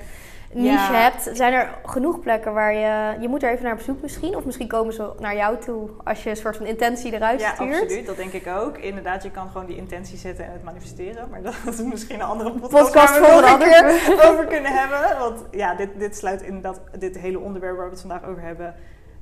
niche 0.53 0.68
Ja. 0.92 0.92
hebt, 0.92 1.30
zijn 1.32 1.53
er 1.53 1.78
genoeg 1.84 2.20
plekken 2.20 2.53
waar 2.55 2.74
je. 2.74 3.16
Je 3.20 3.28
moet 3.28 3.42
er 3.42 3.51
even 3.51 3.64
naar 3.64 3.72
op 3.74 3.80
zoek 3.80 4.03
misschien. 4.03 4.36
Of 4.36 4.44
misschien 4.44 4.68
komen 4.68 4.92
ze 4.94 5.12
naar 5.18 5.36
jou 5.36 5.59
toe 5.59 5.90
als 6.05 6.22
je 6.22 6.30
een 6.30 6.36
soort 6.36 6.57
van 6.57 6.66
intentie 6.66 7.12
eruit 7.14 7.40
Ja, 7.40 7.55
stuurt. 7.55 7.80
absoluut. 7.82 8.07
Dat 8.07 8.16
denk 8.16 8.32
ik 8.32 8.46
ook. 8.46 8.78
Inderdaad, 8.78 9.22
je 9.22 9.30
kan 9.30 9.48
gewoon 9.51 9.66
die 9.66 9.76
intentie 9.76 10.18
zetten 10.18 10.44
en 10.44 10.53
het 10.53 10.62
manifesteren. 10.62 11.28
Maar 11.30 11.42
dat 11.42 11.55
is 11.66 11.80
misschien 11.80 12.20
een 12.20 12.26
andere 12.26 12.51
podcast, 12.53 12.84
Podcast 12.84 13.18
waar 13.20 13.59
we 13.59 13.64
keer 13.64 14.30
over 14.30 14.44
kunnen 14.46 14.72
hebben. 14.72 15.18
Want 15.18 15.44
ja, 15.51 15.74
dit, 15.74 15.88
dit 15.98 16.16
sluit 16.16 16.42
inderdaad, 16.42 16.80
dit 16.98 17.18
hele 17.18 17.38
onderwerp 17.38 17.76
waar 17.76 17.84
we 17.84 17.90
het 17.90 18.01
vandaag 18.01 18.24
over 18.24 18.42
hebben, 18.42 18.74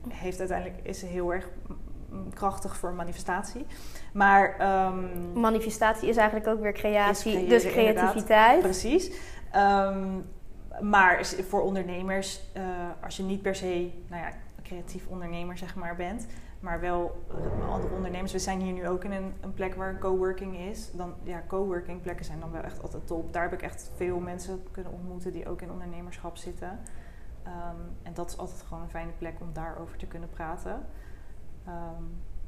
heeft 0.09 0.39
uiteindelijk, 0.39 0.79
is 0.83 1.03
heel 1.03 1.33
erg 1.33 1.49
krachtig 2.35 2.77
voor 2.77 2.93
manifestatie. 2.93 3.67
Maar 4.13 4.55
ehm, 4.59 5.05
Manifestatie 5.41 6.09
is 6.09 6.17
eigenlijk 6.17 6.49
ook 6.49 6.61
weer 6.61 6.73
creatie, 6.73 7.33
creëren, 7.33 7.49
dus 7.49 7.67
creativiteit. 7.73 8.61
Precies. 8.61 9.11
Ehm, 9.53 10.07
maar 10.81 11.25
voor 11.27 11.63
ondernemers, 11.63 12.53
eh, 12.53 12.63
als 13.03 13.17
je 13.17 13.23
niet 13.23 13.43
per 13.43 13.55
se 13.55 13.91
nou 14.09 14.23
ja, 14.23 14.33
creatief 14.63 15.07
ondernemer 15.07 15.59
zeg 15.59 15.75
maar, 15.75 15.97
bent, 15.97 16.27
maar 16.61 16.81
wel 16.81 17.25
eh, 17.31 17.71
andere 17.71 17.95
ondernemers. 17.95 18.33
We 18.33 18.39
zijn 18.39 18.61
hier 18.61 18.73
nu 18.73 18.89
ook 18.89 19.05
in 19.05 19.13
een, 19.13 19.35
een 19.41 19.55
plek 19.55 19.75
waar 19.75 19.99
coworking 19.99 20.57
is. 20.57 20.93
Dan, 20.93 21.15
ja, 21.23 21.43
coworking 21.47 22.01
plekken 22.01 22.25
zijn 22.25 22.41
dan 22.41 22.51
wel 22.51 22.63
echt 22.63 22.83
altijd 22.83 23.07
top. 23.07 23.33
Daar 23.33 23.43
heb 23.43 23.53
ik 23.53 23.63
echt 23.63 23.91
veel 23.97 24.19
mensen 24.19 24.63
kunnen 24.71 24.93
ontmoeten 24.93 25.33
die 25.33 25.49
ook 25.49 25.63
in 25.63 25.71
ondernemerschap 25.71 26.37
zitten. 26.37 26.81
Ehm, 27.43 27.77
en 28.03 28.15
dat 28.15 28.31
is 28.31 28.39
altijd 28.39 28.63
gewoon 28.63 28.83
een 28.83 28.91
fijne 28.91 29.13
plek 29.19 29.41
om 29.41 29.53
daarover 29.53 29.99
te 29.99 30.07
kunnen 30.07 30.31
praten. 30.31 30.87
Ehm, 31.65 32.03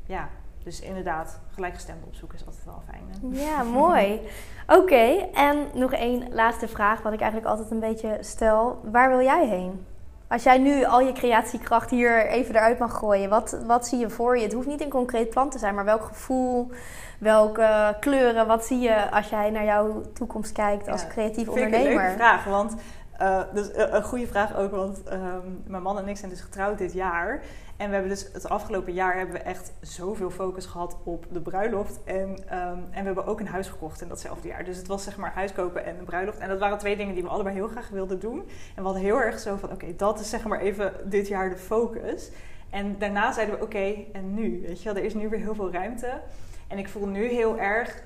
ja, 0.06 0.28
dus 0.64 0.80
inderdaad, 0.80 1.40
gelijkgestemde 1.54 2.06
opzoeken 2.06 2.38
is 2.38 2.46
altijd 2.46 2.64
wel 2.64 2.82
fijn. 2.90 3.34
hè? 3.34 3.44
Ja, 3.44 3.62
mooi. 3.62 4.20
Oké, 4.78 5.28
en 5.34 5.66
nog 5.74 5.92
één 5.92 6.32
laatste 6.32 6.68
vraag, 6.68 7.02
wat 7.02 7.12
ik 7.12 7.20
eigenlijk 7.20 7.50
altijd 7.50 7.70
een 7.70 7.80
beetje 7.80 8.16
stel. 8.20 8.80
Waar 8.82 9.08
wil 9.08 9.20
jij 9.22 9.46
heen? 9.46 9.86
Als 10.28 10.42
jij 10.42 10.58
nu 10.58 10.84
al 10.84 11.00
je 11.00 11.12
creatiekracht 11.12 11.90
hier 11.90 12.26
even 12.26 12.54
eruit 12.54 12.78
mag 12.78 12.98
gooien, 12.98 13.28
wat, 13.30 13.58
wat 13.66 13.86
zie 13.86 13.98
je 13.98 14.10
voor 14.10 14.36
je? 14.36 14.42
Het 14.42 14.52
hoeft 14.52 14.66
niet 14.66 14.80
een 14.80 14.88
concreet 14.90 15.30
plan 15.30 15.50
te 15.50 15.58
zijn, 15.58 15.74
maar 15.74 15.84
welk 15.84 16.04
gevoel, 16.04 16.70
welke 17.18 17.96
kleuren, 18.00 18.46
wat 18.46 18.64
zie 18.64 18.78
je 18.78 19.10
als 19.10 19.28
jij 19.28 19.50
naar 19.50 19.64
jouw 19.64 20.02
toekomst 20.14 20.52
kijkt 20.52 20.88
als 20.88 21.02
Ja, 21.02 21.08
creatief 21.08 21.44
Vind 21.44 21.56
ik 21.56 21.62
een 21.64 21.70
leuke 21.70 21.86
ondernemer? 21.88 22.16
vraag, 22.16 22.44
want 22.44 22.74
eh, 23.18 23.40
dus, 23.52 23.72
eh, 23.72 23.92
een 23.94 24.02
goede 24.02 24.26
vraag 24.26 24.56
ook, 24.56 24.70
want 24.70 25.02
ehm, 25.02 25.46
mijn 25.66 25.82
man 25.82 25.98
en 25.98 26.08
ik 26.08 26.16
zijn 26.16 26.30
dus 26.30 26.40
getrouwd 26.40 26.78
dit 26.78 26.92
jaar. 26.92 27.42
En 27.80 27.86
we 27.88 27.92
hebben 27.92 28.10
dus 28.12 28.28
het 28.32 28.48
afgelopen 28.48 28.92
jaar 28.92 29.16
hebben 29.16 29.34
we 29.34 29.40
echt 29.42 29.72
zoveel 29.80 30.30
focus 30.30 30.66
gehad 30.66 30.96
op 31.04 31.26
de 31.30 31.40
bruiloft. 31.40 32.00
En, 32.04 32.48
ehm, 32.48 32.78
en 32.90 33.00
we 33.00 33.04
hebben 33.04 33.26
ook 33.26 33.40
een 33.40 33.46
huis 33.46 33.68
gekocht 33.68 34.00
in 34.02 34.08
datzelfde 34.08 34.48
jaar. 34.48 34.64
Dus 34.64 34.76
het 34.76 34.86
was 34.86 35.04
zeg 35.04 35.16
maar 35.16 35.32
huis 35.32 35.52
kopen 35.52 35.84
en 35.84 35.98
een 35.98 36.04
bruiloft. 36.04 36.38
En 36.38 36.48
dat 36.48 36.58
waren 36.58 36.78
twee 36.78 36.96
dingen 36.96 37.14
die 37.14 37.22
we 37.22 37.28
allebei 37.28 37.54
heel 37.54 37.68
graag 37.68 37.88
wilden 37.88 38.20
doen. 38.20 38.38
En 38.38 38.74
we 38.76 38.82
hadden 38.82 39.02
heel 39.02 39.20
erg 39.22 39.38
zo 39.38 39.56
van, 39.56 39.70
oké, 39.72 39.96
dat 39.96 40.20
is 40.20 40.30
zeg 40.30 40.44
maar 40.44 40.60
even 40.60 40.92
dit 41.04 41.28
jaar 41.28 41.50
de 41.50 41.56
focus. 41.56 42.30
En 42.70 42.98
daarna 42.98 43.32
zeiden 43.32 43.58
we, 43.58 43.64
oké, 43.64 43.94
en 44.12 44.34
nu? 44.34 44.62
Weet 44.66 44.82
je 44.82 44.84
wel, 44.92 44.96
er 45.02 45.04
is 45.08 45.14
nu 45.14 45.28
weer 45.28 45.40
heel 45.40 45.54
veel 45.54 45.72
ruimte. 45.72 46.20
En 46.68 46.78
ik 46.78 46.88
voel 46.88 47.06
nu 47.06 47.26
heel 47.26 47.58
erg, 47.58 48.02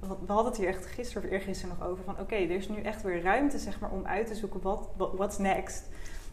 want 0.00 0.18
we 0.26 0.32
hadden 0.32 0.52
het 0.52 0.56
hier 0.60 0.68
echt 0.68 0.86
gisteren 0.86 1.22
of 1.24 1.30
eergisteren 1.30 1.76
nog 1.78 1.88
over, 1.88 2.04
van 2.04 2.18
oké, 2.20 2.34
er 2.34 2.50
is 2.50 2.68
nu 2.68 2.82
echt 2.82 3.02
weer 3.02 3.22
ruimte 3.22 3.58
zeg 3.58 3.80
maar, 3.80 3.90
om 3.90 4.06
uit 4.06 4.26
te 4.26 4.34
zoeken 4.34 4.62
wat- 4.62 4.88
what's 4.96 5.38
next. 5.38 5.88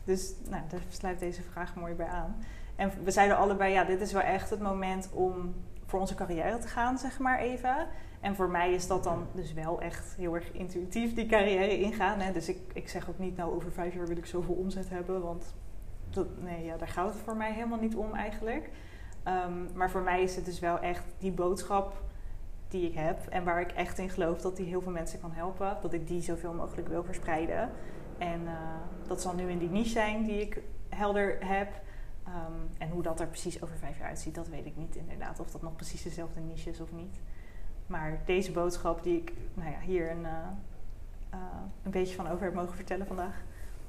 Dus 0.06 0.34
nou, 0.49 0.62
daar 0.70 0.82
sluit 0.88 1.20
deze 1.20 1.41
vraag 1.41 1.76
mooi 1.76 1.93
bij 1.93 2.08
aan. 2.08 2.36
En 2.76 2.91
we 3.03 3.12
zeiden 3.12 3.38
allebei, 3.38 3.74
ja, 3.74 3.84
dit 3.84 4.01
is 4.01 4.12
wel 4.12 4.22
echt 4.22 4.49
het 4.49 4.60
moment 4.60 5.10
om 5.14 5.53
voor 5.86 5.99
onze 5.99 6.16
carrière 6.16 6.58
te 6.58 6.68
gaan, 6.68 6.97
zeg 6.97 7.20
maar 7.20 7.39
even. 7.39 7.88
En 8.20 8.36
voor 8.36 8.49
mij 8.49 8.74
is 8.74 8.88
dat 8.88 9.03
dan 9.03 9.28
dus 9.32 9.53
wel 9.53 9.82
echt 9.82 10.16
heel 10.18 10.36
erg 10.36 10.51
intuïtief, 10.51 11.14
die 11.14 11.26
carrière 11.26 11.80
ingaan. 11.80 12.20
Hè? 12.20 12.32
Dus 12.32 12.49
ik, 12.49 12.58
ik 12.74 12.89
zeg 12.89 13.10
ook 13.10 13.20
niet, 13.20 13.38
nou 13.38 13.56
over 13.56 13.72
vijf 13.72 13.93
jaar 13.93 14.08
wil 14.08 14.18
ik 14.18 14.26
zoveel 14.26 14.56
omzet 14.56 14.89
hebben, 14.89 15.22
want 15.22 15.53
dat, 16.10 16.28
nee, 16.41 16.66
ja, 16.66 16.78
daar 16.78 16.88
gaat 16.88 17.14
het 17.14 17.24
voor 17.24 17.36
mij 17.36 17.53
helemaal 17.53 17.80
niet 17.80 17.95
om 17.95 18.14
eigenlijk. 18.14 18.70
Ehm, 19.24 19.74
maar 19.74 19.89
voor 19.89 20.01
mij 20.01 20.24
is 20.24 20.36
het 20.36 20.45
dus 20.45 20.60
wel 20.60 20.80
echt 20.80 21.03
die 21.18 21.32
boodschap 21.32 22.03
die 22.68 22.89
ik 22.89 22.95
heb 22.95 23.28
en 23.28 23.43
waar 23.43 23.62
ik 23.62 23.72
echt 23.72 23.97
in 23.97 24.10
geloof 24.10 24.41
dat 24.41 24.58
die 24.58 24.66
heel 24.66 24.82
veel 24.82 24.91
mensen 24.91 25.22
kan 25.22 25.32
helpen, 25.32 25.78
dat 25.82 25.93
ik 25.93 26.08
die 26.08 26.22
zoveel 26.22 26.53
mogelijk 26.53 26.88
wil 26.88 27.03
verspreiden. 27.03 27.70
En 28.18 28.47
eh, 28.47 28.53
dat 29.07 29.22
zal 29.22 29.34
nu 29.34 29.49
in 29.49 29.57
die 29.57 29.70
niche 29.70 29.89
zijn 29.89 30.24
die 30.24 30.41
ik 30.41 30.61
helder 30.89 31.38
heb. 31.45 31.84
Ehm, 32.24 32.51
en 32.78 32.89
hoe 32.89 33.03
dat 33.03 33.20
er 33.20 33.28
precies 33.28 33.63
over 33.63 33.78
vijf 33.78 33.97
jaar 33.97 34.07
uitziet, 34.07 34.36
dat 34.36 34.47
weet 34.47 34.66
ik 34.66 34.78
niet 34.78 34.95
inderdaad. 34.95 35.39
Of 35.39 35.51
dat 35.51 35.61
nog 35.61 35.76
precies 35.76 36.03
dezelfde 36.03 36.39
niche 36.39 36.70
is 36.70 36.80
of 36.80 36.91
niet. 36.91 37.20
Maar 37.88 38.22
deze 38.26 38.51
boodschap 38.51 39.03
die 39.03 39.18
ik 39.18 39.34
nou 39.53 39.72
ja, 39.72 39.80
hier 39.80 40.11
een, 40.11 40.26
eh, 40.26 40.47
eh, 41.30 41.39
een 41.84 41.91
beetje 41.91 42.16
van 42.16 42.28
over 42.28 42.45
heb 42.45 42.53
mogen 42.53 42.76
vertellen 42.76 43.07
vandaag. 43.07 43.43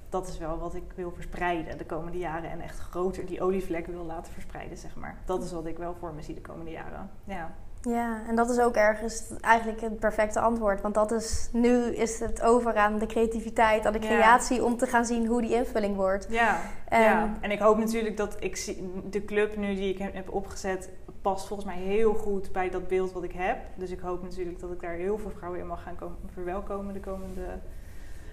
Dat 0.08 0.28
is 0.28 0.38
wel 0.38 0.58
wat 0.58 0.74
ik 0.74 0.92
wil 0.94 1.12
verspreiden 1.12 1.78
de 1.78 1.86
komende 1.86 2.18
jaren. 2.18 2.50
En 2.50 2.60
echt 2.60 2.78
groter 2.78 3.26
die 3.26 3.42
olievlek 3.42 3.86
wil 3.86 4.04
laten 4.04 4.32
verspreiden, 4.32 4.78
zeg 4.78 4.96
maar. 4.96 5.18
Dat 5.24 5.42
is 5.42 5.52
wat 5.52 5.66
ik 5.66 5.78
wel 5.78 5.94
voor 5.94 6.14
me 6.14 6.22
zie 6.22 6.34
de 6.34 6.40
komende 6.40 6.70
jaren. 6.70 7.10
Ja. 7.24 7.54
Ja, 7.88 8.20
en 8.28 8.36
dat 8.36 8.50
is 8.50 8.58
ook 8.58 8.74
ergens 8.76 9.22
eigenlijk 9.40 9.80
het 9.80 9.98
perfecte 9.98 10.40
antwoord. 10.40 10.80
Want 10.80 10.94
dat 10.94 11.12
is, 11.12 11.48
nu 11.52 11.70
is 11.84 12.20
het 12.20 12.42
over 12.42 12.74
aan 12.76 12.98
de 12.98 13.06
creativiteit, 13.06 13.86
aan 13.86 13.92
de 13.92 14.00
Ja. 14.00 14.06
creatie, 14.06 14.64
om 14.64 14.76
te 14.76 14.86
gaan 14.86 15.04
zien 15.04 15.26
hoe 15.26 15.40
die 15.40 15.54
invulling 15.54 15.96
wordt. 15.96 16.26
Ja, 16.30 16.60
En- 16.88 17.00
ja, 17.02 17.34
en 17.40 17.50
ik 17.50 17.58
hoop 17.58 17.78
natuurlijk 17.78 18.16
dat 18.16 18.36
ik 18.40 18.56
zie, 18.56 18.90
de 19.10 19.24
club 19.24 19.56
nu 19.56 19.74
die 19.74 19.92
ik 19.92 19.98
heb, 19.98 20.14
heb 20.14 20.32
opgezet, 20.32 20.88
past 21.22 21.46
volgens 21.46 21.68
mij 21.68 21.78
heel 21.78 22.14
goed 22.14 22.52
bij 22.52 22.70
dat 22.70 22.88
beeld 22.88 23.12
wat 23.12 23.22
ik 23.22 23.32
heb. 23.32 23.58
Dus 23.74 23.90
ik 23.90 24.00
hoop 24.00 24.22
natuurlijk 24.22 24.60
dat 24.60 24.70
ik 24.72 24.80
daar 24.80 24.94
heel 24.94 25.18
veel 25.18 25.30
vrouwen 25.36 25.60
in 25.60 25.66
mag 25.66 25.82
gaan 25.82 25.96
komen, 25.96 26.16
verwelkomen 26.32 26.94
de 26.94 27.00
komende 27.00 27.46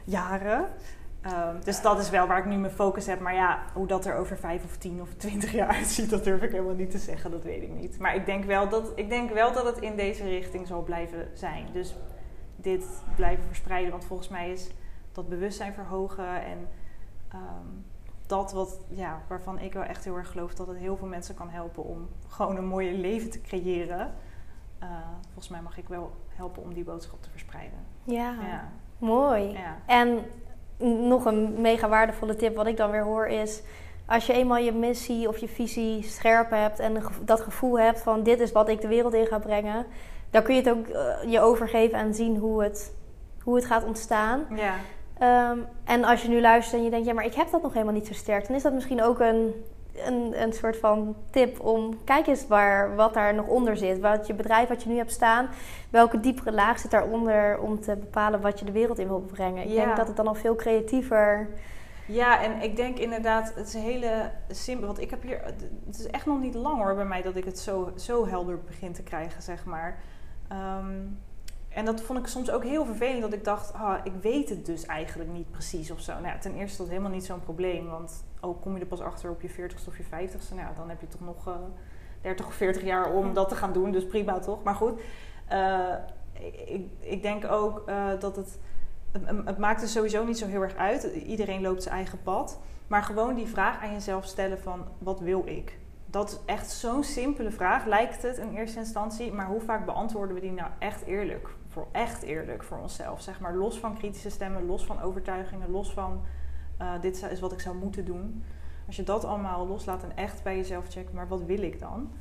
jaren. 0.04 0.66
Ehm, 1.24 1.56
dus 1.64 1.82
dat 1.82 2.00
is 2.00 2.10
wel 2.10 2.28
waar 2.28 2.38
ik 2.38 2.46
nu 2.46 2.56
mijn 2.56 2.74
focus 2.74 3.06
heb. 3.06 3.20
Maar 3.20 3.34
ja, 3.34 3.60
hoe 3.74 3.88
dat 3.88 4.06
er 4.06 4.16
over 4.16 4.38
vijf 4.38 4.64
of 4.64 4.78
tien 4.78 5.02
of 5.02 5.14
twintig 5.14 5.52
jaar 5.52 5.68
uitziet, 5.78 6.10
dat 6.10 6.24
durf 6.24 6.42
ik 6.42 6.52
helemaal 6.52 6.76
niet 6.76 6.92
te 6.92 6.98
zeggen. 6.98 7.32
Dat 7.32 7.44
weet 7.44 7.62
ik 7.62 7.70
niet. 7.74 8.00
Maar 8.00 8.16
ik 8.16 8.26
denk 8.26 8.44
wel 8.46 8.70
dat, 8.70 8.92
ik 8.96 9.10
denk 9.10 9.32
wel 9.32 9.54
dat 9.54 9.66
het 9.66 9.78
in 9.78 9.96
deze 9.96 10.24
richting 10.24 10.68
zal 10.68 10.84
blijven 10.84 11.28
zijn. 11.34 11.66
Dus 11.74 11.96
dit 12.56 12.86
blijven 13.16 13.46
verspreiden. 13.46 13.92
Want 13.92 14.06
volgens 14.06 14.30
mij 14.30 14.52
is 14.52 14.70
dat 15.12 15.30
bewustzijn 15.30 15.74
verhogen 15.74 16.44
en 16.44 16.68
ehm, 17.30 17.68
dat 18.26 18.52
wat, 18.52 18.80
ja, 18.90 19.22
waarvan 19.28 19.60
ik 19.60 19.74
wel 19.74 19.84
echt 19.84 20.04
heel 20.04 20.16
erg 20.18 20.32
geloof 20.32 20.54
dat 20.54 20.68
het 20.68 20.78
heel 20.78 20.98
veel 20.98 21.08
mensen 21.08 21.36
kan 21.36 21.50
helpen 21.50 21.84
om 21.84 22.10
gewoon 22.28 22.56
een 22.58 22.66
mooie 22.68 22.94
leven 22.94 23.30
te 23.30 23.42
creëren. 23.42 24.14
Eh, 24.80 24.88
volgens 25.24 25.50
mij 25.50 25.62
mag 25.62 25.78
ik 25.78 25.88
wel 25.88 26.12
helpen 26.30 26.64
om 26.64 26.74
die 26.74 26.84
boodschap 26.84 27.22
te 27.22 27.30
verspreiden. 27.30 27.80
Ja, 28.04 28.32
Ja, 28.42 28.70
mooi. 28.98 29.52
ja. 29.52 29.78
En 29.86 30.26
nog 30.84 31.26
een 31.26 31.62
mega 31.62 31.90
waardevolle 31.90 32.36
tip 32.36 32.56
wat 32.56 32.68
ik 32.68 32.78
dan 32.78 32.92
weer 32.92 33.04
hoor 33.04 33.28
is... 33.28 33.62
Als 34.06 34.26
je 34.26 34.34
eenmaal 34.34 34.58
je 34.58 34.72
missie 34.72 35.28
of 35.28 35.38
je 35.38 35.48
visie 35.48 36.04
scherp 36.04 36.50
hebt 36.50 36.80
en 36.80 37.04
dat 37.22 37.42
gevoel 37.42 37.80
hebt 37.80 38.02
van 38.02 38.24
dit 38.24 38.40
is 38.40 38.52
wat 38.52 38.70
ik 38.70 38.82
de 38.82 38.88
wereld 38.88 39.14
in 39.14 39.26
ga 39.26 39.40
brengen, 39.40 39.86
dan 40.30 40.44
kun 40.44 40.56
je 40.56 40.62
het 40.62 40.70
ook 40.70 40.88
eh, 40.88 41.32
je 41.32 41.40
overgeven 41.40 41.98
en 41.98 42.14
zien 42.14 42.38
hoe 42.38 42.64
het, 42.64 42.94
hoe 43.44 43.56
het 43.56 43.66
gaat 43.66 43.86
ontstaan. 43.86 44.46
ja. 44.56 44.74
Ehm, 45.20 45.58
en 45.84 46.04
als 46.04 46.22
je 46.22 46.30
nu 46.30 46.42
luistert 46.42 46.78
en 46.78 46.84
je 46.84 46.90
denkt, 46.90 47.06
ja, 47.06 47.14
maar 47.14 47.26
ik 47.26 47.34
heb 47.34 47.52
dat 47.52 47.62
nog 47.62 47.74
helemaal 47.74 47.94
niet 47.94 48.08
zo 48.08 48.14
sterk, 48.14 48.48
dan 48.48 48.56
is 48.56 48.64
dat 48.64 48.74
misschien 48.74 49.04
ook 49.04 49.20
een, 49.20 49.54
een, 49.96 50.42
een 50.42 50.54
soort 50.54 50.78
van 50.78 51.16
tip 51.32 51.60
om 51.60 52.04
kijk 52.04 52.28
eens 52.28 52.48
waar, 52.48 52.96
wat 52.96 53.14
daar 53.14 53.34
nog 53.34 53.48
onder 53.48 53.78
zit. 53.78 54.00
Wat 54.00 54.28
je 54.28 54.34
bedrijf 54.34 54.68
wat 54.70 54.84
je 54.84 54.90
nu 54.90 54.98
hebt 54.98 55.12
staan, 55.12 55.50
welke 55.90 56.20
diepere 56.20 56.52
laag 56.52 56.80
zit 56.80 56.92
daaronder 56.92 57.60
om 57.60 57.80
te 57.82 57.96
bepalen 57.96 58.42
wat 58.42 58.60
je 58.60 58.66
de 58.66 58.72
wereld 58.72 59.00
in 59.00 59.08
wil 59.08 59.22
brengen. 59.22 59.64
Ik 59.64 59.70
Ja. 59.70 59.86
denk 59.86 59.96
dat 59.98 60.08
het 60.08 60.16
dan 60.16 60.28
al 60.28 60.36
veel 60.36 60.56
creatiever 60.56 61.50
Ja, 62.06 62.42
en 62.44 62.62
ik 62.62 62.76
denk 62.76 62.98
inderdaad, 63.00 63.54
het 63.56 63.68
is 63.68 63.74
een 63.74 63.82
hele 63.82 64.32
simpel. 64.50 64.86
Want 64.88 65.02
ik 65.02 65.10
heb 65.10 65.22
hier, 65.22 65.42
het 65.86 66.00
is 66.00 66.08
echt 66.08 66.26
nog 66.26 66.40
niet 66.40 66.54
lang 66.56 66.78
hoor 66.78 66.96
bij 66.96 67.06
mij 67.06 67.22
dat 67.22 67.36
ik 67.36 67.46
het 67.46 67.60
zo, 67.60 67.92
zo 67.96 68.28
helder 68.28 68.60
begin 68.64 68.94
te 68.94 69.04
krijgen, 69.04 69.42
zeg 69.42 69.66
maar. 69.66 70.00
Ehm, 70.48 70.92
en 71.70 71.86
dat 71.86 72.02
vond 72.02 72.20
ik 72.20 72.28
soms 72.28 72.52
ook 72.52 72.64
heel 72.64 72.86
vervelend, 72.86 73.22
dat 73.22 73.34
ik 73.34 73.44
dacht, 73.44 73.74
ah, 73.74 73.96
ik 74.04 74.12
weet 74.22 74.50
het 74.50 74.66
dus 74.66 74.86
eigenlijk 74.86 75.30
niet 75.30 75.52
precies 75.52 75.92
of 75.92 76.00
zo. 76.00 76.12
Nou 76.14 76.26
ja, 76.26 76.38
ten 76.38 76.52
eerste 76.52 76.72
is 76.72 76.78
dat 76.78 76.88
helemaal 76.88 77.12
niet 77.12 77.26
zo'n 77.26 77.40
probleem, 77.44 77.90
want 77.90 78.24
ook 78.44 78.62
kom 78.62 78.74
je 78.74 78.80
er 78.80 78.88
pas 78.88 79.02
achter 79.02 79.30
op 79.30 79.42
je 79.42 79.50
40ste 79.50 79.88
of 79.88 79.98
je 79.98 80.04
50ste, 80.04 80.56
nou 80.56 80.76
dan 80.76 80.90
heb 80.90 81.02
je 81.02 81.08
toch 81.08 81.22
nog 81.22 81.48
uh, 81.48 81.56
30 82.22 82.46
of 82.46 82.54
40 82.54 82.84
jaar 82.84 83.14
om 83.14 83.34
dat 83.34 83.50
te 83.50 83.56
gaan 83.56 83.74
doen, 83.74 83.92
dus 83.92 84.08
prima 84.08 84.40
toch. 84.40 84.64
Maar 84.64 84.76
goed, 84.76 85.02
uh, 85.52 85.94
ik, 86.66 86.86
ik, 87.00 87.22
denk 87.22 87.46
ook 87.52 87.84
uh, 87.90 88.08
dat 88.20 88.36
het, 88.36 88.60
het, 89.12 89.46
het 89.46 89.58
maakt 89.58 89.82
er 89.82 89.88
sowieso 89.88 90.26
niet 90.26 90.38
zo 90.38 90.48
heel 90.48 90.62
erg 90.62 90.76
uit. 90.76 91.04
Iedereen 91.04 91.62
loopt 91.62 91.84
zijn 91.84 91.96
eigen 91.96 92.22
pad. 92.24 92.60
Maar 92.88 93.04
gewoon 93.04 93.36
die 93.36 93.48
vraag 93.48 93.82
aan 93.82 93.92
jezelf 93.92 94.26
stellen 94.26 94.60
van, 94.60 94.86
wat 94.98 95.20
wil 95.20 95.42
ik? 95.46 95.78
Dat 96.06 96.30
is 96.30 96.40
echt 96.46 96.70
zo'n 96.70 97.04
simpele 97.04 97.52
vraag, 97.52 97.86
lijkt 97.86 98.22
het 98.22 98.38
in 98.38 98.56
eerste 98.56 98.80
instantie. 98.80 99.34
Maar 99.34 99.48
hoe 99.48 99.62
vaak 99.62 99.86
beantwoorden 99.86 100.36
we 100.36 100.42
die 100.42 100.52
nou 100.52 100.70
echt 100.80 101.06
eerlijk? 101.06 101.50
Voor 101.68 101.88
echt 101.92 102.22
eerlijk 102.22 102.64
voor 102.64 102.78
onszelf. 102.78 103.22
Zeg 103.22 103.40
maar 103.40 103.56
los 103.56 103.80
van 103.80 103.98
kritische 103.98 104.30
stemmen, 104.30 104.66
los 104.66 104.86
van 104.86 105.02
overtuigingen, 105.02 105.72
los 105.72 105.94
van 105.94 106.22
uh, 106.84 107.02
dit 107.02 107.28
is 107.32 107.40
wat 107.40 107.52
ik 107.52 107.60
zou 107.60 107.76
moeten 107.76 108.06
doen. 108.06 108.44
Als 108.88 108.96
je 108.96 109.04
dat 109.04 109.26
allemaal 109.26 109.68
loslaat 109.68 110.04
en 110.04 110.16
echt 110.16 110.44
bij 110.44 110.56
jezelf 110.56 110.88
checkt, 110.90 111.14
maar 111.14 111.28
wat 111.28 111.44
wil 111.44 111.62
ik 111.62 111.80
dan? 111.80 112.12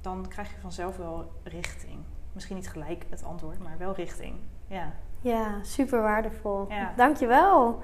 Dan 0.00 0.28
krijg 0.28 0.50
je 0.50 0.60
vanzelf 0.60 0.96
wel 0.96 1.32
richting. 1.42 1.98
Misschien 2.32 2.56
niet 2.56 2.70
gelijk 2.70 3.06
het 3.10 3.24
antwoord, 3.24 3.58
maar 3.58 3.78
wel 3.78 3.94
richting. 3.94 4.34
Ja. 4.66 4.92
Ja, 5.20 5.62
super 5.62 6.02
waardevol. 6.02 6.66
Ja. 6.68 6.92
Dankjewel 6.96 7.80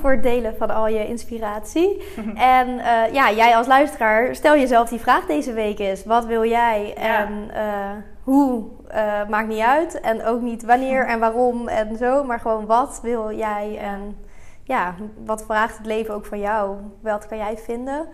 voor 0.00 0.10
het 0.10 0.22
delen 0.22 0.56
van 0.56 0.70
al 0.70 0.88
je 0.88 1.06
inspiratie. 1.06 2.02
en 2.58 2.68
uh, 2.68 3.12
ja, 3.12 3.32
jij 3.32 3.56
als 3.56 3.66
luisteraar, 3.66 4.34
stel 4.34 4.56
jezelf 4.56 4.88
die 4.88 5.00
vraag 5.00 5.26
deze 5.26 5.52
week 5.52 5.78
eens. 5.78 6.04
Wat 6.04 6.26
wil 6.26 6.44
jij? 6.44 6.94
Ja. 6.96 7.26
En 7.26 7.50
uh, 7.54 7.90
hoe, 8.22 8.64
uh, 8.94 9.28
maakt 9.28 9.48
niet 9.48 9.60
uit. 9.60 10.00
En 10.00 10.24
ook 10.24 10.40
niet 10.40 10.64
wanneer 10.64 11.06
en 11.12 11.18
waarom 11.18 11.68
en 11.68 11.96
zo. 11.96 12.24
Maar 12.24 12.40
gewoon 12.40 12.66
wat 12.66 13.00
wil 13.02 13.36
jij? 13.36 13.78
En 13.78 14.16
ja, 14.64 14.94
wat 15.24 15.44
vraagt 15.44 15.76
het 15.76 15.86
leven 15.86 16.14
ook 16.14 16.26
van 16.26 16.40
jou? 16.40 16.76
Wat 17.00 17.26
kan 17.26 17.38
jij 17.38 17.58
vinden? 17.58 18.08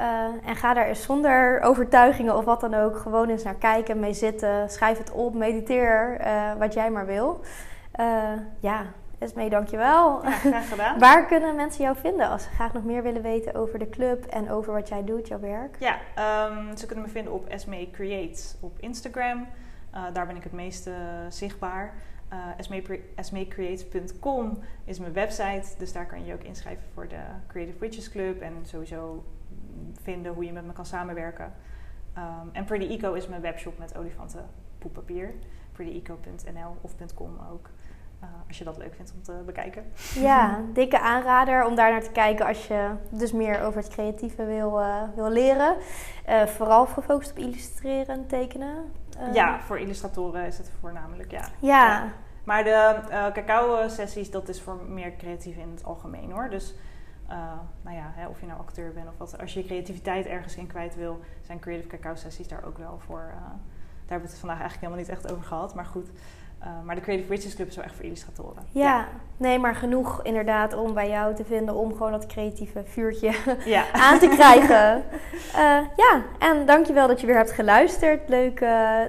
Uh, 0.00 0.48
en 0.48 0.56
ga 0.56 0.74
daar 0.74 0.86
eens 0.86 1.02
zonder 1.02 1.60
overtuigingen 1.60 2.36
of 2.36 2.44
wat 2.44 2.60
dan 2.60 2.74
ook 2.74 2.96
gewoon 2.96 3.28
eens 3.28 3.42
naar 3.42 3.54
kijken, 3.54 4.00
mee 4.00 4.12
zitten. 4.12 4.70
Schrijf 4.70 4.98
het 4.98 5.10
op, 5.10 5.34
mediteer, 5.34 6.20
uh, 6.20 6.52
wat 6.58 6.74
jij 6.74 6.90
maar 6.90 7.06
wil. 7.06 7.40
Uh, 8.00 8.32
ja, 8.60 8.82
Esmee, 9.18 9.50
dankjewel. 9.50 10.24
Ja, 10.24 10.30
graag 10.30 10.68
gedaan. 10.68 10.98
Waar 11.08 11.26
kunnen 11.26 11.56
mensen 11.56 11.84
jou 11.84 11.96
vinden 11.96 12.28
als 12.28 12.42
ze 12.42 12.48
graag 12.48 12.72
nog 12.72 12.84
meer 12.84 13.02
willen 13.02 13.22
weten 13.22 13.54
over 13.54 13.78
de 13.78 13.88
club 13.88 14.24
en 14.24 14.50
over 14.50 14.72
wat 14.72 14.88
jij 14.88 15.04
doet, 15.04 15.28
jouw 15.28 15.40
werk? 15.40 15.76
Ja, 15.78 15.98
um, 16.48 16.76
ze 16.76 16.86
kunnen 16.86 17.04
me 17.04 17.10
vinden 17.10 17.32
op 17.32 17.46
Esmee 17.46 17.90
Creates 17.92 18.56
op 18.60 18.78
Instagram. 18.78 19.46
daar 20.12 20.26
ben 20.26 20.36
ik 20.36 20.42
het 20.42 20.52
meeste 20.52 20.92
zichtbaar. 21.28 21.92
Uh, 22.32 22.46
is 24.84 24.98
mijn 24.98 25.12
website, 25.12 25.78
dus 25.78 25.92
daar 25.92 26.06
kan 26.06 26.20
je 26.20 26.26
je 26.26 26.32
ook 26.32 26.42
inschrijven 26.42 26.84
voor 26.94 27.08
de 27.08 27.20
Creative 27.46 27.78
Witches 27.78 28.10
Club 28.10 28.40
en 28.40 28.52
sowieso 28.62 29.24
vinden 30.02 30.32
hoe 30.32 30.44
je 30.44 30.52
met 30.52 30.66
me 30.66 30.72
kan 30.72 30.86
samenwerken. 30.86 31.52
Um, 32.16 32.50
en 32.52 32.64
Pretty 32.64 32.86
Eco 32.86 33.12
is 33.12 33.28
mijn 33.28 33.40
webshop 33.40 33.78
met 33.78 33.96
olifanten 33.96 34.48
poeppapier. 34.78 35.34
prettyeco.nl 35.72 36.76
of 36.80 36.94
.com 37.14 37.38
ook. 37.52 37.70
Uh, 38.22 38.28
als 38.48 38.58
je 38.58 38.64
dat 38.64 38.76
leuk 38.76 38.94
vindt 38.94 39.12
om 39.12 39.22
te 39.22 39.42
bekijken. 39.46 39.84
Ja, 40.14 40.60
dikke 40.72 41.00
aanrader 41.00 41.66
om 41.66 41.74
daar 41.74 41.90
naar 41.90 42.02
te 42.02 42.10
kijken 42.10 42.46
als 42.46 42.66
je 42.66 42.90
dus 43.10 43.32
meer 43.32 43.62
over 43.62 43.80
het 43.80 43.90
creatieve 43.90 44.44
wil, 44.44 44.80
uh, 44.80 45.02
wil 45.14 45.30
leren. 45.30 45.76
Uh, 46.28 46.46
vooral 46.46 46.86
gefocust 46.86 47.30
op 47.30 47.38
illustreren 47.38 48.14
en 48.14 48.26
tekenen. 48.26 48.92
Ja, 49.32 49.60
voor 49.60 49.78
illustratoren 49.78 50.46
is 50.46 50.58
het 50.58 50.70
voornamelijk, 50.80 51.30
ja. 51.30 51.48
Ja. 51.58 51.88
ja. 51.88 52.12
Maar 52.44 52.64
de 52.64 53.00
cacao-sessies, 53.32 54.30
dat 54.30 54.48
is 54.48 54.60
voor 54.60 54.76
meer 54.88 55.16
creatief 55.16 55.56
in 55.56 55.70
het 55.70 55.84
algemeen 55.84 56.30
hoor. 56.30 56.50
Dus 56.50 56.74
uh, 57.30 57.36
nou 57.82 57.96
ja, 57.96 58.12
hè, 58.14 58.26
of 58.26 58.40
je 58.40 58.46
nou 58.46 58.58
acteur 58.58 58.92
bent 58.92 59.08
of 59.08 59.18
wat. 59.18 59.40
Als 59.40 59.54
je 59.54 59.60
je 59.60 59.66
creativiteit 59.66 60.26
ergens 60.26 60.56
in 60.56 60.66
kwijt 60.66 60.94
wil, 60.94 61.20
zijn 61.46 61.58
creative 61.58 61.88
cacao 61.88 62.14
sessies 62.14 62.48
daar 62.48 62.64
ook 62.64 62.78
wel 62.78 62.98
voor. 63.06 63.24
Uh, 63.26 63.40
daar 63.40 64.18
hebben 64.18 64.28
we 64.28 64.34
het 64.34 64.38
vandaag 64.38 64.60
eigenlijk 64.60 64.80
helemaal 64.80 64.98
niet 64.98 65.08
echt 65.08 65.32
over 65.32 65.44
gehad, 65.44 65.74
maar 65.74 65.84
goed. 65.84 66.10
Uh, 66.62 66.66
maar 66.84 66.94
de 66.94 67.00
Creative 67.00 67.28
Witches 67.28 67.54
Club 67.54 67.68
is 67.68 67.76
wel 67.76 67.84
echt 67.84 67.94
voor 67.94 68.04
illustratoren. 68.04 68.62
Ja, 68.70 68.82
ja, 68.82 69.08
nee, 69.36 69.58
maar 69.58 69.74
genoeg 69.74 70.20
inderdaad 70.22 70.74
om 70.74 70.94
bij 70.94 71.08
jou 71.08 71.34
te 71.34 71.44
vinden 71.44 71.74
om 71.74 71.92
gewoon 71.92 72.12
dat 72.12 72.26
creatieve 72.26 72.82
vuurtje 72.84 73.32
ja. 73.64 73.92
aan 74.08 74.18
te 74.18 74.28
krijgen. 74.28 75.04
ja, 75.96 76.22
en 76.38 76.66
dankjewel 76.66 77.06
dat 77.06 77.20
je 77.20 77.26
weer 77.26 77.36
hebt 77.36 77.52
geluisterd. 77.52 78.28
Leuk, 78.28 78.60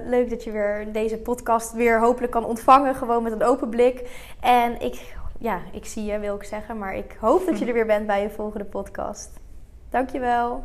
leuk 0.04 0.30
dat 0.30 0.44
je 0.44 0.50
weer 0.50 0.92
deze 0.92 1.18
podcast 1.18 1.72
weer 1.72 2.00
hopelijk 2.00 2.32
kan 2.32 2.44
ontvangen, 2.44 2.94
gewoon 2.94 3.22
met 3.22 3.32
een 3.32 3.44
open 3.44 3.68
blik. 3.68 4.10
En 4.40 4.80
ik 4.80 5.14
ja, 5.42 5.60
ik 5.72 5.86
zie 5.86 6.04
je, 6.04 6.18
wil 6.18 6.34
ik 6.34 6.44
zeggen. 6.44 6.78
Maar 6.78 6.94
ik 6.94 7.16
hoop 7.20 7.46
dat 7.46 7.58
je 7.58 7.66
er 7.66 7.72
weer 7.72 7.86
bent 7.86 8.06
bij 8.06 8.22
je 8.22 8.30
volgende 8.30 8.64
podcast. 8.64 9.40
Dankjewel. 9.90 10.64